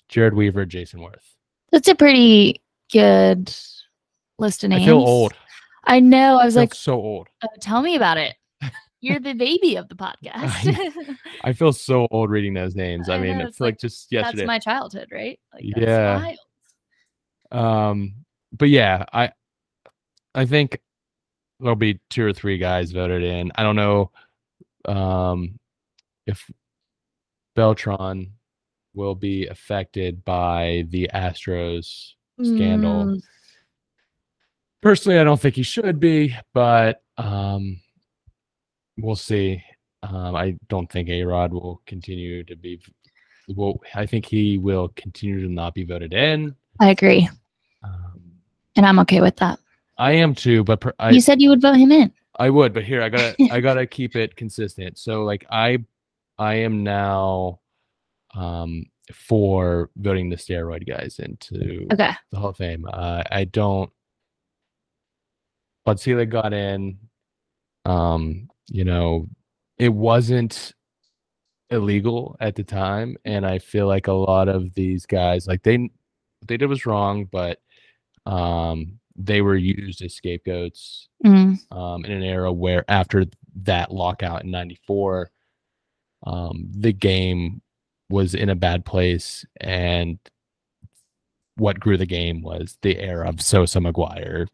Jered 0.08 0.34
Weaver, 0.34 0.66
Jayson 0.66 1.00
Werth. 1.00 1.34
That's 1.72 1.88
a 1.88 1.94
pretty 1.94 2.60
good 2.92 3.54
list 4.38 4.64
of 4.64 4.70
names. 4.70 4.82
I 4.82 4.86
feel 4.86 4.98
old. 4.98 5.34
I 5.84 6.00
know. 6.00 6.38
I 6.38 6.44
was 6.44 6.56
I 6.56 6.60
like, 6.60 6.74
so 6.74 6.94
old. 6.94 7.28
"Oh, 7.42 7.48
tell 7.60 7.82
me 7.82 7.96
about 7.96 8.18
it. 8.18 8.34
You're 9.00 9.20
the 9.20 9.34
baby 9.34 9.76
of 9.76 9.88
the 9.88 9.94
podcast. 9.96 11.16
I 11.42 11.52
feel 11.52 11.72
so 11.72 12.06
old 12.10 12.30
reading 12.30 12.54
those 12.54 12.74
names. 12.76 13.08
I, 13.08 13.16
I 13.16 13.18
mean, 13.18 13.38
know, 13.38 13.44
it's 13.44 13.50
it's 13.52 13.60
like, 13.60 13.74
like, 13.74 13.80
just 13.80 14.08
That's 14.10 14.24
yesterday. 14.26 14.46
my 14.46 14.58
childhood, 14.58 15.08
right? 15.12 15.38
Like, 15.52 15.64
Yeah. 15.64 16.16
wild. 16.16 16.38
Um, 17.50 18.14
but 18.52 18.68
yeah, 18.68 19.04
I 19.12 19.32
I 20.34 20.46
think 20.46 20.80
there'll 21.60 21.76
be 21.76 22.00
two 22.10 22.24
or 22.24 22.32
three 22.32 22.58
guys 22.58 22.92
voted 22.92 23.22
in. 23.22 23.52
I 23.56 23.62
don't 23.62 23.76
know 23.76 24.10
um 24.86 25.58
if 26.26 26.50
Beltron 27.56 28.30
will 28.94 29.14
be 29.14 29.46
affected 29.46 30.24
by 30.24 30.84
the 30.88 31.10
Astros 31.14 32.12
scandal. 32.42 33.06
Mm, 33.06 33.22
Personally, 34.82 35.18
I 35.20 35.24
don't 35.24 35.40
think 35.40 35.54
he 35.54 35.62
should 35.62 36.00
be, 36.00 36.36
but 36.52 37.02
um 37.16 37.80
we'll 38.98 39.16
see. 39.16 39.62
Um 40.02 40.34
I 40.34 40.56
don't 40.68 40.90
think 40.90 41.08
A 41.08 41.22
Rod 41.22 41.52
will 41.52 41.80
continue 41.86 42.42
to 42.44 42.56
be 42.56 42.80
well, 43.48 43.80
I 43.94 44.06
think 44.06 44.24
he 44.26 44.58
will 44.58 44.88
continue 44.96 45.40
to 45.46 45.52
not 45.52 45.74
be 45.74 45.84
voted 45.84 46.12
in. 46.14 46.54
I 46.80 46.90
agree, 46.90 47.28
Um, 47.82 48.20
and 48.76 48.86
I'm 48.86 48.98
okay 49.00 49.20
with 49.20 49.36
that. 49.36 49.58
I 49.98 50.12
am 50.12 50.34
too, 50.34 50.64
but 50.64 50.80
per, 50.80 50.92
I 50.98 51.10
you 51.10 51.20
said 51.20 51.40
you 51.40 51.50
would 51.50 51.60
vote 51.60 51.74
him 51.76 51.92
in. 51.92 52.12
I 52.38 52.50
would, 52.50 52.72
but 52.72 52.84
here 52.84 53.02
I 53.02 53.08
gotta 53.08 53.36
I 53.52 53.60
gotta 53.60 53.86
keep 53.86 54.16
it 54.16 54.34
consistent. 54.36 54.98
So 54.98 55.22
like 55.24 55.44
I 55.50 55.78
I 56.38 56.54
am 56.54 56.82
now 56.82 57.60
um 58.34 58.86
for 59.12 59.90
voting 59.96 60.28
the 60.30 60.36
steroid 60.36 60.88
guys 60.88 61.18
into 61.20 61.86
Okay. 61.92 62.10
the 62.30 62.38
Hall 62.38 62.50
of 62.50 62.56
Fame. 62.56 62.86
Uh, 62.90 63.22
I 63.30 63.44
don't. 63.44 63.90
Bud 65.84 66.00
Selig 66.00 66.30
got 66.30 66.52
in. 66.52 66.98
Um, 67.84 68.48
you 68.68 68.84
know, 68.84 69.26
it 69.78 69.92
wasn't 69.92 70.72
illegal 71.70 72.36
at 72.40 72.54
the 72.54 72.64
time, 72.64 73.16
and 73.24 73.44
I 73.44 73.58
feel 73.58 73.86
like 73.86 74.06
a 74.06 74.12
lot 74.12 74.48
of 74.48 74.74
these 74.74 75.06
guys, 75.06 75.46
like 75.46 75.62
they, 75.62 75.78
what 75.78 76.48
they 76.48 76.56
did 76.56 76.68
was 76.68 76.86
wrong, 76.86 77.24
but 77.24 77.58
um, 78.26 78.98
they 79.16 79.40
were 79.42 79.56
used 79.56 80.02
as 80.02 80.14
scapegoats 80.14 81.08
Mm, 81.24 81.58
um, 81.70 82.04
in 82.04 82.10
an 82.12 82.22
era 82.24 82.52
where 82.52 82.84
after 82.88 83.26
that 83.62 83.92
lockout 83.92 84.42
in 84.44 84.50
94 84.50 85.30
um, 86.24 86.68
the 86.72 86.92
game 86.92 87.62
was 88.10 88.34
in 88.34 88.48
a 88.48 88.56
bad 88.56 88.84
place 88.84 89.44
and 89.60 90.18
what 91.56 91.78
grew 91.78 91.96
the 91.96 92.06
game 92.06 92.42
was 92.42 92.76
the 92.82 92.98
era 92.98 93.28
of 93.28 93.40
sosa 93.40 93.78
mcgwire 93.78 94.48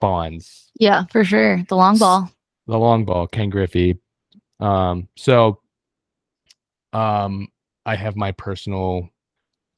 bonds 0.00 0.70
yeah, 0.78 1.04
for 1.10 1.24
sure. 1.24 1.62
The 1.68 1.76
long 1.76 1.98
ball. 1.98 2.30
the 2.66 2.78
long 2.78 3.04
ball 3.04 3.26
ken 3.26 3.50
griffey 3.50 3.98
um, 4.60 5.08
so 5.16 5.60
um, 6.92 7.48
i 7.86 7.94
have 7.94 8.16
my 8.16 8.32
personal 8.32 9.08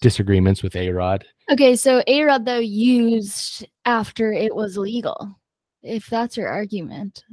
disagreements 0.00 0.62
with 0.62 0.74
a-rod 0.76 1.24
Okay, 1.50 1.74
so 1.76 2.02
A 2.06 2.22
Rod 2.22 2.44
though 2.44 2.60
used 2.60 3.66
after 3.84 4.32
it 4.32 4.54
was 4.54 4.78
legal. 4.78 5.36
If 5.82 6.06
that's 6.06 6.36
your 6.36 6.48
argument, 6.48 7.24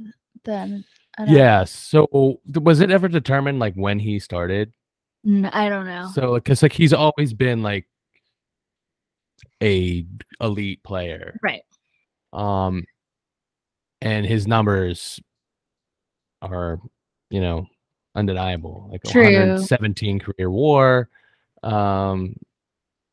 then 0.44 0.84
yeah 1.26 1.64
so 1.64 2.40
was 2.62 2.80
it 2.80 2.90
ever 2.90 3.06
determined 3.06 3.58
like 3.58 3.74
when 3.74 3.98
he 3.98 4.18
started 4.18 4.72
I 5.26 5.68
don't 5.68 5.84
know. 5.84 6.10
So, 6.14 6.34
because 6.34 6.62
like 6.62 6.72
he's 6.72 6.94
always 6.94 7.34
been 7.34 7.62
like 7.62 7.86
a 9.62 10.06
elite 10.40 10.82
player, 10.82 11.38
right. 11.42 11.62
Um, 12.32 12.84
and 14.00 14.24
his 14.24 14.46
numbers 14.46 15.20
are, 16.42 16.80
you 17.30 17.40
know, 17.40 17.66
undeniable. 18.14 18.88
Like 18.90 19.02
True. 19.04 19.22
117 19.22 20.20
career 20.20 20.50
WAR. 20.50 21.08
Um, 21.62 22.36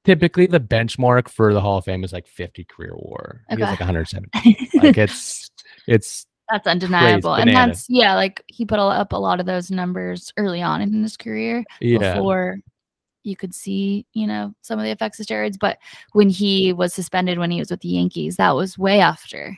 typically 0.05 0.47
the 0.47 0.59
benchmark 0.59 1.28
for 1.28 1.53
the 1.53 1.61
Hall 1.61 1.78
of 1.78 1.86
Fame 1.86 2.03
is 2.03 2.13
like 2.13 2.28
50 2.28 2.63
career 2.65 2.93
WAR. 2.95 3.41
Okay. 3.51 3.61
like 3.61 3.80
170. 3.80 4.30
like 4.76 4.97
it's 4.97 5.51
it's 5.88 6.26
that's 6.49 6.65
undeniable, 6.65 7.34
and 7.34 7.49
that's 7.49 7.88
yeah. 7.89 8.15
Like 8.15 8.41
he 8.47 8.65
put 8.65 8.80
up 8.80 9.11
a 9.11 9.18
lot 9.18 9.41
of 9.41 9.45
those 9.45 9.70
numbers 9.70 10.32
early 10.38 10.61
on 10.61 10.82
in 10.82 10.93
his 11.03 11.18
career 11.18 11.65
yeah. 11.82 12.13
before 12.13 12.59
you 13.28 13.36
could 13.36 13.53
see, 13.53 14.05
you 14.13 14.25
know, 14.25 14.53
some 14.61 14.80
of 14.80 14.86
the 14.86 14.91
effects 14.91 15.19
of 15.19 15.25
steroids. 15.28 15.57
But 15.59 15.78
when 16.13 16.30
he 16.30 16.73
was 16.73 16.93
suspended 16.93 17.38
when 17.38 17.51
he 17.51 17.59
was 17.59 17.69
with 17.69 17.82
the 17.82 17.89
Yankees, 17.89 18.38
that 18.38 18.55
was 18.55 18.78
way 18.78 18.99
after. 19.01 19.57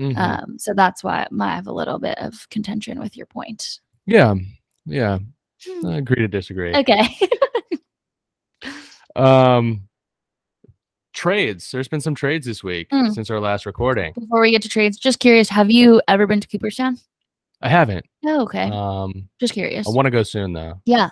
Mhm. 0.00 0.16
Um, 0.16 0.58
so 0.58 0.72
that's 0.74 1.04
why 1.04 1.26
I 1.40 1.54
have 1.54 1.66
a 1.66 1.72
little 1.72 1.98
bit 1.98 2.18
of 2.18 2.48
contention 2.50 2.98
with 2.98 3.16
your 3.16 3.26
point. 3.26 3.78
yeah. 4.06 4.34
Yeah. 4.86 5.18
I 5.86 5.96
agree 5.98 6.16
to 6.16 6.26
disagree. 6.28 6.74
Okay. 6.74 7.02
Um, 9.14 9.88
trades. 11.12 11.70
There's 11.70 11.88
been 11.88 12.00
some 12.00 12.14
trades 12.14 12.46
this 12.46 12.64
week 12.64 12.88
Mm. 12.90 13.12
since 13.14 13.30
our 13.30 13.40
last 13.40 13.66
recording. 13.66 14.12
Before 14.14 14.40
we 14.40 14.50
get 14.50 14.62
to 14.62 14.68
trades, 14.68 14.96
just 14.98 15.18
curious, 15.20 15.48
have 15.50 15.70
you 15.70 16.00
ever 16.08 16.26
been 16.26 16.40
to 16.40 16.48
Cooperstown? 16.48 16.98
I 17.60 17.68
haven't. 17.68 18.06
Oh, 18.24 18.42
okay. 18.42 18.70
Um, 18.72 19.28
just 19.38 19.52
curious. 19.52 19.86
I 19.86 19.90
want 19.90 20.06
to 20.06 20.10
go 20.10 20.22
soon 20.22 20.52
though. 20.52 20.80
yeah, 20.86 21.10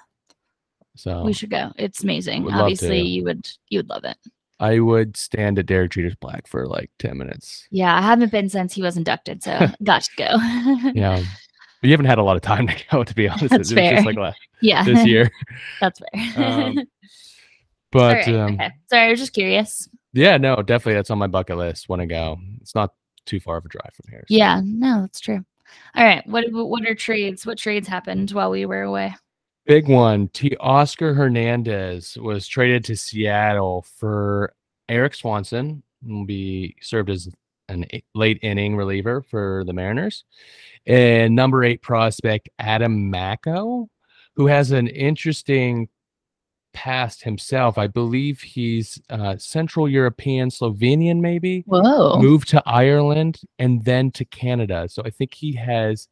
So 0.96 1.22
we 1.22 1.32
should 1.32 1.50
go. 1.50 1.72
It's 1.76 2.02
amazing. 2.02 2.50
Obviously, 2.52 3.00
you 3.00 3.24
would 3.24 3.48
you 3.68 3.78
would 3.78 3.88
love 3.88 4.04
it. 4.04 4.16
I 4.58 4.78
would 4.80 5.16
stand 5.16 5.58
at 5.58 5.66
Derek 5.66 5.92
Jeter's 5.92 6.14
Black 6.16 6.46
for 6.46 6.66
like 6.66 6.90
ten 6.98 7.16
minutes. 7.16 7.66
Yeah, 7.70 7.96
I 7.96 8.02
haven't 8.02 8.30
been 8.32 8.48
since 8.48 8.74
he 8.74 8.82
was 8.82 8.96
inducted, 8.96 9.42
so 9.42 9.68
got 9.82 10.02
to 10.02 10.10
go. 10.16 10.90
Yeah, 10.94 11.22
but 11.80 11.88
you 11.88 11.92
haven't 11.92 12.06
had 12.06 12.18
a 12.18 12.22
lot 12.22 12.36
of 12.36 12.42
time 12.42 12.66
to 12.66 12.74
go, 12.90 13.04
to 13.04 13.14
be 13.14 13.28
honest. 13.28 13.50
That's 13.50 13.54
it 13.54 13.58
was 13.58 13.72
fair. 13.72 13.94
just 13.94 14.06
like 14.06 14.16
la- 14.16 14.34
yeah, 14.60 14.84
this 14.84 15.06
year. 15.06 15.30
that's 15.80 16.00
fair. 16.12 16.44
Um, 16.46 16.78
But 17.92 18.26
right, 18.26 18.28
um, 18.36 18.54
okay. 18.54 18.70
Sorry, 18.88 19.06
I 19.06 19.10
was 19.10 19.18
just 19.18 19.32
curious. 19.32 19.88
yeah, 20.12 20.36
no, 20.36 20.56
definitely 20.56 20.94
that's 20.94 21.10
on 21.10 21.18
my 21.18 21.26
bucket 21.26 21.56
list. 21.56 21.88
Want 21.88 22.00
to 22.00 22.06
go? 22.06 22.36
It's 22.60 22.74
not 22.74 22.92
too 23.26 23.40
far 23.40 23.56
of 23.56 23.64
a 23.64 23.68
drive 23.68 23.92
from 23.94 24.10
here. 24.10 24.20
so. 24.28 24.34
Yeah, 24.36 24.60
no, 24.64 25.00
that's 25.00 25.18
true. 25.20 25.44
All 25.94 26.04
right, 26.04 26.24
what 26.26 26.44
what 26.52 26.86
are 26.86 26.94
trades? 26.94 27.46
What 27.46 27.58
trades 27.58 27.88
happened 27.88 28.30
while 28.32 28.50
we 28.50 28.66
were 28.66 28.82
away? 28.82 29.14
Big 29.66 29.88
one. 29.88 30.28
Teoscar 30.28 31.14
Hernandez 31.14 32.16
was 32.18 32.48
traded 32.48 32.84
to 32.84 32.96
Seattle 32.96 33.82
for 33.82 34.52
Erik 34.88 35.14
Swanson. 35.14 35.82
who 36.04 36.18
Will 36.18 36.26
be 36.26 36.74
served 36.80 37.10
as 37.10 37.28
an 37.68 37.86
late 38.14 38.38
inning 38.42 38.76
reliever 38.76 39.22
for 39.22 39.62
the 39.64 39.72
Mariners, 39.72 40.24
and 40.86 41.36
number 41.36 41.62
eight 41.62 41.82
prospect 41.82 42.48
Adam 42.58 43.10
Macko, 43.10 43.88
who 44.34 44.46
has 44.46 44.72
an 44.72 44.88
interesting 44.88 45.88
past 46.72 47.22
himself. 47.22 47.78
I 47.78 47.86
believe 47.86 48.40
he's 48.40 49.00
uh, 49.10 49.36
Central 49.36 49.88
European, 49.88 50.48
Slovenian, 50.50 51.20
maybe 51.20 51.64
Whoa. 51.66 52.18
moved 52.18 52.48
to 52.48 52.62
Ireland 52.66 53.40
and 53.58 53.84
then 53.84 54.10
to 54.12 54.24
Canada. 54.24 54.88
So 54.88 55.02
I 55.04 55.10
think 55.10 55.34
he 55.34 55.52
has 55.54 56.08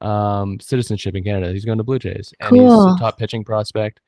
um, 0.00 0.58
citizenship 0.60 1.14
in 1.14 1.24
Canada. 1.24 1.52
He's 1.52 1.64
going 1.64 1.78
to 1.78 1.84
Blue 1.84 1.98
Jays 1.98 2.32
and 2.40 2.56
he's 2.56 2.70
a 2.72 2.96
top 2.98 3.18
pitching 3.18 3.44
prospect. 3.44 4.00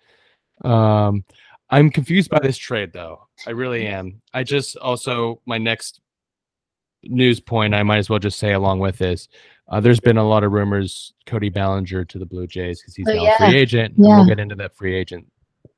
Um, 0.64 1.24
I'm 1.70 1.90
confused 1.90 2.30
by 2.30 2.38
this 2.38 2.57
trade 2.59 2.93
though. 2.93 3.26
I 3.47 3.51
really 3.51 3.86
am. 3.86 4.20
I 4.34 4.43
just 4.45 4.76
also 4.76 5.40
my 5.47 5.59
next 5.59 6.01
news 7.05 7.40
point 7.40 7.74
I 7.74 7.82
might 7.82 7.99
as 7.99 8.09
well 8.11 8.18
just 8.18 8.38
say 8.38 8.53
along 8.53 8.78
with 8.80 8.99
this. 8.99 9.28
Uh, 9.68 9.80
there's 9.80 10.01
been 10.01 10.18
a 10.18 10.28
lot 10.28 10.45
of 10.45 10.53
rumors 10.53 11.14
Cody 11.26 11.49
Bellinger 11.49 12.05
to 12.05 12.18
the 12.18 12.26
Blue 12.26 12.47
Jays 12.47 12.80
because 12.80 12.95
he's 12.95 13.09
Oh, 13.09 13.14
now 13.14 13.22
yeah. 13.22 13.34
a 13.34 13.51
free 13.51 13.59
agent. 13.59 13.95
Yeah. 13.97 14.16
We'll 14.16 14.26
get 14.26 14.38
into 14.38 14.55
that 14.57 14.76
free 14.76 14.95
agent 14.95 15.26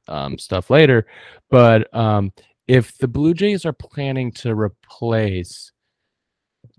um, 0.08 0.36
stuff 0.38 0.68
later. 0.70 1.06
But 1.50 1.94
um, 1.94 2.32
if 2.66 2.98
the 2.98 3.08
Blue 3.08 3.34
Jays 3.34 3.64
are 3.64 3.72
planning 3.72 4.32
to 4.32 4.54
replace 4.54 5.70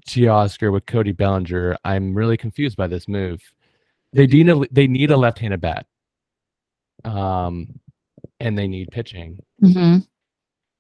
Teoscar 0.08 0.72
with 0.72 0.86
Cody 0.86 1.12
Bellinger, 1.12 1.78
I'm 1.84 2.14
really 2.14 2.38
confused 2.38 2.78
by 2.78 2.88
this 2.88 3.08
move. 3.08 3.42
They 4.14 4.28
need 4.28 4.50
a 4.50 4.62
they 4.72 4.88
need 4.88 5.12
a 5.12 5.18
left-handed 5.18 5.62
bat, 5.62 5.86
um, 7.04 7.80
and 8.40 8.58
they 8.58 8.68
need 8.68 8.92
pitching. 8.92 9.40
hmm 9.60 9.98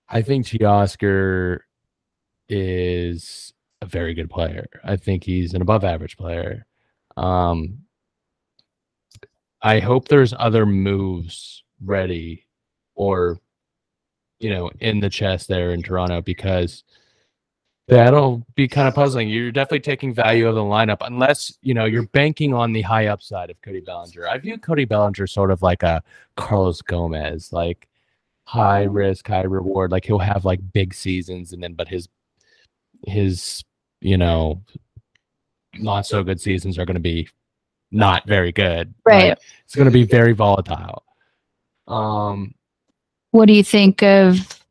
I 0.08 0.22
think 0.22 0.46
Teoscar 0.46 1.62
is 2.48 3.54
a 3.82 3.88
very 3.88 4.14
good 4.14 4.30
player. 4.30 4.68
I 4.84 4.98
think 4.98 5.24
he's 5.24 5.56
an 5.56 5.64
above-average 5.64 6.16
player. 6.16 6.68
Um, 7.18 7.80
I 9.64 9.80
hope 9.80 10.08
there's 10.08 10.34
other 10.38 10.66
moves 10.68 11.64
ready, 11.84 12.46
or 12.94 13.40
you 14.40 14.52
know, 14.52 14.70
in 14.80 15.00
the 15.00 15.10
chest 15.10 15.48
there 15.48 15.72
in 15.72 15.82
Toronto 15.82 16.22
because 16.22 16.84
That'll 17.88 18.44
be 18.56 18.68
kind 18.68 18.88
of 18.88 18.96
puzzling. 18.96 19.30
You're 19.30 19.52
definitely 19.52 19.82
taking 19.82 20.12
value 20.12 20.48
of 20.48 20.56
the 20.56 20.62
lineup, 20.62 20.98
unless 21.02 21.56
you 21.62 21.76
know 21.76 21.86
you're 21.86 22.08
banking 22.08 22.52
on 22.54 22.74
the 22.74 22.82
high 22.82 23.08
upside 23.08 23.52
of 23.52 23.62
Cody 23.62 23.80
Bellinger. 23.80 24.28
I 24.28 24.40
view 24.40 24.58
Cody 24.58 24.86
Bellinger 24.86 25.28
sort 25.28 25.52
of 25.52 25.62
like 25.62 25.84
a 25.84 26.02
Carlos 26.36 26.82
Gomez, 26.82 27.54
like 27.54 27.88
high 28.46 28.84
risk, 28.84 29.28
high 29.28 29.44
reward. 29.44 29.92
Like 29.92 30.04
he'll 30.04 30.18
have 30.18 30.46
like 30.46 30.62
big 30.74 30.96
seasons, 30.96 31.54
and 31.54 31.62
then 31.62 31.74
but 31.74 31.88
his 31.88 32.10
his 33.06 33.64
you 34.02 34.18
know 34.18 34.64
not 35.76 36.08
so 36.08 36.24
good 36.24 36.42
seasons 36.42 36.80
are 36.80 36.86
going 36.86 36.96
to 36.96 37.00
be 37.02 37.28
not 37.92 38.26
very 38.28 38.52
good. 38.52 38.94
Right. 39.06 39.30
Like, 39.30 39.40
it's 39.64 39.76
going 39.76 39.86
to 39.86 39.92
be 39.92 40.06
very 40.06 40.34
volatile. 40.34 41.04
Um, 41.88 42.56
What 43.32 43.46
do 43.48 43.54
you 43.54 43.64
think 43.64 44.02
of 44.02 44.64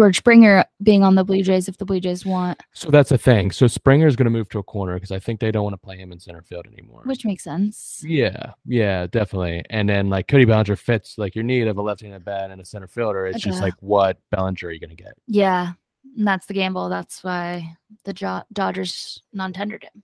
George 0.00 0.16
Springer 0.16 0.64
being 0.82 1.02
on 1.02 1.14
the 1.14 1.24
Blue 1.24 1.42
Jays 1.42 1.68
if 1.68 1.76
the 1.76 1.84
Blue 1.84 2.00
Jays 2.00 2.24
want? 2.24 2.58
so 2.72 2.88
that's 2.88 3.10
the 3.10 3.18
thing. 3.18 3.50
So 3.50 3.66
Springer's 3.66 4.16
going 4.16 4.24
to 4.24 4.30
move 4.30 4.48
to 4.48 4.58
a 4.58 4.62
corner 4.62 4.94
because 4.94 5.10
I 5.10 5.18
think 5.18 5.40
they 5.40 5.50
don't 5.50 5.62
want 5.62 5.74
to 5.74 5.78
play 5.78 5.98
him 5.98 6.10
in 6.10 6.18
center 6.18 6.40
field 6.40 6.66
anymore. 6.66 7.02
Which 7.04 7.26
makes 7.26 7.44
sense. 7.44 8.02
Yeah, 8.02 8.54
yeah, 8.64 9.06
definitely. 9.08 9.62
And 9.68 9.86
then 9.86 10.08
like 10.08 10.26
Cody 10.26 10.46
Bellinger 10.46 10.76
fits 10.76 11.18
like 11.18 11.34
your 11.34 11.44
need 11.44 11.68
of 11.68 11.76
a 11.76 11.82
left-handed 11.82 12.24
bat 12.24 12.50
and 12.50 12.62
a 12.62 12.64
center 12.64 12.88
fielder. 12.88 13.26
It's 13.26 13.40
just 13.40 13.60
like 13.60 13.74
what 13.80 14.16
Bellinger 14.30 14.68
are 14.68 14.70
you 14.70 14.80
gonna 14.80 14.94
get? 14.94 15.12
Yeah. 15.26 15.72
And 16.16 16.26
that's 16.26 16.46
the 16.46 16.54
gamble. 16.54 16.88
That's 16.88 17.22
why 17.22 17.76
the 18.04 18.14
jo- 18.14 18.44
Dodgers 18.54 19.20
non-tendered 19.34 19.84
him. 19.84 20.02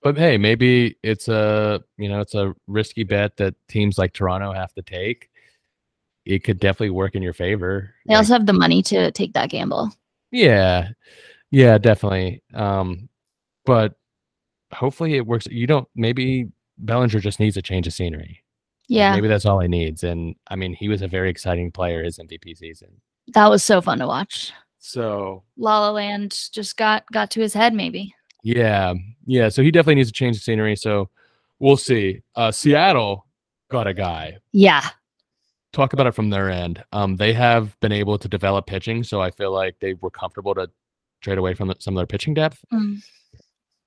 But 0.00 0.16
hey, 0.16 0.38
maybe 0.38 0.96
it's 1.02 1.26
a 1.26 1.82
you 1.98 2.08
know 2.08 2.20
it's 2.20 2.36
a 2.36 2.54
risky 2.68 3.02
bet 3.02 3.36
that 3.38 3.56
teams 3.68 3.98
like 3.98 4.12
Toronto 4.12 4.52
have 4.52 4.72
to 4.74 4.82
take. 4.82 5.30
It 6.26 6.44
could 6.44 6.58
definitely 6.58 6.90
work 6.90 7.14
in 7.14 7.22
your 7.22 7.32
favor. 7.34 7.94
They 8.06 8.14
Like, 8.14 8.18
also 8.20 8.32
have 8.34 8.46
the 8.46 8.52
money 8.52 8.82
to 8.84 9.10
take 9.12 9.32
that 9.34 9.50
gamble. 9.50 9.92
yeah, 10.30 10.88
yeah, 11.50 11.78
definitely. 11.78 12.42
Um, 12.54 13.08
but 13.66 13.94
hopefully 14.72 15.14
it 15.14 15.26
works. 15.26 15.46
You 15.46 15.66
don't. 15.66 15.86
Maybe 15.94 16.48
Bellinger 16.78 17.20
just 17.20 17.40
needs 17.40 17.56
a 17.56 17.62
change 17.62 17.86
of 17.86 17.92
scenery. 17.92 18.42
Like, 18.88 18.96
Yeah. 18.98 19.14
maybe 19.14 19.28
that's 19.28 19.46
all 19.46 19.60
he 19.60 19.68
needs. 19.68 20.02
And 20.04 20.34
I 20.48 20.56
mean, 20.56 20.74
he 20.74 20.88
was 20.88 21.02
a 21.02 21.08
very 21.08 21.30
exciting 21.30 21.70
player 21.70 22.02
his 22.02 22.18
MVP 22.18 22.54
season. 22.56 23.00
That 23.28 23.48
was 23.48 23.62
so 23.62 23.80
fun 23.80 23.98
to 24.00 24.06
watch. 24.06 24.52
So 24.78 25.44
La 25.56 25.80
La 25.80 25.90
Land 25.90 26.48
just 26.52 26.76
got 26.76 27.04
got 27.12 27.30
to 27.32 27.40
his 27.40 27.54
head 27.54 27.72
maybe. 27.72 28.14
Yeah, 28.42 28.92
yeah. 29.26 29.48
So 29.48 29.62
he 29.62 29.70
definitely 29.70 29.94
needs 29.96 30.10
a 30.10 30.12
change 30.12 30.36
of 30.36 30.42
scenery. 30.42 30.76
So 30.76 31.08
we'll 31.58 31.78
see. 31.78 32.20
Uh, 32.36 32.50
Seattle 32.52 33.26
got 33.70 33.86
a 33.86 33.94
guy. 33.94 34.36
Yeah. 34.52 34.84
Talk 35.74 35.92
about 35.92 36.06
it 36.06 36.14
from 36.14 36.30
their 36.30 36.50
end. 36.50 36.84
Um, 36.92 37.16
they 37.16 37.32
have 37.32 37.78
been 37.80 37.90
able 37.90 38.16
to 38.18 38.28
develop 38.28 38.64
pitching, 38.64 39.02
so 39.02 39.20
I 39.20 39.32
feel 39.32 39.50
like 39.50 39.74
they 39.80 39.94
were 39.94 40.08
comfortable 40.10 40.54
to 40.54 40.70
trade 41.20 41.36
away 41.36 41.54
from 41.54 41.66
the, 41.66 41.74
some 41.80 41.96
of 41.96 41.98
their 41.98 42.06
pitching 42.06 42.32
depth. 42.32 42.64
Mm. 42.72 43.02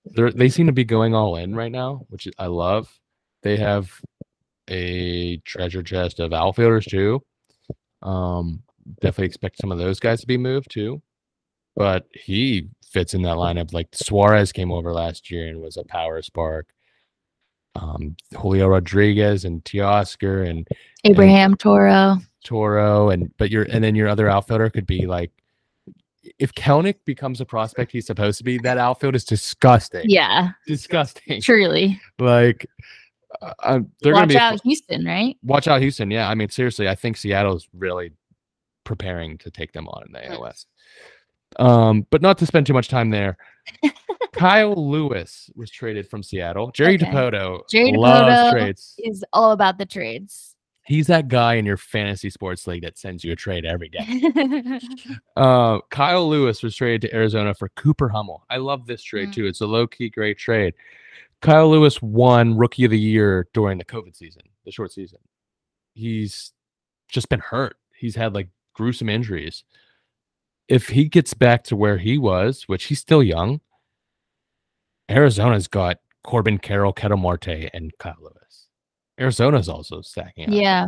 They're, 0.04 0.32
they 0.32 0.50
seem 0.50 0.66
to 0.66 0.74
be 0.74 0.84
going 0.84 1.16
all 1.16 1.38
in 1.38 1.56
right 1.56 1.72
now, 1.72 2.02
which 2.10 2.28
I 2.38 2.48
love. 2.48 2.94
They 3.42 3.56
have 3.56 3.90
a 4.68 5.38
treasure 5.46 5.82
chest 5.82 6.20
of 6.20 6.34
outfielders 6.34 6.86
too. 6.86 7.22
Um, 8.02 8.64
definitely 9.00 9.28
expect 9.28 9.62
some 9.62 9.72
of 9.72 9.78
those 9.78 10.02
guys 10.02 10.20
to 10.20 10.28
be 10.28 10.38
moved 10.38 10.70
too. 10.70 11.02
But 11.74 12.06
he 12.14 12.68
fits 12.84 13.14
in 13.14 13.22
that 13.22 13.38
lineup. 13.38 13.72
Like 13.72 13.88
Suarez 13.94 14.52
came 14.52 14.74
over 14.74 14.92
last 14.92 15.32
year 15.32 15.48
and 15.48 15.62
was 15.62 15.78
a 15.78 15.86
power 15.86 16.22
spark. 16.22 16.68
Um, 17.80 18.16
Julio 18.36 18.68
Rodriguez 18.68 19.46
and 19.46 19.64
Teoscar 19.64 20.50
and 20.50 20.68
Abraham 21.04 21.56
Toro. 21.56 22.18
Toro 22.44 23.10
and 23.10 23.32
but 23.38 23.52
your 23.52 23.64
and 23.64 23.84
then 23.84 23.94
your 23.96 24.08
other 24.08 24.30
outfielder 24.30 24.70
could 24.70 24.88
be 24.88 25.06
like 25.06 25.32
if 26.40 26.54
Kelenic 26.54 26.96
becomes 27.06 27.40
a 27.42 27.46
prospect 27.46 27.92
he's 27.92 28.06
supposed 28.06 28.38
to 28.40 28.44
be, 28.44 28.58
that 28.60 28.78
outfield 28.78 29.16
is 29.16 29.24
disgusting. 29.26 30.04
Yeah, 30.06 30.50
Disgusting. 30.66 31.42
truly. 31.42 32.00
Like 32.20 32.66
uh, 33.42 33.54
um, 33.64 33.92
they're 34.02 34.14
gonna 34.14 34.24
Watch 34.26 34.30
be 34.30 34.38
out 34.38 34.62
Houston, 34.64 35.06
right? 35.06 35.36
watch 35.44 35.68
out 35.68 35.82
Houston. 35.82 36.10
Yeah, 36.12 36.30
I 36.30 36.36
mean 36.36 36.50
seriously, 36.50 36.88
I 36.90 36.96
think 36.96 37.18
Seattle's 37.18 37.68
really 37.74 38.12
preparing 38.84 39.38
to 39.40 39.52
take 39.52 39.74
them 39.74 39.88
on 39.90 40.04
in 40.08 40.12
the 40.14 40.20
Mm. 40.20 40.32
ALS. 40.32 40.66
Um, 41.60 42.06
but 42.10 42.22
not 42.22 42.38
to 42.40 42.46
spend 42.46 42.66
too 42.68 42.74
much 42.74 42.88
time 42.88 43.10
there. 43.10 43.38
Kyle 44.34 44.76
Lewis 44.76 45.50
was 45.56 45.70
traded 45.72 46.10
from 46.10 46.22
Seattle. 46.24 46.72
Jerry 46.72 46.96
Okay. 46.96 47.06
Dipoto 47.06 47.62
Jerry 47.70 47.94
loves 47.94 48.30
Dipoto 48.30 48.52
trades. 48.52 48.96
Is 49.00 49.24
all 49.34 49.52
about 49.52 49.78
the 49.78 49.86
trades. 49.86 50.56
He's 50.86 51.08
that 51.08 51.28
guy 51.28 51.56
in 51.56 51.66
your 51.66 51.76
fantasy 51.76 52.30
sports 52.30 52.66
league 52.66 52.84
that 52.84 52.98
sends 52.98 53.24
you 53.24 53.34
a 53.34 53.36
trade 53.36 53.66
every 53.66 53.90
day. 53.90 54.80
Uh, 55.36 55.80
Kyle 55.92 56.28
Lewis 56.28 56.64
was 56.64 56.76
traded 56.76 57.02
to 57.02 57.14
Arizona 57.16 57.54
for 57.54 57.70
Cooper 57.70 58.10
Hummel. 58.10 58.44
I 58.50 58.58
love 58.58 58.88
this 58.88 59.04
trade 59.04 59.30
Mm. 59.30 59.34
too. 59.34 59.46
It's 59.46 59.62
a 59.62 59.68
low 59.68 59.86
key 59.86 60.10
great 60.10 60.38
trade. 60.40 60.74
Kyle 61.42 61.70
Lewis 61.70 62.02
won 62.02 62.58
Rookie 62.58 62.86
of 62.86 62.92
the 62.92 62.98
Year 63.00 63.48
during 63.54 63.78
the 63.78 63.86
COVID 63.86 64.16
season, 64.16 64.42
the 64.66 64.72
short 64.72 64.92
season. 64.92 65.20
He's 65.94 66.54
just 67.08 67.30
been 67.30 67.40
hurt. 67.40 67.78
He's 67.96 68.16
had 68.16 68.34
like 68.34 68.48
gruesome 68.74 69.10
injuries. 69.10 69.64
If 70.68 70.90
he 70.90 71.06
gets 71.06 71.34
back 71.34 71.64
to 71.66 71.76
where 71.76 71.98
he 71.98 72.18
was, 72.18 72.64
which 72.64 72.86
he's 72.86 73.00
still 73.00 73.24
young, 73.24 73.62
Arizona's 75.10 75.68
got 75.68 76.00
Corbin 76.24 76.58
Carroll, 76.58 76.94
Ketel 76.94 77.18
Marte, 77.18 77.70
and 77.74 77.92
Kyle 78.00 78.18
Lewis. 78.20 78.68
Arizona's 79.20 79.70
also 79.70 80.02
stacking 80.02 80.50
up. 80.50 80.54
yeah. 80.54 80.88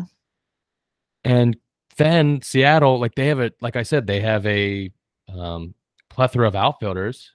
And 1.23 1.57
then 1.97 2.41
Seattle, 2.41 2.99
like 2.99 3.15
they 3.15 3.27
have 3.27 3.39
a, 3.39 3.51
like 3.61 3.75
I 3.75 3.83
said, 3.83 4.05
they 4.07 4.21
have 4.21 4.45
a 4.45 4.91
um, 5.33 5.73
plethora 6.09 6.47
of 6.47 6.55
outfielders. 6.55 7.33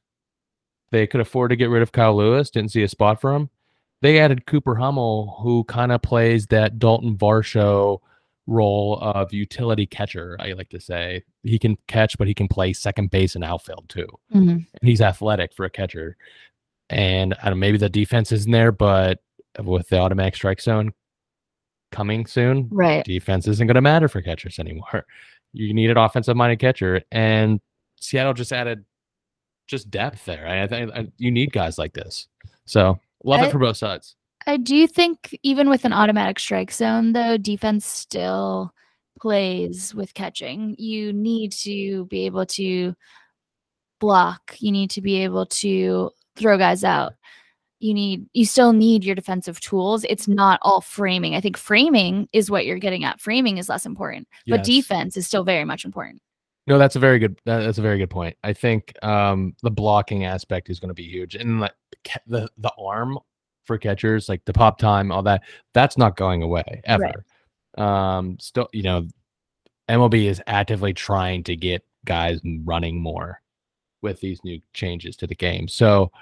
They 0.90 1.06
could 1.06 1.20
afford 1.20 1.50
to 1.50 1.56
get 1.56 1.70
rid 1.70 1.82
of 1.82 1.92
Kyle 1.92 2.16
Lewis. 2.16 2.50
Didn't 2.50 2.70
see 2.70 2.82
a 2.82 2.88
spot 2.88 3.20
for 3.20 3.34
him. 3.34 3.50
They 4.00 4.18
added 4.18 4.46
Cooper 4.46 4.74
Hummel, 4.74 5.38
who 5.42 5.64
kind 5.64 5.90
of 5.90 6.02
plays 6.02 6.46
that 6.48 6.78
Dalton 6.78 7.16
Varsho 7.16 8.00
role 8.46 8.98
of 9.00 9.32
utility 9.32 9.86
catcher. 9.86 10.36
I 10.38 10.52
like 10.52 10.68
to 10.70 10.80
say 10.80 11.22
he 11.42 11.58
can 11.58 11.76
catch, 11.88 12.18
but 12.18 12.26
he 12.28 12.34
can 12.34 12.46
play 12.48 12.72
second 12.72 13.10
base 13.10 13.34
and 13.34 13.42
outfield 13.44 13.88
too. 13.88 14.06
Mhm. 14.34 14.50
And 14.50 14.66
he's 14.82 15.00
athletic 15.00 15.54
for 15.54 15.64
a 15.64 15.70
catcher. 15.70 16.16
And 16.90 17.34
I 17.42 17.48
don't, 17.48 17.58
maybe 17.58 17.78
the 17.78 17.88
defense 17.88 18.32
isn't 18.32 18.52
there, 18.52 18.70
but 18.72 19.20
with 19.62 19.88
the 19.88 19.98
automatic 19.98 20.34
strike 20.36 20.60
zone 20.60 20.92
coming 21.90 22.26
soon, 22.26 22.68
Right. 22.70 23.04
defense 23.04 23.46
isn't 23.48 23.66
going 23.66 23.76
to 23.76 23.80
matter 23.80 24.08
for 24.08 24.20
catchers 24.22 24.58
anymore. 24.58 25.06
You 25.56 25.72
need 25.72 25.88
an 25.88 25.96
offensive 25.96 26.36
minded 26.36 26.58
catcher, 26.58 27.02
and 27.12 27.60
Seattle 28.00 28.34
just 28.34 28.52
added 28.52 28.84
just 29.68 29.88
depth 29.88 30.24
there. 30.24 30.44
I, 30.48 30.64
I 30.64 30.66
think 30.66 30.90
I- 30.92 31.06
you 31.16 31.30
need 31.30 31.52
guys 31.52 31.78
like 31.78 31.92
this. 31.94 32.26
So 32.64 32.98
love 33.22 33.40
I- 33.40 33.46
it 33.46 33.52
for 33.52 33.60
both 33.60 33.76
sides. 33.76 34.16
I 34.46 34.56
do 34.56 34.86
think 34.86 35.38
even 35.42 35.68
with 35.68 35.84
an 35.84 35.92
automatic 35.92 36.38
strike 36.38 36.70
zone, 36.70 37.12
though, 37.12 37.36
defense 37.36 37.86
still 37.86 38.72
plays 39.20 39.94
with 39.94 40.14
catching. 40.14 40.76
You 40.78 41.12
need 41.12 41.52
to 41.52 42.04
be 42.06 42.26
able 42.26 42.46
to 42.46 42.94
block. 44.00 44.56
You 44.58 44.70
need 44.70 44.90
to 44.90 45.00
be 45.00 45.22
able 45.22 45.46
to 45.46 46.10
throw 46.36 46.58
guys 46.58 46.84
out. 46.84 47.14
You 47.80 47.94
need 47.94 48.26
you 48.32 48.46
still 48.46 48.72
need 48.72 49.04
your 49.04 49.14
defensive 49.14 49.60
tools. 49.60 50.04
It's 50.08 50.28
not 50.28 50.58
all 50.62 50.80
framing. 50.80 51.34
I 51.34 51.40
think 51.40 51.56
framing 51.56 52.28
is 52.32 52.50
what 52.50 52.66
you're 52.66 52.78
getting 52.78 53.04
at. 53.04 53.20
Framing 53.20 53.58
is 53.58 53.68
less 53.68 53.84
important, 53.84 54.28
but 54.46 54.64
defense 54.64 55.16
is 55.16 55.26
still 55.26 55.44
very 55.44 55.64
much 55.64 55.84
important. 55.84 56.22
No, 56.66 56.78
that's 56.78 56.96
a 56.96 56.98
very 56.98 57.18
good. 57.18 57.38
That's 57.44 57.76
a 57.76 57.82
very 57.82 57.98
good 57.98 58.08
point. 58.08 58.36
I 58.42 58.54
think 58.54 58.94
um, 59.02 59.54
the 59.62 59.70
blocking 59.70 60.24
aspect 60.24 60.70
is 60.70 60.80
going 60.80 60.88
to 60.88 60.94
be 60.94 61.04
huge, 61.04 61.34
and 61.34 61.60
like 61.60 61.74
the 62.26 62.48
the 62.56 62.72
arm 62.78 63.18
for 63.64 63.78
catchers, 63.78 64.28
like 64.28 64.44
the 64.44 64.52
pop 64.52 64.78
time, 64.78 65.10
all 65.10 65.22
that, 65.22 65.42
that's 65.72 65.98
not 65.98 66.16
going 66.16 66.42
away 66.42 66.82
ever. 66.84 67.24
Um, 67.76 68.38
still, 68.40 68.68
you 68.72 68.82
know, 68.82 69.08
MLB 69.88 70.26
is 70.26 70.42
actively 70.46 70.92
trying 70.92 71.42
to 71.44 71.56
get 71.56 71.84
guys 72.04 72.40
running 72.64 73.00
more 73.00 73.40
with 74.02 74.20
these 74.20 74.42
new 74.44 74.60
changes 74.72 75.16
to 75.16 75.26
the 75.26 75.34
game. 75.34 75.66
So, 75.68 76.12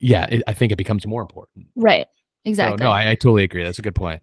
yeah, 0.00 0.26
it, 0.26 0.42
I 0.46 0.52
think 0.52 0.72
it 0.72 0.76
becomes 0.76 1.06
more 1.06 1.22
important. 1.22 1.66
Right. 1.76 2.06
Exactly. 2.44 2.78
So, 2.78 2.84
no, 2.84 2.90
I, 2.90 3.10
I 3.10 3.14
totally 3.14 3.44
agree. 3.44 3.64
That's 3.64 3.78
a 3.78 3.82
good 3.82 3.94
point. 3.94 4.22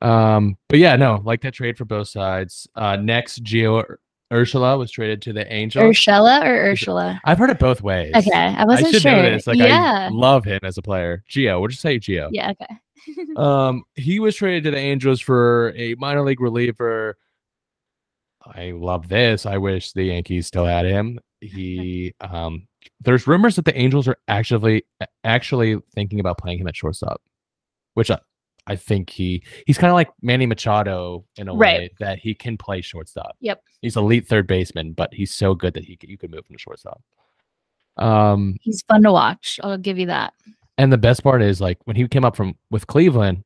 Um, 0.00 0.56
but 0.68 0.78
yeah, 0.78 0.96
no, 0.96 1.22
like 1.24 1.40
that 1.42 1.54
trade 1.54 1.78
for 1.78 1.84
both 1.84 2.08
sides. 2.08 2.68
Uh, 2.74 2.96
next, 2.96 3.42
Gio 3.42 3.82
Ur- 3.82 4.00
Ursula 4.32 4.76
was 4.76 4.90
traded 4.90 5.22
to 5.22 5.32
the 5.32 5.50
Angels. 5.52 5.84
Urshela 5.84 6.42
or 6.42 6.70
Ursula? 6.70 7.20
I've 7.24 7.38
heard 7.38 7.50
it 7.50 7.58
both 7.58 7.82
ways. 7.82 8.12
Okay. 8.14 8.30
I 8.32 8.62
I 8.62 8.64
wasn't 8.64 8.92
should 8.92 9.02
sure. 9.02 9.12
know 9.12 9.22
this. 9.22 9.46
Like, 9.46 9.60
I 9.60 9.66
yeah. 9.66 10.08
love 10.12 10.44
him 10.44 10.60
as 10.62 10.76
a 10.76 10.82
player. 10.82 11.24
Gio, 11.30 11.60
we'll 11.60 11.68
just 11.68 11.80
say 11.80 11.98
Gio. 11.98 12.28
yeah. 12.32 12.50
Okay. 12.50 12.74
Um, 13.36 13.84
he 13.94 14.20
was 14.20 14.36
traded 14.36 14.64
to 14.64 14.70
the 14.72 14.76
Angels 14.76 15.20
for 15.20 15.72
a 15.76 15.94
minor 15.94 16.22
league 16.22 16.40
reliever. 16.40 17.16
I 18.44 18.72
love 18.72 19.08
this. 19.08 19.46
I 19.46 19.56
wish 19.56 19.92
the 19.92 20.04
Yankees 20.04 20.46
still 20.46 20.66
had 20.66 20.84
him. 20.84 21.18
He 21.40 22.14
um 22.20 22.66
there's 23.00 23.26
rumors 23.26 23.56
that 23.56 23.64
the 23.64 23.78
Angels 23.78 24.08
are 24.08 24.16
actually 24.26 24.84
actually 25.24 25.78
thinking 25.94 26.20
about 26.20 26.38
playing 26.38 26.58
him 26.58 26.66
at 26.66 26.76
shortstop, 26.76 27.22
which 27.94 28.10
I, 28.10 28.18
I 28.68 28.76
think 28.76 29.10
he 29.10 29.42
he's 29.66 29.78
kind 29.78 29.90
of 29.90 29.94
like 29.94 30.10
Manny 30.22 30.46
Machado 30.46 31.24
in 31.36 31.48
a 31.48 31.54
Right. 31.54 31.78
way 31.80 31.90
that 32.00 32.18
he 32.18 32.34
can 32.34 32.56
play 32.56 32.80
shortstop. 32.82 33.36
Yep. 33.40 33.62
He's 33.82 33.96
elite 33.96 34.28
third 34.28 34.46
baseman, 34.46 34.92
but 34.92 35.12
he's 35.12 35.34
so 35.34 35.54
good 35.54 35.74
that 35.74 35.84
he 35.84 35.98
you 36.02 36.16
could 36.18 36.30
move 36.30 36.44
him 36.48 36.56
to 36.56 36.58
shortstop. 36.60 37.02
Um, 37.96 38.56
He's 38.60 38.82
fun 38.82 39.02
to 39.02 39.12
watch. 39.12 39.58
I'll 39.64 39.76
give 39.78 39.98
you 39.98 40.06
that. 40.06 40.32
and 40.76 40.92
the 40.92 40.98
best 40.98 41.22
part 41.24 41.42
is 41.42 41.60
like 41.60 41.78
when 41.84 41.96
he 41.96 42.06
came 42.06 42.24
up 42.24 42.36
from 42.36 42.54
with 42.70 42.86
Cleveland, 42.86 43.42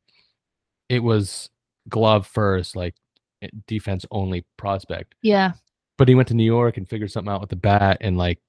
it 0.89 0.99
was 1.03 1.49
glove 1.89 2.27
first, 2.27 2.77
like 2.77 2.95
eh, 3.41 3.49
defense 3.67 4.05
only 4.11 4.45
prospect. 4.59 5.15
Yeah. 5.23 5.53
But 5.99 6.09
he 6.09 6.15
went 6.15 6.29
to 6.29 6.35
New 6.35 6.45
York 6.45 6.77
and 6.77 6.89
figured 6.89 7.11
something 7.11 7.33
out 7.33 7.41
with 7.41 7.51
the 7.51 7.57
bat, 7.57 7.99
and 8.01 8.19
like, 8.19 8.41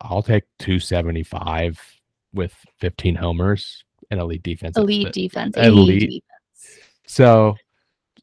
I'll 0.00 0.22
take 0.22 0.44
275 0.58 1.80
with 2.34 2.54
15 2.80 3.14
homers 3.14 3.84
and 4.10 4.20
elite 4.20 4.42
defense. 4.42 4.76
Elite 4.76 5.12
defense. 5.12 5.56
elite. 5.56 5.68
Elite 5.68 6.00
defense. 6.10 6.80
So 7.06 7.56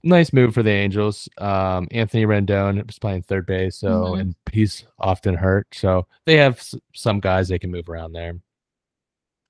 nice 0.03 0.31
move 0.33 0.53
for 0.53 0.61
the 0.63 0.69
Angels. 0.71 1.27
Um, 1.39 1.87
Anthony 1.91 2.25
Rendon 2.25 2.85
was 2.85 2.99
playing 2.99 3.23
third 3.23 3.45
base, 3.45 3.77
so 3.77 3.87
Mhm. 4.13 4.19
and 4.19 4.35
he's 4.51 4.85
often 4.99 5.33
hurt. 5.35 5.67
So 5.73 6.07
they 6.25 6.37
have 6.37 6.57
s- 6.57 6.75
some 6.93 7.19
guys 7.19 7.47
they 7.47 7.59
can 7.59 7.71
move 7.71 7.89
around 7.89 8.13
there. 8.13 8.35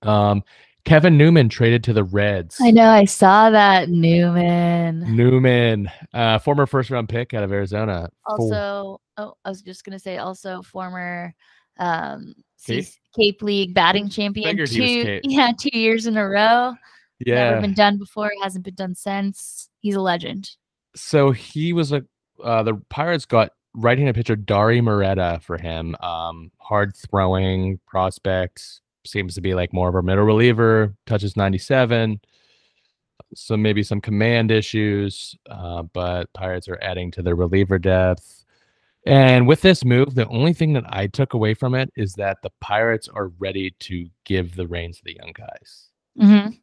Um, 0.02 0.44
Kevin 0.86 1.18
Newman 1.18 1.50
traded 1.50 1.84
to 1.86 1.94
the 1.94 2.04
Reds. 2.04 2.58
I 2.62 2.70
know. 2.70 2.88
I 2.88 3.06
saw 3.06 3.50
that 3.50 3.90
Newman. 3.90 5.16
Newman, 5.16 5.90
uh, 6.14 6.38
former 6.38 6.68
first 6.68 6.92
round 6.92 7.10
pick 7.10 7.34
out 7.34 7.44
of 7.44 7.52
Arizona. 7.52 8.08
Also, 8.26 9.02
oh, 9.18 9.34
I 9.44 9.50
was 9.50 9.64
just 9.64 9.84
gonna 9.84 10.00
say, 10.00 10.18
also 10.18 10.62
former 10.62 11.34
um 11.80 12.34
Cape? 12.66 12.86
Cape 13.16 13.42
League 13.42 13.74
batting 13.74 14.10
champion. 14.10 14.58
Two, 14.66 15.20
yeah, 15.24 15.52
two 15.58 15.78
years 15.78 16.06
in 16.06 16.18
a 16.18 16.28
row. 16.28 16.74
yeah. 17.20 17.52
Never 17.52 17.62
been 17.62 17.74
done 17.74 17.98
before. 17.98 18.28
It 18.28 18.44
Hasn't 18.44 18.66
been 18.66 18.76
done 18.76 18.96
since. 18.96 19.70
He's 19.80 19.96
a 19.96 20.02
legend. 20.02 20.52
so 20.96 21.32
he 21.32 21.74
was 21.74 21.92
a 21.92 22.04
uh, 22.44 22.64
the 22.64 22.76
Pirates 22.90 23.26
got 23.26 23.52
right-handed 23.76 24.16
pitcher 24.16 24.36
Dauri 24.36 24.82
Moreta 24.84 25.40
for 25.42 25.58
him. 25.58 25.96
Um, 26.02 26.52
hard 26.60 26.96
throwing 26.96 27.80
prospect 27.88 28.82
seems 29.06 29.36
to 29.36 29.42
be 29.42 29.54
like 29.54 29.72
more 29.74 29.90
of 29.90 29.96
a 29.96 30.02
middle 30.02 30.24
reliever. 30.26 30.94
Touches 31.06 31.38
97. 31.38 32.20
So 33.34 33.58
maybe 33.58 33.84
some 33.84 34.02
command 34.02 34.52
issues, 34.52 35.36
uh, 35.50 35.84
but 35.94 36.32
Pirates 36.34 36.68
are 36.68 36.80
adding 36.82 37.12
to 37.12 37.22
their 37.22 37.36
reliever 37.36 37.78
depth. 37.80 38.45
And 39.06 39.48
with 39.48 39.62
this 39.62 39.86
move, 39.86 40.16
the 40.16 40.28
only 40.30 40.54
thing 40.54 40.74
that 40.74 40.86
I 40.88 41.08
took 41.08 41.34
away 41.34 41.54
from 41.54 41.76
it 41.76 41.92
is 41.96 42.14
that 42.14 42.42
the 42.42 42.50
Pirates 42.60 43.08
are 43.08 43.28
ready 43.40 43.72
to 43.82 44.08
give 44.24 44.56
the 44.56 44.68
reins 44.68 44.98
to 44.98 45.04
the 45.06 45.16
young 45.16 45.34
guys. 45.34 45.90
hmm 46.20 46.56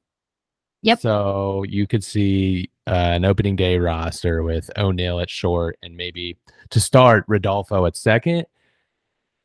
Yep. 0.85 1.01
So 1.01 1.63
you 1.63 1.87
could 1.87 2.03
see 2.03 2.69
uh, 2.89 2.91
an 2.91 3.25
opening 3.25 3.55
day 3.55 3.79
roster 3.79 4.43
with 4.43 4.69
Oneil 4.77 5.23
at 5.23 5.31
short 5.31 5.79
and 5.83 5.97
maybe 5.97 6.37
to 6.71 6.81
start 6.81 7.25
Rodolfo 7.29 7.87
at 7.87 7.97
second. 7.97 8.47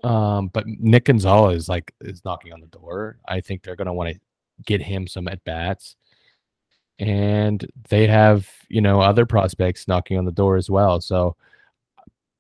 Um, 0.04 0.48
but 0.50 0.66
Nick 0.68 1.06
Gonzalez 1.06 1.64
is 1.64 1.70
like 1.70 1.94
is 2.02 2.24
knocking 2.26 2.54
on 2.54 2.62
the 2.62 2.68
door. 2.68 3.20
I 3.28 3.42
think 3.42 3.62
they're 3.64 3.76
gonna 3.76 3.94
want 3.94 4.14
to 4.14 4.20
get 4.66 4.82
him 4.82 5.08
some 5.08 5.28
at 5.28 5.44
bats. 5.44 5.96
And 7.00 7.66
they 7.90 8.08
have, 8.08 8.50
you 8.70 8.82
know, 8.82 9.02
other 9.02 9.26
prospects 9.26 9.88
knocking 9.88 10.18
on 10.18 10.26
the 10.26 10.32
door 10.32 10.56
as 10.58 10.70
well. 10.70 11.00
So 11.00 11.36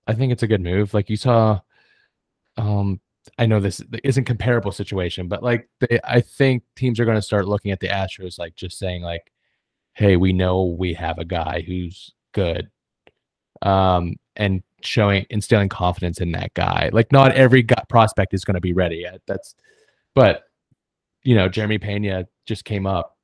I 0.07 0.13
think 0.13 0.31
it's 0.31 0.43
a 0.43 0.47
good 0.47 0.61
move. 0.61 0.93
Like 0.93 1.09
you 1.09 1.17
saw, 1.17 1.59
um, 2.57 2.99
I 3.37 3.45
know 3.45 3.59
this 3.59 3.81
isn't 4.03 4.25
comparable 4.25 4.71
situation, 4.71 5.27
but 5.27 5.43
like 5.43 5.69
they, 5.81 5.99
I 6.03 6.21
think 6.21 6.63
teams 6.75 6.99
are 6.99 7.05
going 7.05 7.17
to 7.17 7.21
start 7.21 7.47
looking 7.47 7.71
at 7.71 7.79
the 7.79 7.89
Astros 7.89 8.39
like 8.39 8.55
just 8.55 8.79
saying 8.79 9.01
like, 9.01 9.31
"Hey, 9.93 10.15
we 10.15 10.33
know 10.33 10.63
we 10.63 10.93
have 10.93 11.17
a 11.19 11.25
guy 11.25 11.63
who's 11.65 12.13
good," 12.33 12.69
um, 13.61 14.15
and 14.35 14.63
showing 14.81 15.25
instilling 15.29 15.69
confidence 15.69 16.21
in 16.21 16.31
that 16.31 16.53
guy. 16.53 16.89
Like 16.93 17.11
not 17.11 17.33
every 17.33 17.63
guy, 17.63 17.83
prospect 17.89 18.33
is 18.33 18.45
going 18.45 18.55
to 18.55 18.61
be 18.61 18.73
ready 18.73 18.97
yet. 18.97 19.21
That's, 19.27 19.55
but 20.15 20.43
you 21.23 21.35
know, 21.35 21.49
Jeremy 21.49 21.79
Pena 21.79 22.27
just 22.45 22.63
came 22.63 22.87
up 22.87 23.17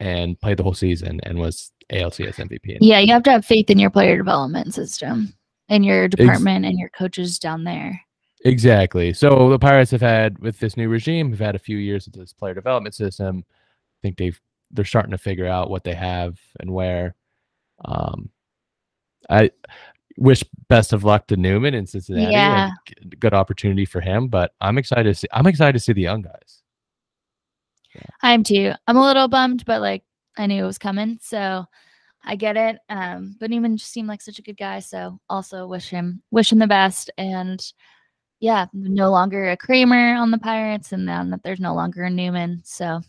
and 0.00 0.38
played 0.40 0.58
the 0.58 0.62
whole 0.62 0.74
season 0.74 1.20
and 1.22 1.38
was 1.38 1.72
ALCS 1.90 2.34
MVP. 2.34 2.78
Yeah, 2.80 2.98
you 2.98 3.12
have 3.14 3.22
to 3.22 3.30
have 3.30 3.46
faith 3.46 3.70
in 3.70 3.78
your 3.78 3.90
player 3.90 4.16
development 4.18 4.74
system 4.74 5.35
and 5.68 5.84
your 5.84 6.08
department 6.08 6.64
and 6.64 6.78
your 6.78 6.88
coaches 6.90 7.38
down 7.38 7.64
there. 7.64 8.00
Exactly. 8.44 9.12
So 9.12 9.48
the 9.48 9.58
Pirates 9.58 9.90
have 9.90 10.00
had 10.00 10.38
with 10.38 10.58
this 10.60 10.76
new 10.76 10.88
regime, 10.88 11.30
have 11.30 11.40
had 11.40 11.56
a 11.56 11.60
few 11.60 11.78
years 11.78 12.06
of 12.06 12.12
this 12.12 12.32
player 12.32 12.54
development 12.54 12.94
system. 12.94 13.44
I 13.48 13.98
think 14.02 14.18
they've 14.18 14.40
they're 14.70 14.84
starting 14.84 15.12
to 15.12 15.18
figure 15.18 15.46
out 15.46 15.70
what 15.70 15.84
they 15.84 15.94
have 15.94 16.38
and 16.60 16.70
where. 16.70 17.14
Um, 17.84 18.30
I 19.28 19.50
wish 20.16 20.42
best 20.68 20.92
of 20.92 21.04
luck 21.04 21.26
to 21.28 21.36
Newman 21.36 21.74
in 21.74 21.86
Cincinnati. 21.86 22.32
Yeah. 22.32 22.70
Good 23.18 23.34
opportunity 23.34 23.84
for 23.84 24.00
him, 24.00 24.28
but 24.28 24.52
I'm 24.60 24.78
excited 24.78 25.04
to 25.04 25.14
see. 25.14 25.28
I'm 25.32 25.46
excited 25.46 25.72
to 25.72 25.80
see 25.80 25.92
the 25.92 26.02
young 26.02 26.22
guys. 26.22 26.62
I 28.22 28.32
am 28.32 28.42
too. 28.42 28.72
I'm 28.86 28.96
a 28.96 29.02
little 29.02 29.28
bummed, 29.28 29.64
but 29.64 29.80
like 29.80 30.04
I 30.36 30.46
knew 30.46 30.62
it 30.62 30.66
was 30.66 30.78
coming, 30.78 31.18
so 31.22 31.64
I 32.26 32.34
get 32.36 32.56
it. 32.56 32.78
Um, 32.88 33.36
but 33.38 33.50
Newman 33.50 33.76
just 33.76 33.92
seemed 33.92 34.08
like 34.08 34.20
such 34.20 34.38
a 34.38 34.42
good 34.42 34.56
guy, 34.56 34.80
so 34.80 35.18
also 35.30 35.66
wish 35.66 35.88
him 35.88 36.22
wish 36.30 36.50
him 36.52 36.58
the 36.58 36.66
best. 36.66 37.10
And 37.16 37.64
yeah, 38.40 38.66
no 38.72 39.10
longer 39.10 39.50
a 39.50 39.56
Kramer 39.56 40.14
on 40.16 40.30
the 40.30 40.38
Pirates, 40.38 40.92
and 40.92 41.08
then 41.08 41.30
that 41.30 41.42
there's 41.42 41.60
no 41.60 41.74
longer 41.74 42.04
a 42.04 42.10
Newman. 42.10 42.62
So 42.64 43.00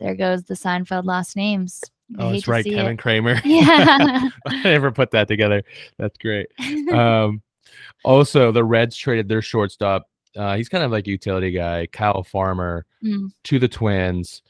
there 0.00 0.14
goes 0.14 0.44
the 0.44 0.54
Seinfeld 0.54 1.04
last 1.06 1.36
names. 1.36 1.80
I 2.18 2.22
Oh, 2.22 2.32
that's 2.32 2.46
right, 2.46 2.64
Kevin 2.64 2.92
it. 2.94 2.98
Kramer. 2.98 3.40
Yeah. 3.44 4.28
I 4.46 4.62
never 4.64 4.92
put 4.92 5.10
that 5.12 5.28
together. 5.28 5.62
That's 5.98 6.18
great. 6.18 6.48
um, 6.92 7.42
also, 8.04 8.52
the 8.52 8.62
Reds 8.64 8.96
traded 8.96 9.28
their 9.28 9.42
shortstop. 9.42 10.08
Uh, 10.36 10.56
he's 10.56 10.68
kind 10.68 10.84
of 10.84 10.90
like 10.90 11.06
utility 11.06 11.50
guy, 11.50 11.86
Kyle 11.86 12.22
Farmer, 12.22 12.84
Mm. 13.04 13.30
to 13.44 13.58
the 13.58 13.68
Twins. 13.68 14.42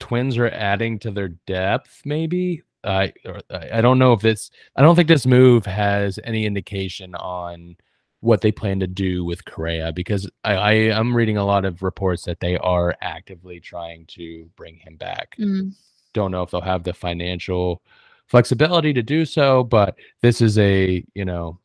Twins 0.00 0.36
are 0.36 0.48
adding 0.48 0.98
to 1.00 1.10
their 1.10 1.28
depth, 1.46 2.02
maybe. 2.04 2.62
I 2.84 3.12
I 3.50 3.80
don't 3.80 3.98
know 3.98 4.12
if 4.12 4.20
this. 4.20 4.50
I 4.76 4.82
don't 4.82 4.96
think 4.96 5.08
this 5.08 5.26
move 5.26 5.64
has 5.66 6.18
any 6.24 6.46
indication 6.46 7.14
on 7.14 7.76
what 8.20 8.40
they 8.40 8.52
plan 8.52 8.78
to 8.78 8.86
do 8.86 9.24
with 9.24 9.44
Correa 9.44 9.92
because 9.92 10.30
I, 10.44 10.52
I 10.54 10.72
am 10.72 11.14
reading 11.14 11.38
a 11.38 11.44
lot 11.44 11.64
of 11.64 11.82
reports 11.82 12.24
that 12.24 12.38
they 12.38 12.56
are 12.58 12.94
actively 13.02 13.58
trying 13.58 14.06
to 14.06 14.48
bring 14.56 14.76
him 14.76 14.96
back 14.96 15.34
Mm. 15.40 15.72
don't 16.14 16.30
know 16.30 16.42
if 16.42 16.50
they'll 16.52 16.60
have 16.60 16.84
the 16.84 16.94
financial 16.94 17.82
flexibility 18.28 18.92
to 18.92 19.02
do 19.02 19.24
so, 19.24 19.64
but 19.64 19.96
this 20.20 20.40
is 20.40 20.56
a, 20.58 21.04
you 21.14 21.24
know, 21.24 21.58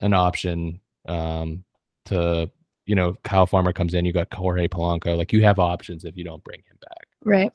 an 0.00 0.12
option 0.14 0.80
um 1.08 1.64
to, 2.04 2.48
you 2.86 2.94
know, 2.94 3.16
Kyle 3.24 3.46
Farmer 3.46 3.72
comes 3.72 3.94
in, 3.94 4.04
you 4.04 4.12
got 4.12 4.32
Jorge 4.32 4.68
Polanco, 4.68 5.16
like 5.16 5.32
you 5.32 5.42
have 5.42 5.58
options 5.58 6.04
if 6.04 6.16
you 6.16 6.22
don't 6.22 6.44
bring 6.44 6.60
him 6.60 6.78
back. 6.80 7.08
Right. 7.24 7.52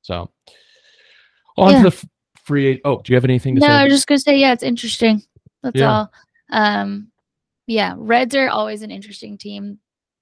So 0.00 0.30
on 1.60 1.72
Yeah. 1.72 1.82
the 1.82 1.88
f- 1.88 2.04
free 2.44 2.80
oh, 2.84 3.00
do 3.02 3.12
you 3.12 3.16
have 3.16 3.24
anything 3.24 3.54
to 3.54 3.60
say? 3.60 3.66
No, 3.68 3.72
say? 3.74 3.78
I 3.78 3.84
was 3.84 3.92
just 3.92 4.06
gonna 4.06 4.18
say, 4.18 4.38
yeah, 4.38 4.52
it's 4.52 4.62
interesting. 4.62 5.22
That's 5.62 5.76
Yeah. 5.76 5.90
all. 5.92 6.12
Um, 6.50 7.10
yeah, 7.66 7.94
Reds 7.96 8.34
are 8.34 8.48
always 8.48 8.82
an 8.82 8.90
interesting 8.90 9.38
team. 9.38 9.78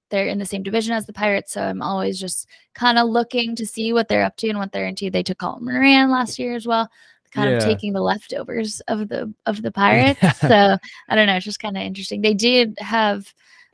They're 0.09 0.27
in 0.27 0.39
the 0.39 0.45
same 0.45 0.63
division 0.63 0.93
as 0.93 1.05
the 1.05 1.13
Pirates, 1.13 1.53
so 1.53 1.61
I'm 1.63 1.81
always 1.81 2.19
just 2.19 2.47
kind 2.73 2.97
of 2.97 3.07
looking 3.09 3.55
to 3.55 3.65
see 3.65 3.93
what 3.93 4.07
they're 4.07 4.23
up 4.23 4.35
to 4.37 4.49
and 4.49 4.57
what 4.59 4.71
they're 4.71 4.87
into. 4.87 5.09
They 5.09 5.23
took 5.23 5.37
Colin 5.39 5.63
Moran 5.65 6.09
last 6.11 6.39
year 6.39 6.55
as 6.55 6.65
well, 6.67 6.89
kind 7.31 7.53
of 7.53 7.63
taking 7.63 7.93
the 7.93 8.01
leftovers 8.01 8.79
of 8.81 9.07
the 9.07 9.33
of 9.45 9.61
the 9.61 9.71
Pirates. 9.83 10.19
So 10.39 10.77
I 11.09 11.15
don't 11.15 11.27
know, 11.27 11.35
it's 11.35 11.45
just 11.45 11.59
kind 11.59 11.77
of 11.77 11.83
interesting. 11.83 12.21
They 12.21 12.33
did 12.33 12.75
have, 12.79 13.31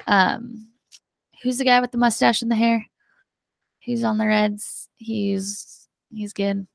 um, 0.07 0.68
who's 1.41 1.57
the 1.57 1.66
guy 1.66 1.80
with 1.80 1.91
the 1.91 1.97
mustache 1.97 2.41
and 2.41 2.51
the 2.51 2.55
hair? 2.55 2.86
He's 3.80 4.03
on 4.03 4.18
the 4.18 4.28
Reds. 4.28 4.89
He's 4.97 5.88
he's 6.13 6.34
good. 6.34 6.68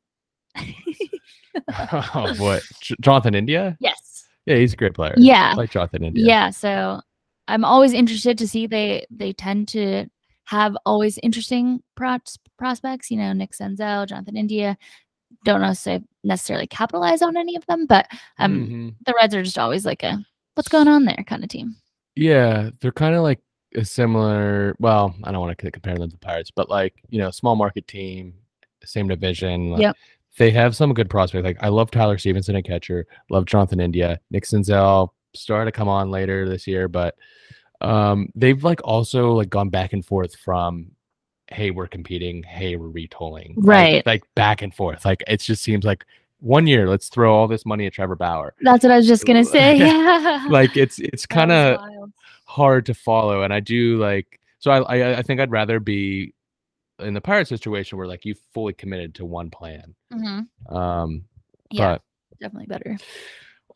oh 2.15 2.35
boy. 2.39 2.61
Jonathan 3.01 3.35
India? 3.35 3.77
yes. 3.81 4.25
Yeah, 4.47 4.57
he's 4.57 4.73
a 4.73 4.77
great 4.77 4.95
player. 4.95 5.15
Yeah. 5.17 5.51
I 5.53 5.55
like 5.55 5.71
Jonathan 5.71 6.03
India. 6.05 6.25
yeah 6.25 6.51
so 6.51 7.01
i'm 7.49 7.65
always 7.65 7.93
interested 7.93 8.39
to 8.39 8.47
see 8.47 8.67
they 8.67 9.05
they 9.11 9.33
tend 9.33 9.67
to 9.69 10.07
have 10.45 10.77
always 10.87 11.19
interesting 11.23 11.83
pros- 11.97 12.39
prospects 12.59 13.11
you 13.11 13.17
know 13.17 13.33
nick 13.33 13.51
senzel 13.53 14.07
jonathan 14.07 14.37
india 14.37 14.77
don't 15.45 15.61
necessarily 15.61 16.05
necessarily 16.23 16.67
capitalize 16.67 17.23
on 17.23 17.37
any 17.37 17.57
of 17.57 17.65
them 17.67 17.87
but 17.87 18.07
um 18.39 18.67
Mhm. 18.69 18.95
the 19.07 19.15
reds 19.15 19.35
are 19.35 19.43
just 19.43 19.59
always 19.59 19.85
like 19.85 20.03
a 20.05 20.25
what's 20.55 20.69
going 20.69 20.87
on 20.89 21.05
there 21.05 21.25
kind 21.27 21.43
of 21.43 21.49
team 21.51 21.77
Yeah, 22.15 22.71
they're 22.81 22.93
kind 22.93 23.15
of 23.15 23.23
like 23.23 23.41
a 23.77 23.85
similar. 23.85 24.75
Well, 24.81 25.15
I 25.25 25.31
don't 25.33 25.41
want 25.41 25.57
to 25.57 25.71
compare 25.71 25.97
them 25.97 26.09
to 26.11 26.17
the 26.17 26.19
Pirates, 26.19 26.51
but 26.51 26.69
like 26.69 26.95
you 27.09 27.19
know, 27.21 27.31
small 27.31 27.55
market 27.57 27.87
team, 27.87 28.35
same 28.85 29.07
division. 29.09 29.71
like, 29.71 29.81
Yep. 29.83 29.97
They 30.39 30.51
have 30.53 30.75
some 30.77 30.95
good 30.95 31.11
prospects. 31.11 31.45
Like 31.45 31.59
I 31.61 31.69
love 31.69 31.91
Tyler 31.91 32.17
Stephenson 32.19 32.57
at 32.57 32.65
catcher. 32.65 33.07
Love 33.31 33.45
Jonathan 33.47 33.81
India. 33.81 34.21
Nick 34.31 34.45
Senzel 34.45 35.11
started 35.35 35.67
to 35.67 35.73
come 35.77 35.89
on 35.89 36.11
later 36.11 36.49
this 36.49 36.67
year, 36.67 36.89
but 36.89 37.17
um, 37.81 38.31
they've 38.35 38.63
like 38.63 38.81
also 38.85 39.33
like 39.33 39.51
gone 39.51 39.69
back 39.71 39.93
and 39.93 40.05
forth 40.05 40.37
from, 40.37 40.93
hey, 41.49 41.71
we're 41.71 41.87
competing. 41.89 42.43
Hey, 42.43 42.77
we're 42.77 42.89
retooling. 42.89 43.55
Right. 43.57 44.05
Like, 44.07 44.23
back 44.35 44.63
and 44.63 44.75
forth. 44.75 45.05
Like 45.05 45.23
it 45.27 45.41
just 45.41 45.63
seems 45.63 45.85
like 45.85 46.05
one 46.39 46.67
year, 46.67 46.89
let's 46.89 47.09
throw 47.09 47.35
all 47.35 47.49
this 47.49 47.67
money 47.67 47.87
at 47.87 47.93
Trevor 47.93 48.17
Bauer. 48.17 48.55
that's 48.63 48.83
what 48.83 48.91
i 48.91 48.97
was 48.97 49.07
just 49.07 49.27
gonna 49.27 49.45
say 49.57 49.77
yeah 49.77 50.47
Like 50.49 50.75
it's 50.77 50.99
it's 50.99 51.27
kind 51.27 51.53
of 51.53 51.81
hard 52.47 52.87
to 52.87 52.95
follow 52.95 53.43
and 53.43 53.53
i 53.53 53.61
do 53.61 53.99
like 53.99 54.41
So 54.59 54.71
I, 54.71 54.79
I 54.97 55.19
I 55.19 55.23
think 55.23 55.39
I'd 55.41 55.51
rather 55.51 55.81
be 55.81 56.33
in 57.03 57.15
the 57.15 57.21
pirate 57.21 57.49
situation 57.49 57.99
where 57.99 58.07
like 58.07 58.25
you 58.25 58.35
fully 58.55 58.73
committed 58.73 59.15
to 59.17 59.25
one 59.25 59.51
plan. 59.51 59.95
Mhm. 60.13 60.49
Um, 60.75 61.25
Yeah, 61.71 61.93
but 61.99 62.03
definitely 62.41 62.67
better. 62.67 62.99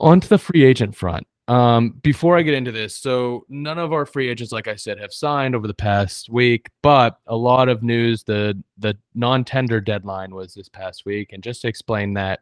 on 0.00 0.20
to 0.20 0.28
the 0.28 0.38
free 0.38 0.64
agent 0.64 0.94
front. 0.96 1.26
Um, 1.46 1.90
before 2.02 2.38
I 2.38 2.42
get 2.42 2.54
into 2.54 2.72
this, 2.72 2.96
so 2.96 3.44
none 3.50 3.78
of 3.78 3.92
our 3.92 4.06
free 4.06 4.30
agents, 4.30 4.50
like 4.50 4.66
I 4.66 4.76
said, 4.76 4.98
have 4.98 5.12
signed 5.12 5.54
over 5.54 5.66
the 5.66 5.74
past 5.74 6.30
week, 6.30 6.70
but 6.80 7.18
a 7.26 7.36
lot 7.36 7.68
of 7.68 7.82
news. 7.82 8.22
The 8.24 8.58
the 8.78 8.96
non-tender 9.14 9.80
deadline 9.82 10.34
was 10.34 10.54
this 10.54 10.70
past 10.70 11.04
week, 11.04 11.32
and 11.34 11.42
just 11.42 11.60
to 11.62 11.68
explain 11.68 12.14
that, 12.14 12.40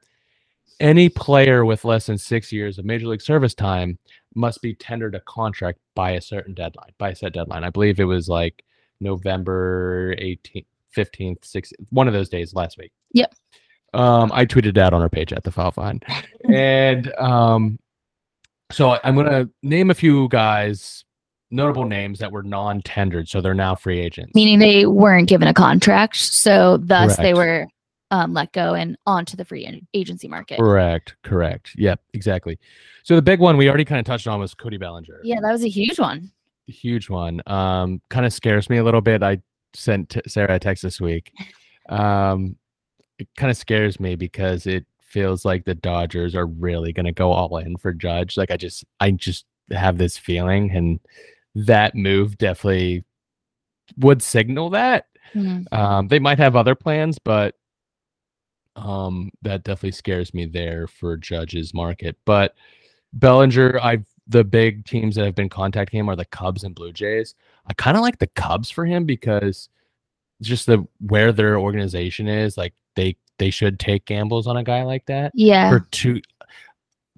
any 0.78 1.08
player 1.08 1.64
with 1.64 1.84
less 1.84 2.06
than 2.06 2.16
six 2.16 2.52
years 2.52 2.78
of 2.78 2.84
major 2.84 3.08
league 3.08 3.20
service 3.22 3.54
time 3.54 3.98
must 4.36 4.62
be 4.62 4.72
tendered 4.74 5.14
a 5.16 5.20
contract 5.20 5.78
by 5.96 6.12
a 6.12 6.20
certain 6.20 6.54
deadline, 6.54 6.92
by 6.96 7.10
a 7.10 7.14
set 7.16 7.32
deadline. 7.34 7.64
I 7.64 7.70
believe 7.70 7.98
it 7.98 8.04
was 8.04 8.28
like 8.28 8.64
November 9.00 10.14
18th, 10.18 10.64
15th, 10.96 11.40
16th, 11.40 11.72
one 11.90 12.08
of 12.08 12.14
those 12.14 12.28
days 12.28 12.54
last 12.54 12.78
week. 12.78 12.92
Yep. 13.12 13.34
Um, 13.94 14.30
I 14.32 14.46
tweeted 14.46 14.74
that 14.74 14.94
on 14.94 15.02
our 15.02 15.08
page 15.08 15.32
at 15.32 15.44
the 15.44 15.50
Foul 15.50 15.70
Vine. 15.70 16.00
and 16.50 17.12
um, 17.14 17.78
so 18.70 18.98
I'm 19.04 19.14
going 19.14 19.26
to 19.26 19.50
name 19.62 19.90
a 19.90 19.94
few 19.94 20.28
guys, 20.28 21.04
notable 21.50 21.84
names 21.84 22.18
that 22.20 22.32
were 22.32 22.42
non 22.42 22.80
tendered. 22.82 23.28
So 23.28 23.40
they're 23.40 23.54
now 23.54 23.74
free 23.74 24.00
agents. 24.00 24.34
Meaning 24.34 24.58
they 24.58 24.86
weren't 24.86 25.28
given 25.28 25.46
a 25.46 25.54
contract, 25.54 26.16
so 26.16 26.78
thus 26.78 27.16
they 27.18 27.34
were 27.34 27.66
um, 28.12 28.34
let 28.34 28.52
go 28.52 28.74
and 28.74 28.96
onto 29.06 29.36
the 29.36 29.44
free 29.44 29.82
agency 29.94 30.28
market. 30.28 30.58
Correct. 30.58 31.16
Correct. 31.22 31.72
Yep. 31.76 32.00
Exactly. 32.12 32.58
So 33.04 33.16
the 33.16 33.22
big 33.22 33.40
one 33.40 33.56
we 33.56 33.68
already 33.68 33.86
kind 33.86 33.98
of 33.98 34.04
touched 34.04 34.26
on 34.26 34.38
was 34.38 34.54
Cody 34.54 34.76
Bellinger. 34.76 35.20
Yeah, 35.24 35.40
that 35.40 35.50
was 35.50 35.64
a 35.64 35.68
huge 35.68 35.98
one. 35.98 36.30
huge 36.66 37.10
one. 37.10 37.40
Um, 37.46 38.00
kind 38.10 38.24
of 38.24 38.32
scares 38.32 38.70
me 38.70 38.76
a 38.76 38.84
little 38.84 39.00
bit. 39.00 39.22
I 39.22 39.40
sent 39.74 40.10
t- 40.10 40.20
Sarah 40.26 40.54
a 40.54 40.58
text 40.58 40.82
this 40.82 41.00
week. 41.00 41.32
Um, 41.88 42.56
it 43.18 43.28
kind 43.36 43.50
of 43.50 43.56
scares 43.56 44.00
me 44.00 44.14
because 44.16 44.66
it 44.66 44.86
feels 45.00 45.44
like 45.44 45.64
the 45.64 45.74
Dodgers 45.74 46.34
are 46.34 46.46
really 46.46 46.92
going 46.92 47.06
to 47.06 47.12
go 47.12 47.32
all 47.32 47.56
in 47.58 47.76
for 47.76 47.92
Judge. 47.92 48.36
Like 48.36 48.50
I 48.50 48.56
just, 48.56 48.84
I 49.00 49.10
just 49.10 49.44
have 49.70 49.98
this 49.98 50.16
feeling, 50.16 50.70
and 50.70 51.00
that 51.54 51.94
move 51.94 52.38
definitely 52.38 53.04
would 53.98 54.22
signal 54.22 54.70
that. 54.70 55.06
Mhm. 55.34 55.70
Um, 55.72 56.08
they 56.08 56.18
might 56.18 56.38
have 56.38 56.56
other 56.56 56.74
plans, 56.74 57.18
but 57.18 57.54
um, 58.76 59.30
that 59.42 59.64
definitely 59.64 59.92
scares 59.92 60.32
me 60.32 60.46
there 60.46 60.86
for 60.86 61.16
Judge's 61.16 61.74
market. 61.74 62.16
But 62.24 62.54
Bellinger, 63.12 63.78
I've 63.82 64.06
the 64.26 64.44
big 64.44 64.84
teams 64.84 65.16
that 65.16 65.24
have 65.24 65.34
been 65.34 65.48
contacting 65.48 66.00
him 66.00 66.08
are 66.08 66.16
the 66.16 66.24
Cubs 66.24 66.64
and 66.64 66.74
Blue 66.74 66.92
Jays. 66.92 67.34
I 67.66 67.74
kind 67.74 67.96
of 67.96 68.02
like 68.02 68.18
the 68.18 68.28
Cubs 68.28 68.70
for 68.70 68.84
him 68.84 69.04
because 69.04 69.68
just 70.40 70.66
the 70.66 70.86
where 71.00 71.32
their 71.32 71.58
organization 71.58 72.28
is, 72.28 72.56
like 72.56 72.74
they 72.94 73.16
they 73.38 73.50
should 73.50 73.78
take 73.78 74.04
gambles 74.06 74.46
on 74.46 74.56
a 74.56 74.64
guy 74.64 74.82
like 74.82 75.06
that 75.06 75.32
Yeah, 75.34 75.70
for 75.70 75.80
two. 75.90 76.20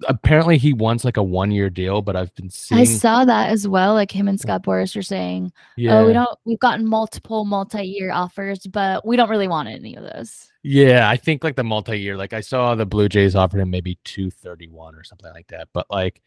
Apparently, 0.09 0.57
he 0.57 0.73
wants 0.73 1.05
like 1.05 1.15
a 1.15 1.23
one 1.23 1.51
year 1.51 1.69
deal, 1.69 2.01
but 2.01 2.17
I've 2.17 2.33
been 2.35 2.49
seeing. 2.49 2.81
I 2.81 2.83
saw 2.83 3.23
that 3.23 3.49
as 3.49 3.65
well. 3.65 3.93
Like 3.93 4.11
him 4.11 4.27
and 4.27 4.39
Scott 4.39 4.63
Boras 4.63 4.95
are 4.97 5.01
saying, 5.01 5.53
yeah, 5.77 5.99
"Oh, 5.99 6.07
we 6.07 6.13
don't. 6.13 6.37
We've 6.43 6.59
gotten 6.59 6.85
multiple 6.85 7.45
multi-year 7.45 8.11
offers, 8.11 8.67
but 8.67 9.05
we 9.05 9.15
don't 9.15 9.29
really 9.29 9.47
want 9.47 9.69
any 9.69 9.95
of 9.95 10.03
those." 10.03 10.51
Yeah, 10.63 11.09
I 11.09 11.15
think 11.15 11.43
like 11.43 11.55
the 11.55 11.63
multi-year, 11.63 12.17
like 12.17 12.33
I 12.33 12.41
saw 12.41 12.75
the 12.75 12.85
Blue 12.85 13.07
Jays 13.07 13.35
offered 13.35 13.61
him 13.61 13.69
maybe 13.69 13.97
231 14.03 14.95
or 14.95 15.03
something 15.03 15.31
like 15.31 15.47
that. 15.47 15.69
But 15.71 15.85
like 15.89 16.21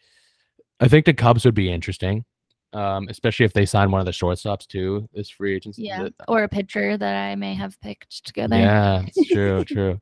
I 0.81 0.89
think 0.89 1.05
the 1.07 1.15
Cubs 1.15 1.45
would 1.45 1.55
be 1.55 1.71
interesting. 1.73 2.25
Um, 2.75 3.09
especially 3.09 3.47
if 3.47 3.55
they 3.55 3.65
sign 3.65 3.91
one 3.91 4.01
of 4.01 4.05
the 4.05 4.13
shortstops 4.13 4.67
too, 4.67 5.09
this 5.15 5.31
free 5.31 5.55
agency. 5.57 5.85
Yeah, 5.85 6.03
that- 6.05 6.15
or 6.29 6.43
a 6.43 6.49
pitcher 6.49 6.99
that 6.99 7.17
I 7.31 7.35
may 7.35 7.55
have 7.55 7.81
picked 7.81 8.27
together. 8.27 8.57
yeah, 8.59 9.05
it's 9.07 9.29
true, 9.31 9.65
true. 9.65 9.99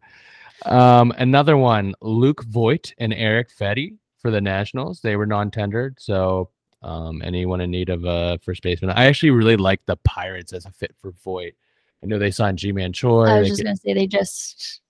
Um, 0.65 1.13
another 1.17 1.57
one, 1.57 1.95
Luke 2.01 2.43
Voit 2.45 2.93
and 2.99 3.15
Erick 3.15 3.51
Fedde 3.57 3.97
for 4.19 4.33
the 4.33 4.41
Nationals. 4.41 5.01
They 5.01 5.15
were 5.15 5.27
non-tendered, 5.27 5.99
so 6.01 6.51
um, 6.83 7.23
anyone 7.23 7.61
in 7.61 7.71
need 7.71 7.89
of 7.89 8.05
a 8.05 8.37
first 8.43 8.63
baseman. 8.63 8.91
I 8.91 9.05
actually 9.05 9.31
really 9.31 9.57
like 9.57 9.81
the 9.87 9.97
Pirates 9.99 10.53
as 10.53 10.67
a 10.67 10.73
fit 10.73 10.93
for 11.01 11.13
Voit. 11.23 11.53
I 12.03 12.07
know 12.07 12.19
they 12.19 12.33
signed 12.33 12.59
Ji-Man 12.59 12.93
Choi. 12.93 13.27
I 13.27 13.39
was 13.39 13.49
just 13.49 13.59
get- 13.61 13.65
gonna 13.67 13.77
say 13.77 13.95
they 13.95 14.07
just 14.09 14.81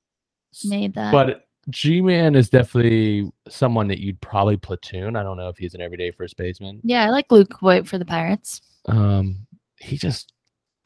made 0.65 0.95
that. 0.95 1.13
but 1.13 1.46
G 1.71 2.01
Man 2.01 2.35
is 2.35 2.49
definitely 2.49 3.31
someone 3.49 3.89
that 3.89 3.99
you'd 3.99 4.21
probably 4.21 4.57
platoon. 4.57 5.17
I 5.17 5.23
don't 5.23 5.37
know 5.37 5.49
if 5.49 5.57
he's 5.57 5.75
an 5.75 5.81
everyday 5.81 6.11
first 6.11 6.37
baseman. 6.37 6.81
yeah, 6.85 7.05
I 7.05 7.11
like 7.11 7.31
Luke 7.31 7.59
Voit 7.61 7.87
for 7.89 7.99
the 7.99 8.05
Pirates. 8.05 8.61
Um, 8.87 9.47
he 9.81 9.97
just 9.97 10.33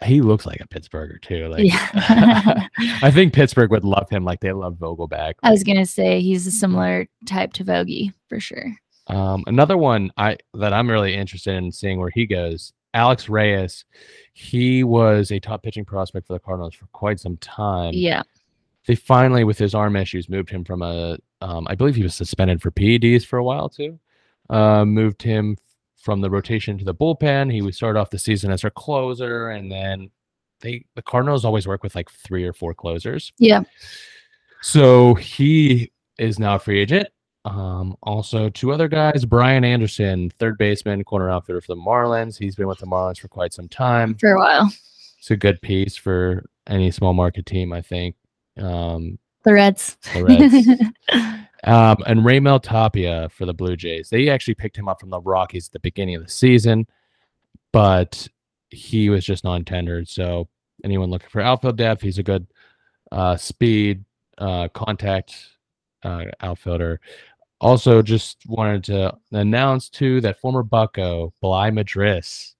he 0.04 0.22
looks 0.22 0.46
like 0.46 0.60
a 0.60 0.68
Pittsburgher 0.68 1.20
too. 1.20 1.48
Like, 1.48 1.64
yeah, 1.64 1.88
I 3.02 3.10
think 3.14 3.34
Pittsburgh 3.34 3.70
would 3.70 3.84
love 3.84 4.08
him 4.08 4.24
like 4.24 4.40
they 4.40 4.52
love 4.52 4.76
Vogelbach. 4.76 5.34
I 5.42 5.50
was 5.50 5.62
gonna 5.62 5.86
say 5.86 6.20
he's 6.20 6.46
a 6.46 6.50
similar 6.50 7.06
type 7.26 7.52
to 7.54 7.64
Vogie 7.64 8.12
for 8.28 8.40
sure. 8.40 8.74
Um, 9.06 9.44
another 9.46 9.76
one 9.76 10.10
I 10.16 10.38
that 10.54 10.72
I'm 10.72 10.88
really 10.90 11.14
interested 11.14 11.54
in 11.54 11.72
seeing 11.72 11.98
where 12.00 12.10
he 12.14 12.26
goes. 12.26 12.72
Alex 12.92 13.28
Reyes, 13.28 13.84
he 14.32 14.82
was 14.82 15.30
a 15.30 15.38
top 15.38 15.62
pitching 15.62 15.84
prospect 15.84 16.26
for 16.26 16.32
the 16.32 16.40
Cardinals 16.40 16.74
for 16.74 16.86
quite 16.86 17.20
some 17.20 17.36
time. 17.36 17.92
Yeah, 17.94 18.22
They 18.90 18.96
finally, 18.96 19.44
with 19.44 19.56
his 19.56 19.72
arm 19.72 19.94
issues, 19.94 20.28
moved 20.28 20.50
him 20.50 20.64
from 20.64 20.82
a. 20.82 21.16
Um, 21.40 21.64
I 21.70 21.76
believe 21.76 21.94
he 21.94 22.02
was 22.02 22.12
suspended 22.12 22.60
for 22.60 22.72
PEDs 22.72 23.24
for 23.24 23.36
a 23.38 23.44
while 23.44 23.68
too. 23.68 24.00
Uh, 24.48 24.84
moved 24.84 25.22
him 25.22 25.56
from 25.96 26.20
the 26.20 26.28
rotation 26.28 26.76
to 26.76 26.84
the 26.84 26.92
bullpen. 26.92 27.52
He 27.52 27.62
would 27.62 27.76
start 27.76 27.96
off 27.96 28.10
the 28.10 28.18
season 28.18 28.50
as 28.50 28.62
their 28.62 28.70
closer, 28.72 29.50
and 29.50 29.70
then 29.70 30.10
they 30.58 30.86
the 30.96 31.02
Cardinals 31.02 31.44
always 31.44 31.68
work 31.68 31.84
with 31.84 31.94
like 31.94 32.10
three 32.10 32.42
or 32.42 32.52
four 32.52 32.74
closers. 32.74 33.32
yeah, 33.38 33.62
So 34.60 35.14
he 35.14 35.92
is 36.18 36.40
now 36.40 36.56
a 36.56 36.58
free 36.58 36.80
agent. 36.80 37.10
Um, 37.44 37.96
also, 38.02 38.48
two 38.48 38.72
other 38.72 38.88
guys: 38.88 39.24
Brian 39.24 39.62
Anderson, 39.62 40.30
third 40.40 40.58
baseman, 40.58 41.04
corner 41.04 41.30
outfielder 41.30 41.60
for 41.60 41.76
the 41.76 41.80
Marlins. 41.80 42.36
He's 42.36 42.56
been 42.56 42.66
with 42.66 42.80
the 42.80 42.86
Marlins 42.86 43.20
for 43.20 43.28
quite 43.28 43.52
some 43.52 43.68
time. 43.68 44.16
for 44.16 44.32
a 44.32 44.36
while. 44.36 44.68
It's 45.20 45.30
a 45.30 45.36
good 45.36 45.62
piece 45.62 45.96
for 45.96 46.44
any 46.66 46.90
small 46.90 47.12
market 47.12 47.46
team, 47.46 47.72
I 47.72 47.82
think. 47.82 48.16
Um, 48.60 49.18
The 49.42 49.54
Reds. 49.54 49.96
the 50.14 50.24
Reds. 50.24 50.68
um, 51.64 51.96
and 52.06 52.20
Raimel 52.20 52.62
Tapia 52.62 53.28
for 53.30 53.46
the 53.46 53.54
Blue 53.54 53.76
Jays. 53.76 54.10
They 54.10 54.28
actually 54.28 54.54
picked 54.54 54.76
him 54.76 54.88
up 54.88 55.00
from 55.00 55.10
the 55.10 55.20
Rockies 55.20 55.68
at 55.68 55.72
the 55.72 55.80
beginning 55.80 56.16
of 56.16 56.24
the 56.24 56.30
season, 56.30 56.86
but 57.72 58.28
he 58.70 59.10
was 59.10 59.24
just 59.24 59.44
non-tendered. 59.44 60.08
So 60.08 60.48
anyone 60.84 61.10
looking 61.10 61.28
for 61.28 61.40
outfield 61.40 61.76
depth, 61.76 62.02
he's 62.02 62.18
a 62.18 62.22
good 62.22 62.46
uh, 63.12 63.36
speed 63.36 64.04
uh, 64.38 64.68
contact 64.68 65.36
uh, 66.02 66.24
outfielder. 66.40 67.00
Also, 67.60 68.00
just 68.00 68.38
wanted 68.46 68.82
to 68.84 69.14
announce 69.32 69.90
too 69.90 70.20
that 70.22 70.40
former 70.40 70.62
Bucco 70.62 71.32
Bligh 71.42 71.70
Madris 71.70 72.54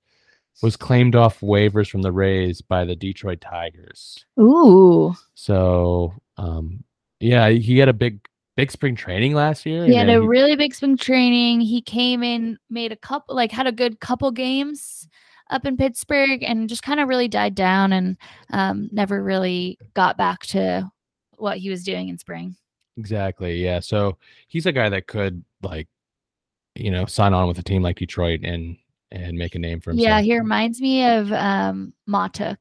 was 0.62 0.76
claimed 0.76 1.14
off 1.16 1.40
waivers 1.40 1.88
from 1.90 2.02
the 2.02 2.12
Rays 2.12 2.60
by 2.60 2.84
the 2.84 2.96
Detroit 2.96 3.40
Tigers. 3.40 4.24
Ooh, 4.38 5.14
So, 5.34 6.14
um, 6.36 6.84
yeah, 7.18 7.48
he 7.48 7.78
had 7.78 7.88
a 7.88 7.94
big, 7.94 8.20
big 8.56 8.70
spring 8.70 8.94
training 8.94 9.34
last 9.34 9.64
year. 9.64 9.86
he 9.86 9.94
had 9.94 10.10
a 10.10 10.22
really 10.22 10.56
big 10.56 10.74
spring 10.74 10.96
training. 10.96 11.60
He 11.60 11.80
came 11.80 12.22
in, 12.22 12.58
made 12.68 12.92
a 12.92 12.96
couple, 12.96 13.34
like 13.34 13.52
had 13.52 13.66
a 13.66 13.72
good 13.72 14.00
couple 14.00 14.30
games 14.30 15.08
up 15.50 15.66
in 15.66 15.76
Pittsburgh, 15.76 16.42
and 16.42 16.68
just 16.68 16.82
kind 16.82 17.00
of 17.00 17.08
really 17.08 17.26
died 17.28 17.54
down, 17.54 17.92
and 17.92 18.16
um, 18.52 18.88
never 18.92 19.22
really 19.22 19.78
got 19.94 20.16
back 20.16 20.40
to 20.46 20.88
what 21.38 21.58
he 21.58 21.70
was 21.70 21.82
doing 21.82 22.08
in 22.08 22.18
spring. 22.18 22.54
exactly, 22.96 23.62
yeah. 23.62 23.80
So 23.80 24.18
he's 24.46 24.66
a 24.66 24.72
guy 24.72 24.88
that 24.90 25.06
could 25.06 25.42
like, 25.62 25.88
you 26.74 26.90
know, 26.90 27.06
sign 27.06 27.32
on 27.34 27.48
with 27.48 27.58
a 27.58 27.62
team 27.62 27.82
like 27.82 27.96
Detroit 27.98 28.40
and 28.44 28.76
and 29.12 29.36
make 29.36 29.54
a 29.54 29.58
name 29.58 29.80
for 29.80 29.90
himself. 29.90 30.08
Yeah, 30.08 30.20
he 30.20 30.38
reminds 30.38 30.80
me 30.80 31.04
of 31.06 31.32
um, 31.32 31.92
Matuk 32.08 32.58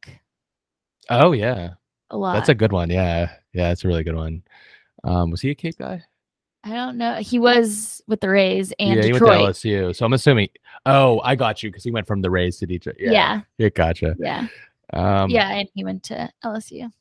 Oh 1.10 1.32
yeah, 1.32 1.72
a 2.12 2.18
lot. 2.18 2.34
that's 2.34 2.50
a 2.50 2.56
good 2.56 2.72
one. 2.72 2.90
Yeah, 2.90 3.32
yeah, 3.54 3.70
that's 3.70 3.84
a 3.84 3.88
really 3.88 4.04
good 4.04 4.16
one. 4.16 4.44
Um, 5.04 5.32
was 5.32 5.42
he 5.42 5.50
a 5.52 5.56
Cape 5.56 5.78
guy? 5.78 6.04
I 6.64 6.72
don't 6.72 6.98
know. 6.98 7.16
He 7.16 7.40
was 7.40 8.02
with 8.08 8.20
the 8.20 8.30
Rays 8.30 8.74
and 8.80 8.96
yeah, 8.96 9.02
Detroit. 9.04 9.38
he 9.38 9.44
went 9.44 9.56
to 9.56 9.68
LSU. 9.70 9.96
So 9.96 10.06
I'm 10.06 10.14
assuming. 10.14 10.50
Oh, 10.86 11.20
I 11.24 11.36
got 11.36 11.64
you 11.64 11.70
because 11.70 11.84
he 11.84 11.92
went 11.92 12.06
from 12.06 12.22
the 12.22 12.30
Rays 12.30 12.58
to 12.58 12.66
Detroit. 12.68 12.98
Yeah, 13.00 13.12
yeah, 13.12 13.42
yeah, 13.58 13.70
gotcha. 13.70 14.16
yeah, 14.20 14.48
Um, 14.94 15.30
yeah, 15.30 15.50
and 15.52 15.68
he 15.74 15.84
went 15.84 16.04
to 16.04 16.30
LSU. 16.44 16.92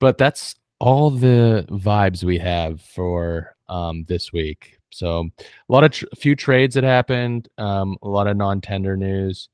but 0.00 0.18
that's 0.18 0.54
all 0.80 1.10
the 1.10 1.66
vibes 1.70 2.24
we 2.24 2.38
have 2.38 2.80
for 2.80 3.54
um, 3.68 4.04
this 4.08 4.32
week. 4.32 4.78
So 4.92 5.28
a 5.38 5.72
lot 5.72 5.84
of 5.84 5.92
tr- 5.92 6.06
few 6.16 6.36
trades 6.36 6.74
that 6.74 6.84
happened, 6.84 7.48
um, 7.58 7.96
a 8.02 8.08
lot 8.08 8.26
of 8.26 8.36
non-tender 8.36 8.96
news, 8.96 9.48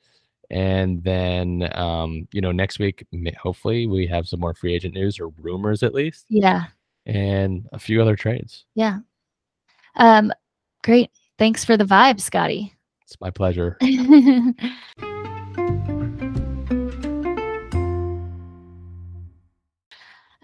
and 0.51 1.03
then 1.03 1.69
um, 1.75 2.27
you 2.33 2.41
know 2.41 2.53
next 2.53 2.79
week 2.79 3.07
hopefully 3.41 3.87
we 3.87 4.07
have 4.07 4.27
some 4.27 4.41
more 4.41 4.55
free 4.55 4.75
agent 4.75 4.95
news 4.95 5.21
or 5.21 5.29
rumors 5.41 5.83
at 5.83 5.95
least. 5.95 6.27
Yeah. 6.29 6.65
And 7.07 7.67
a 7.73 7.79
few 7.79 8.03
other 8.03 8.17
trades. 8.17 8.67
Yeah. 8.75 8.99
Um, 9.97 10.33
great. 10.85 11.11
Thanks 11.39 11.65
for 11.65 11.77
the 11.77 11.85
vibe, 11.85 12.21
Scotty. 12.21 12.75
It's 13.03 13.19
my 13.21 13.31
pleasure. 13.31 13.79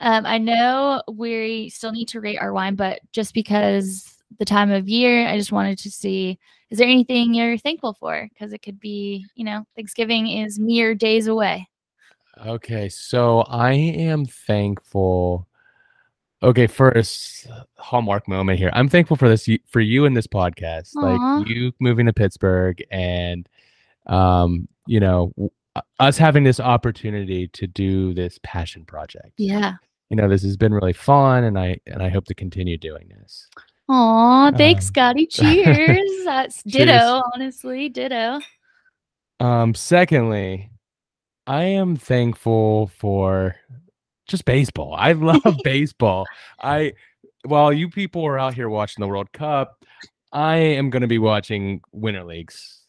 Um, 0.05 0.27
I 0.27 0.37
know 0.37 1.03
we 1.11 1.71
still 1.71 1.91
need 1.91 2.09
to 2.09 2.21
rate 2.21 2.37
our 2.39 2.53
wine, 2.53 2.75
but 2.75 3.01
just 3.13 3.33
because 3.33 4.14
the 4.39 4.45
time 4.45 4.71
of 4.71 4.89
year, 4.89 5.27
I 5.27 5.37
just 5.37 5.53
wanted 5.53 5.79
to 5.79 5.91
see 5.91 6.39
is 6.71 6.79
there 6.79 6.89
anything 6.89 7.35
you're 7.35 7.59
thankful 7.59 7.93
for? 7.93 8.29
Because 8.33 8.53
it 8.53 8.63
could 8.63 8.81
be, 8.81 9.27
you 9.35 9.45
know, 9.45 9.65
Thanksgiving 9.77 10.29
is 10.29 10.59
mere 10.59 10.95
days 10.95 11.29
away. 11.29 11.69
Okay, 12.45 12.89
so 12.89 13.43
I 13.43 13.73
am 13.73 14.27
thankful. 14.27 15.47
Okay, 16.43 16.67
first 16.67 17.47
hallmark 17.79 18.27
moment 18.27 18.59
here. 18.59 18.71
I'm 18.73 18.89
thankful 18.89 19.17
for 19.17 19.29
this 19.29 19.49
for 19.69 19.81
you 19.81 20.05
and 20.05 20.17
this 20.17 20.27
podcast, 20.27 20.97
Aw. 20.97 21.01
like 21.01 21.49
you 21.49 21.73
moving 21.79 22.07
to 22.07 22.13
Pittsburgh 22.13 22.83
and 22.91 23.49
um, 24.07 24.69
you 24.87 25.01
know, 25.01 25.33
us 26.01 26.19
having 26.19 26.45
this 26.45 26.61
opportunity 26.61 27.49
to 27.49 27.67
do 27.67 28.15
this 28.15 28.39
passion 28.43 28.85
project. 28.85 29.33
Yeah. 29.39 29.75
You 30.11 30.17
know, 30.17 30.29
this 30.29 30.43
has 30.43 30.57
been 30.57 30.75
really 30.75 30.93
fun 30.93 31.45
and 31.45 31.59
I 31.59 31.79
and 31.87 32.03
I 32.03 32.09
hope 32.09 32.27
to 32.27 32.35
continue 32.35 32.77
doing 32.77 33.09
this. 33.09 33.49
Aw, 33.89 34.51
thanks, 34.53 34.87
Um, 34.87 34.89
Scotty. 34.89 35.27
Cheers. 35.31 36.25
That's 36.25 36.63
cheers. 36.63 36.87
ditto, 36.87 37.23
honestly. 37.35 37.89
Ditto. 37.89 38.41
Um, 39.41 39.75
secondly, 39.75 40.71
I 41.47 41.65
am 41.65 41.97
thankful 41.97 42.87
for 42.99 43.57
just 44.27 44.45
baseball. 44.45 44.95
I 44.99 45.13
love 45.13 45.43
baseball. 45.65 46.25
I 46.63 46.95
while 47.47 47.73
you 47.73 47.91
people 47.91 48.25
are 48.25 48.39
out 48.39 48.55
here 48.55 48.71
watching 48.71 49.03
the 49.03 49.09
World 49.09 49.31
Cup, 49.33 49.85
I 50.33 50.57
am 50.57 50.89
going 50.89 51.03
to 51.03 51.09
be 51.09 51.19
watching 51.19 51.83
Winter 51.93 52.25
Leagues. 52.25 52.81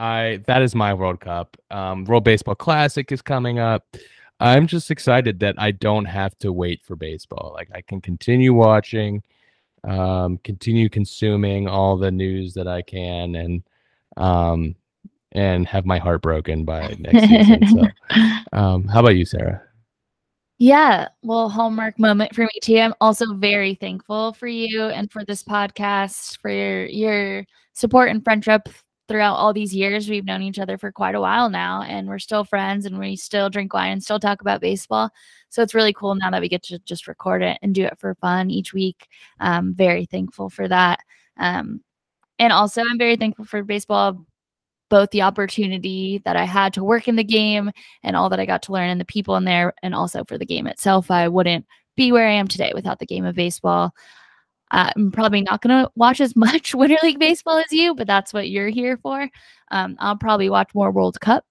I 0.00 0.40
that 0.46 0.62
is 0.62 0.74
my 0.74 0.94
World 0.94 1.20
Cup. 1.20 1.56
Um, 1.70 2.04
World 2.04 2.24
Baseball 2.24 2.56
Classic 2.56 3.10
is 3.12 3.22
coming 3.22 3.58
up. 3.58 3.86
I'm 4.40 4.66
just 4.66 4.90
excited 4.90 5.38
that 5.40 5.54
I 5.58 5.70
don't 5.70 6.06
have 6.06 6.36
to 6.38 6.50
wait 6.52 6.82
for 6.82 6.96
baseball. 6.96 7.52
Like 7.54 7.68
I 7.74 7.82
can 7.82 8.00
continue 8.00 8.54
watching, 8.54 9.22
um, 9.84 10.38
continue 10.38 10.88
consuming 10.88 11.68
all 11.68 11.96
the 11.96 12.10
news 12.10 12.54
that 12.54 12.68
I 12.68 12.82
can, 12.82 13.34
and 13.34 13.62
um, 14.16 14.74
and 15.32 15.66
have 15.66 15.86
my 15.86 15.98
heart 15.98 16.22
broken 16.22 16.64
by 16.64 16.96
next 16.98 17.28
season. 17.28 17.66
So, 17.68 18.18
um, 18.52 18.88
how 18.88 19.00
about 19.00 19.16
you, 19.16 19.24
Sarah? 19.24 19.62
Yeah, 20.58 21.08
well, 21.22 21.48
hallmark 21.48 21.98
moment 21.98 22.34
for 22.34 22.42
me 22.42 22.50
too. 22.62 22.76
I'm 22.76 22.94
also 23.00 23.32
very 23.34 23.74
thankful 23.74 24.34
for 24.34 24.46
you 24.46 24.82
and 24.82 25.10
for 25.10 25.24
this 25.24 25.42
podcast, 25.42 26.38
for 26.38 26.50
your 26.50 26.84
your 26.86 27.46
support 27.72 28.10
and 28.10 28.22
friendship 28.22 28.68
throughout 29.08 29.36
all 29.36 29.54
these 29.54 29.74
years. 29.74 30.10
We've 30.10 30.24
known 30.24 30.42
each 30.42 30.58
other 30.58 30.76
for 30.76 30.92
quite 30.92 31.14
a 31.14 31.20
while 31.20 31.48
now, 31.48 31.82
and 31.82 32.06
we're 32.06 32.18
still 32.18 32.44
friends, 32.44 32.84
and 32.84 32.98
we 32.98 33.16
still 33.16 33.48
drink 33.48 33.72
wine 33.72 33.92
and 33.92 34.02
still 34.02 34.20
talk 34.20 34.42
about 34.42 34.60
baseball. 34.60 35.10
So 35.50 35.62
it's 35.62 35.74
really 35.74 35.92
cool 35.92 36.14
now 36.14 36.30
that 36.30 36.40
we 36.40 36.48
get 36.48 36.62
to 36.64 36.78
just 36.80 37.06
record 37.06 37.42
it 37.42 37.58
and 37.60 37.74
do 37.74 37.84
it 37.84 37.98
for 37.98 38.14
fun 38.16 38.50
each 38.50 38.72
week. 38.72 39.08
Um, 39.40 39.74
very 39.74 40.06
thankful 40.06 40.48
for 40.48 40.66
that. 40.68 41.00
Um, 41.36 41.82
and 42.38 42.52
also, 42.52 42.82
I'm 42.82 42.98
very 42.98 43.16
thankful 43.16 43.44
for 43.44 43.62
baseball, 43.62 44.24
both 44.88 45.10
the 45.10 45.22
opportunity 45.22 46.22
that 46.24 46.36
I 46.36 46.44
had 46.44 46.72
to 46.74 46.84
work 46.84 47.08
in 47.08 47.16
the 47.16 47.24
game 47.24 47.70
and 48.02 48.16
all 48.16 48.30
that 48.30 48.40
I 48.40 48.46
got 48.46 48.62
to 48.62 48.72
learn 48.72 48.88
and 48.88 49.00
the 49.00 49.04
people 49.04 49.36
in 49.36 49.44
there, 49.44 49.74
and 49.82 49.94
also 49.94 50.24
for 50.24 50.38
the 50.38 50.46
game 50.46 50.66
itself. 50.66 51.10
I 51.10 51.28
wouldn't 51.28 51.66
be 51.96 52.12
where 52.12 52.26
I 52.26 52.32
am 52.32 52.48
today 52.48 52.72
without 52.74 52.98
the 52.98 53.06
game 53.06 53.24
of 53.24 53.34
baseball. 53.34 53.92
I'm 54.70 55.10
probably 55.10 55.42
not 55.42 55.62
going 55.62 55.82
to 55.82 55.90
watch 55.96 56.20
as 56.20 56.36
much 56.36 56.74
Winter 56.74 56.96
League 57.02 57.18
baseball 57.18 57.58
as 57.58 57.72
you, 57.72 57.94
but 57.94 58.06
that's 58.06 58.32
what 58.32 58.48
you're 58.50 58.68
here 58.68 58.96
for. 58.96 59.28
Um, 59.70 59.96
I'll 59.98 60.16
probably 60.16 60.48
watch 60.48 60.70
more 60.74 60.92
World 60.92 61.20
Cup. 61.20 61.44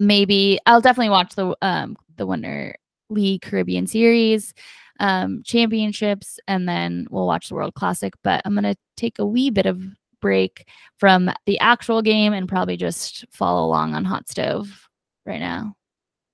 Maybe 0.00 0.58
I'll 0.66 0.80
definitely 0.80 1.10
watch 1.10 1.34
the 1.36 1.56
um, 1.62 1.96
the 2.16 2.26
Winter 2.26 2.76
League 3.08 3.42
Caribbean 3.42 3.86
Series, 3.86 4.54
um, 5.00 5.42
championships, 5.44 6.38
and 6.48 6.68
then 6.68 7.06
we'll 7.10 7.26
watch 7.26 7.48
the 7.48 7.54
World 7.54 7.74
Classic. 7.74 8.14
But 8.22 8.42
I'm 8.44 8.54
going 8.54 8.64
to 8.64 8.76
take 8.96 9.18
a 9.18 9.26
wee 9.26 9.50
bit 9.50 9.66
of 9.66 9.82
break 10.20 10.68
from 10.98 11.30
the 11.44 11.58
actual 11.60 12.02
game 12.02 12.32
and 12.32 12.48
probably 12.48 12.76
just 12.76 13.24
follow 13.30 13.64
along 13.66 13.94
on 13.94 14.04
Hot 14.04 14.28
Stove 14.28 14.88
right 15.24 15.40
now. 15.40 15.74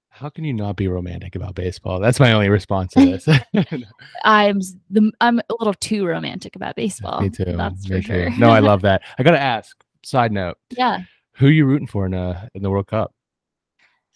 How 0.08 0.28
can 0.28 0.44
you 0.44 0.52
not 0.52 0.76
be 0.76 0.88
romantic 0.88 1.36
about 1.36 1.54
baseball? 1.54 1.98
That's 1.98 2.20
my 2.20 2.32
only 2.32 2.50
response 2.50 2.92
to 2.92 3.00
this. 3.00 3.26
I'm 4.24 4.60
the 4.90 5.10
I'm 5.22 5.38
a 5.38 5.54
little 5.58 5.72
too 5.72 6.06
romantic 6.06 6.54
about 6.54 6.76
baseball. 6.76 7.22
Me 7.22 7.30
too. 7.30 7.44
That's 7.56 7.88
me 7.88 7.96
for 7.96 8.02
sure. 8.02 8.30
too. 8.30 8.36
No, 8.38 8.50
I 8.50 8.58
love 8.58 8.82
that. 8.88 9.02
I 9.18 9.22
gotta 9.22 9.40
ask. 9.40 9.74
Side 10.04 10.30
note: 10.30 10.58
yeah. 10.70 11.00
Who 11.36 11.48
you 11.48 11.64
rooting 11.64 11.86
for 11.86 12.04
in 12.04 12.12
uh 12.12 12.46
in 12.54 12.62
the 12.62 12.68
World 12.70 12.88
Cup? 12.88 13.14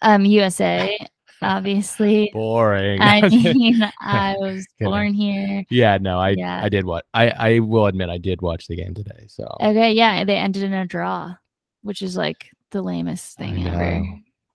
Um, 0.03 0.27
USA, 0.27 0.99
obviously. 1.43 2.31
Boring. 2.33 3.01
I 3.03 3.29
mean, 3.29 3.83
I 4.01 4.37
was 4.39 4.67
born 4.81 5.15
here. 5.15 5.65
yeah, 5.71 5.99
no, 5.99 6.19
I 6.19 6.31
Yeah. 6.31 6.61
I 6.63 6.69
did 6.69 6.85
what 6.85 7.07
I 7.15 7.31
I 7.31 7.59
will 7.61 7.87
admit 7.87 8.09
I 8.09 8.19
did 8.19 8.43
watch 8.43 8.67
the 8.67 8.77
game 8.77 8.95
today. 8.95 9.27
So 9.29 9.45
Okay, 9.61 9.93
yeah, 9.93 10.25
they 10.25 10.37
ended 10.37 10.63
in 10.63 10.73
a 10.73 10.87
draw, 10.87 11.35
which 11.83 12.03
is 12.03 12.17
like 12.17 12.51
the 12.71 12.83
lamest 12.83 13.37
thing 13.37 13.67
ever. 13.67 14.03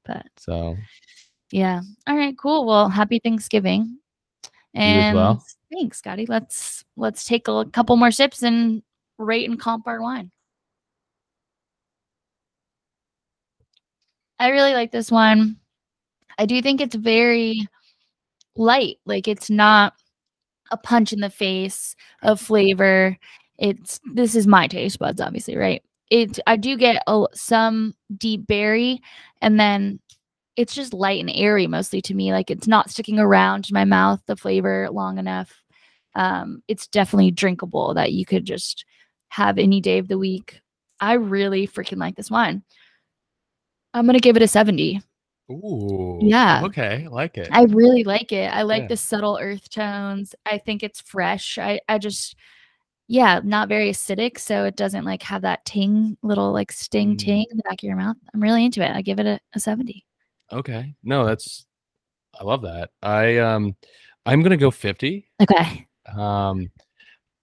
But 0.05 0.25
So 0.37 0.77
yeah. 1.51 1.81
All 2.07 2.15
right, 2.15 2.37
cool. 2.37 2.65
Well, 2.65 2.89
happy 2.89 3.19
Thanksgiving. 3.19 3.97
And 4.73 5.15
well. 5.15 5.45
thanks, 5.71 5.97
Scotty. 5.97 6.25
Let's 6.25 6.85
let's 6.95 7.25
take 7.25 7.47
a 7.47 7.65
couple 7.65 7.97
more 7.97 8.11
sips 8.11 8.41
and 8.41 8.83
rate 9.17 9.49
and 9.49 9.59
comp 9.59 9.87
our 9.87 10.01
wine. 10.01 10.31
I 14.39 14.49
really 14.49 14.73
like 14.73 14.91
this 14.91 15.11
one. 15.11 15.57
I 16.41 16.45
do 16.45 16.59
think 16.59 16.81
it's 16.81 16.95
very 16.95 17.67
light. 18.55 18.97
Like 19.05 19.27
it's 19.27 19.51
not 19.51 19.93
a 20.71 20.77
punch 20.77 21.13
in 21.13 21.19
the 21.19 21.29
face 21.29 21.95
of 22.23 22.41
flavor. 22.41 23.15
It's 23.59 23.99
this 24.15 24.33
is 24.35 24.47
my 24.47 24.67
taste 24.67 24.97
buds, 24.97 25.21
obviously, 25.21 25.55
right? 25.55 25.83
It 26.09 26.39
I 26.47 26.55
do 26.55 26.77
get 26.77 27.03
a, 27.05 27.25
some 27.35 27.93
deep 28.17 28.47
berry, 28.47 29.01
and 29.39 29.59
then 29.59 29.99
it's 30.55 30.73
just 30.73 30.95
light 30.95 31.19
and 31.21 31.31
airy 31.31 31.67
mostly 31.67 32.01
to 32.01 32.15
me. 32.15 32.33
Like 32.33 32.49
it's 32.49 32.67
not 32.67 32.89
sticking 32.89 33.19
around 33.19 33.65
to 33.65 33.75
my 33.75 33.85
mouth 33.85 34.19
the 34.25 34.35
flavor 34.35 34.89
long 34.91 35.19
enough. 35.19 35.53
Um, 36.15 36.63
it's 36.67 36.87
definitely 36.87 37.29
drinkable 37.29 37.93
that 37.93 38.13
you 38.13 38.25
could 38.25 38.45
just 38.45 38.83
have 39.29 39.59
any 39.59 39.79
day 39.79 39.99
of 39.99 40.07
the 40.07 40.17
week. 40.17 40.59
I 40.99 41.13
really 41.13 41.67
freaking 41.67 41.99
like 41.99 42.15
this 42.15 42.31
wine. 42.31 42.63
I'm 43.93 44.07
gonna 44.07 44.19
give 44.19 44.37
it 44.37 44.41
a 44.41 44.47
70. 44.47 45.03
Ooh. 45.49 46.19
Yeah. 46.21 46.61
Okay, 46.65 47.03
I 47.05 47.07
like 47.09 47.37
it. 47.37 47.49
I 47.51 47.63
really 47.63 48.03
like 48.03 48.31
it. 48.31 48.51
I 48.53 48.61
like 48.63 48.83
Yeah. 48.83 48.87
the 48.89 48.97
subtle 48.97 49.37
earth 49.41 49.69
tones. 49.69 50.35
I 50.45 50.57
think 50.57 50.83
it's 50.83 51.01
fresh. 51.01 51.57
I 51.57 51.79
I 51.89 51.97
just 51.97 52.35
yeah, 53.07 53.41
not 53.43 53.67
very 53.67 53.89
acidic, 53.91 54.39
so 54.39 54.63
it 54.65 54.77
doesn't 54.77 55.03
like 55.05 55.21
have 55.23 55.41
that 55.41 55.65
ting 55.65 56.17
little 56.23 56.51
like 56.53 56.71
sting 56.71 57.15
Mm. 57.15 57.19
ting 57.19 57.45
in 57.51 57.57
the 57.57 57.63
back 57.63 57.81
of 57.83 57.87
your 57.87 57.97
mouth. 57.97 58.15
I'm 58.33 58.41
really 58.41 58.63
into 58.65 58.81
it. 58.83 58.91
I 58.95 59.01
give 59.01 59.19
it 59.19 59.25
a, 59.25 59.39
a 59.55 59.59
70. 59.59 60.05
okay. 60.53 60.95
No, 61.03 61.25
that's 61.25 61.65
I 62.39 62.43
love 62.45 62.61
that. 62.63 62.91
I 63.03 63.37
um 63.39 63.75
I'm 64.25 64.41
gonna 64.43 64.57
go 64.57 64.71
50. 64.71 65.29
Okay. 65.41 65.87
Um 66.15 66.71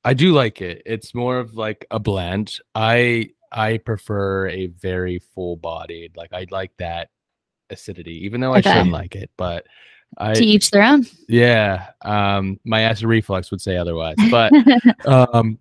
I 0.04 0.14
do 0.14 0.32
like 0.32 0.62
it. 0.62 0.82
It's 0.86 1.14
more 1.14 1.38
of 1.38 1.54
like 1.54 1.86
a 1.90 1.98
blend. 2.00 2.56
I 2.74 3.30
I 3.52 3.78
prefer 3.78 4.48
a 4.48 4.66
very 4.68 5.18
full 5.18 5.56
bodied, 5.56 6.16
like 6.16 6.32
I 6.32 6.46
like 6.50 6.72
that 6.78 7.10
acidity, 7.70 8.24
even 8.24 8.40
though 8.40 8.54
I 8.54 8.58
Okay. 8.58 8.70
shouldn't 8.70 8.92
like 8.92 9.16
it, 9.16 9.30
but 9.36 9.66
to 10.20 10.44
each 10.44 10.70
their 10.70 10.82
own. 10.82 11.06
yeah, 11.28 11.88
um 12.02 12.58
my 12.64 12.80
acid 12.82 13.04
reflux 13.06 13.50
would 13.50 13.60
say 13.60 13.76
otherwise. 13.76 14.16
But 14.30 14.52
um 15.06 15.58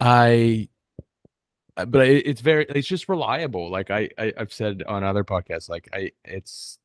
I 0.00 0.68
uh, 1.76 1.84
but 1.84 2.06
it, 2.08 2.26
it's 2.26 2.40
very 2.40 2.64
it's 2.68 2.88
just 2.88 3.08
reliable. 3.08 3.70
Like 3.70 3.90
I, 3.90 4.08
I 4.18 4.32
I've 4.38 4.52
said 4.52 4.82
on 4.86 5.04
other 5.04 5.24
podcasts, 5.24 5.68
like 5.68 5.88
I 5.92 6.12
it's 6.24 6.78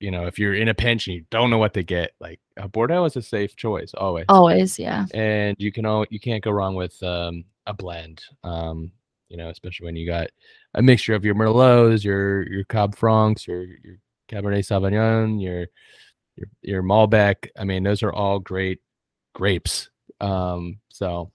you 0.00 0.10
know, 0.10 0.26
if 0.26 0.38
you're 0.38 0.54
in 0.54 0.68
a 0.68 0.74
pinch 0.74 1.06
and 1.06 1.16
you 1.16 1.24
don't 1.30 1.48
know 1.48 1.56
what 1.56 1.72
to 1.74 1.82
get, 1.82 2.12
like 2.20 2.38
a 2.58 2.68
Bordeaux 2.68 3.06
is 3.06 3.16
a 3.16 3.22
safe 3.22 3.56
choice 3.56 3.94
always 3.94 4.26
Always, 4.28 4.78
yeah. 4.78 5.06
and 5.14 5.56
you 5.58 5.72
can 5.72 5.86
all 5.86 6.04
you 6.10 6.20
can't 6.20 6.44
go 6.44 6.50
wrong 6.50 6.74
with 6.74 7.00
um 7.02 7.44
a 7.66 7.72
blend 7.72 8.22
um 8.44 8.90
you 9.28 9.36
know 9.36 9.48
especially 9.50 9.86
when 9.86 9.96
you 9.96 10.06
got 10.06 10.28
a 10.74 10.82
mixture 10.82 11.14
of 11.14 11.24
your 11.24 11.34
merlots 11.34 12.04
your 12.04 12.46
your 12.50 12.64
cab 12.64 12.96
francs 12.96 13.46
your 13.46 13.64
your 13.64 13.96
cabernet 14.28 14.66
sauvignon 14.66 15.40
your 15.42 15.66
your 16.36 16.48
your 16.62 16.82
malbec. 16.82 17.48
I 17.58 17.64
mean 17.64 17.82
those 17.82 18.02
are 18.02 18.12
all 18.12 18.38
great 18.38 18.80
grapes. 19.34 19.90
Um 20.20 20.78
so 20.88 21.30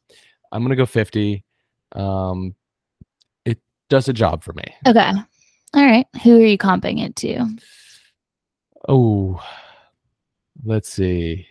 i'm 0.52 0.64
gonna 0.64 0.76
go 0.76 0.86
50 0.86 1.44
um 1.94 2.56
it 3.46 3.60
does 3.90 4.08
a 4.08 4.14
job 4.14 4.44
for 4.44 4.54
me. 4.54 4.64
Okay. 4.88 5.12
All 5.74 5.86
right. 5.86 6.06
Who 6.24 6.38
are 6.42 6.46
you 6.46 6.58
comping 6.58 7.04
it 7.04 7.16
to? 7.18 7.46
oh 8.88 9.42
let's 10.66 10.90
see. 10.90 11.48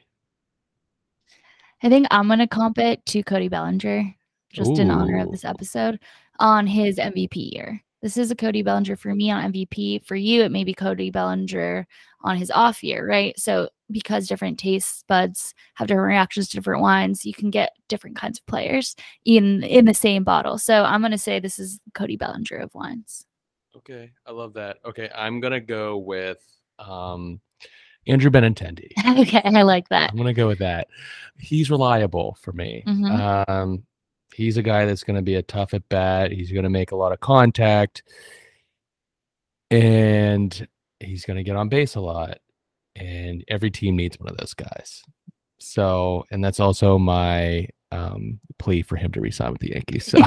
I 1.83 1.89
think 1.89 2.07
I'm 2.11 2.29
gonna 2.29 2.49
comp 2.49 2.79
it 2.79 3.05
to 3.07 3.23
Cody 3.23 3.49
Bellinger, 3.49 4.15
just 4.53 4.79
in 4.79 4.91
honor 4.91 5.21
of 5.21 5.31
this 5.31 5.45
episode, 5.45 5.99
on 6.41 6.67
his 6.67 6.97
MVP 6.97 7.53
year. 7.53 7.83
This 8.03 8.17
is 8.17 8.31
a 8.31 8.35
Cody 8.35 8.63
Bellinger 8.63 8.97
for 8.97 9.15
me 9.15 9.31
on 9.31 9.53
MVP. 9.53 10.05
For 10.07 10.17
you, 10.17 10.43
it 10.43 10.51
may 10.51 10.65
be 10.65 10.73
Cody 10.73 11.11
Bellinger 11.11 11.87
on 12.23 12.37
his 12.37 12.51
off 12.51 12.83
year, 12.83 13.07
right? 13.07 13.39
So 13.39 13.69
because 13.91 14.27
different 14.27 14.59
taste 14.59 15.05
buds 15.07 15.55
have 15.75 15.87
different 15.87 16.09
reactions 16.09 16.49
to 16.49 16.57
different 16.57 16.81
wines, 16.81 17.27
you 17.27 17.35
can 17.35 17.51
get 17.51 17.73
different 17.89 18.17
kinds 18.17 18.39
of 18.39 18.47
players 18.47 18.97
in 19.27 19.63
in 19.65 19.85
the 19.85 19.95
same 19.95 20.25
bottle. 20.25 20.57
So 20.57 20.83
I'm 20.83 21.03
gonna 21.03 21.19
say 21.19 21.41
this 21.41 21.59
is 21.59 21.79
Cody 21.93 22.17
Bellinger 22.17 22.57
of 22.57 22.75
wines. 22.75 23.27
Okay, 23.77 24.11
I 24.27 24.33
love 24.33 24.55
that. 24.55 24.79
Okay, 24.85 25.11
I'm 25.15 25.41
gonna 25.41 25.61
go 25.61 25.99
with 25.99 26.39
um, 26.79 27.39
Andrew 28.07 28.31
Benintendi. 28.31 28.93
okay, 29.21 29.43
I 29.45 29.63
like 29.63 29.89
that. 29.91 30.11
I'm 30.11 30.17
gonna 30.17 30.33
go 30.33 30.49
with 30.49 30.61
that. 30.61 30.89
He's 31.39 31.71
reliable 31.71 32.39
for 32.41 32.53
me. 32.53 32.83
Mhm. 32.87 33.49
Um, 33.49 33.83
he's 34.35 34.57
a 34.57 34.63
guy 34.63 34.85
that's 34.85 35.05
gonna 35.05 35.23
be 35.23 35.37
a 35.37 35.43
tough 35.43 35.75
at 35.75 35.89
bat. 35.89 36.33
He's 36.33 36.53
gonna 36.53 36.71
make 36.71 36.93
a 36.93 36.97
lot 36.97 37.13
of 37.13 37.21
contact, 37.21 38.03
and 39.71 40.69
he's 41.01 41.25
gonna 41.25 41.43
get 41.43 41.57
on 41.57 41.69
base 41.69 41.95
a 41.95 42.01
lot. 42.01 42.39
And 42.97 43.45
every 43.49 43.71
team 43.71 43.97
needs 43.97 44.19
one 44.19 44.29
of 44.29 44.37
those 44.37 44.55
guys. 44.55 45.03
So, 45.59 46.25
and 46.31 46.43
that's 46.45 46.61
also 46.61 46.99
my 46.99 47.69
um, 47.93 48.41
plea 48.59 48.83
for 48.83 48.97
him 48.97 49.13
to 49.13 49.21
resign 49.21 49.53
with 49.53 49.61
the 49.61 49.71
Yankees. 49.71 50.07
So, 50.07 50.19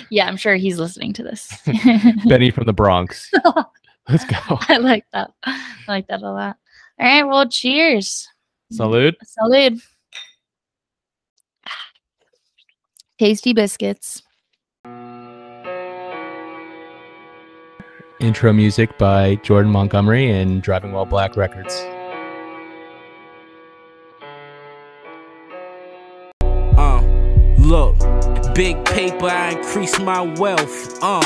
yeah, 0.10 0.26
I'm 0.26 0.36
sure 0.36 0.56
he's 0.56 0.78
listening 0.78 1.12
to 1.14 1.22
this. 1.22 1.52
Benny 2.26 2.50
from 2.50 2.64
the 2.64 2.72
Bronx, 2.72 3.30
let's 4.08 4.24
go. 4.24 4.58
I 4.68 4.78
like 4.78 5.04
that. 5.12 5.30
I 5.44 5.74
like 5.86 6.06
that 6.08 6.22
a 6.22 6.30
lot. 6.30 6.56
All 6.98 7.06
right, 7.06 7.22
well, 7.22 7.48
cheers. 7.48 8.28
Salute. 8.72 9.16
Salud. 9.24 9.80
Tasty 13.18 13.52
biscuits. 13.52 14.22
Intro 18.20 18.52
music 18.52 18.96
by 18.96 19.34
Jordan 19.42 19.72
Montgomery 19.72 20.30
and 20.30 20.62
Driving 20.62 20.92
While 20.92 21.04
Black 21.04 21.36
Records. 21.36 21.74
Uh, 26.76 27.02
look, 27.58 27.96
big 28.54 28.84
paper, 28.84 29.26
I 29.26 29.50
increase 29.58 29.98
my 29.98 30.20
wealth. 30.38 31.02
Uh, 31.02 31.20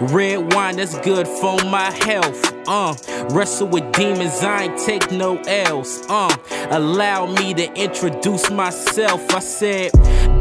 red 0.00 0.52
wine 0.54 0.76
that's 0.76 0.98
good 1.00 1.26
for 1.26 1.56
my 1.64 1.90
health. 2.04 2.54
Uh, 2.66 2.94
wrestle 3.30 3.68
with 3.68 3.90
demons, 3.92 4.40
I 4.42 4.64
ain't 4.64 4.78
take 4.78 5.10
no 5.10 5.36
L's. 5.46 6.02
Uh, 6.08 6.34
allow 6.70 7.26
me 7.26 7.52
to 7.54 7.72
introduce 7.74 8.50
myself. 8.50 9.34
I 9.34 9.40
said, 9.40 9.90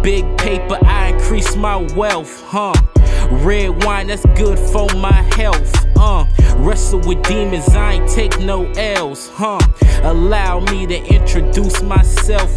big 0.04 0.26
paper, 0.38 0.78
I 0.84 1.08
increase 1.08 1.56
my 1.56 1.78
wealth. 1.96 2.44
Huh? 2.48 2.74
Red 3.32 3.84
wine 3.84 4.08
that's 4.08 4.26
good 4.38 4.58
for 4.58 4.88
my 4.96 5.22
health. 5.36 5.76
Uh, 5.98 6.26
wrestle 6.58 7.00
with 7.00 7.22
demons, 7.24 7.68
I 7.70 7.94
ain't 7.94 8.10
take 8.10 8.40
no 8.40 8.66
L's. 8.76 9.30
Huh? 9.34 9.60
Allow 10.04 10.62
me 10.62 10.88
to 10.88 11.04
introduce 11.14 11.82
myself. 11.82 12.48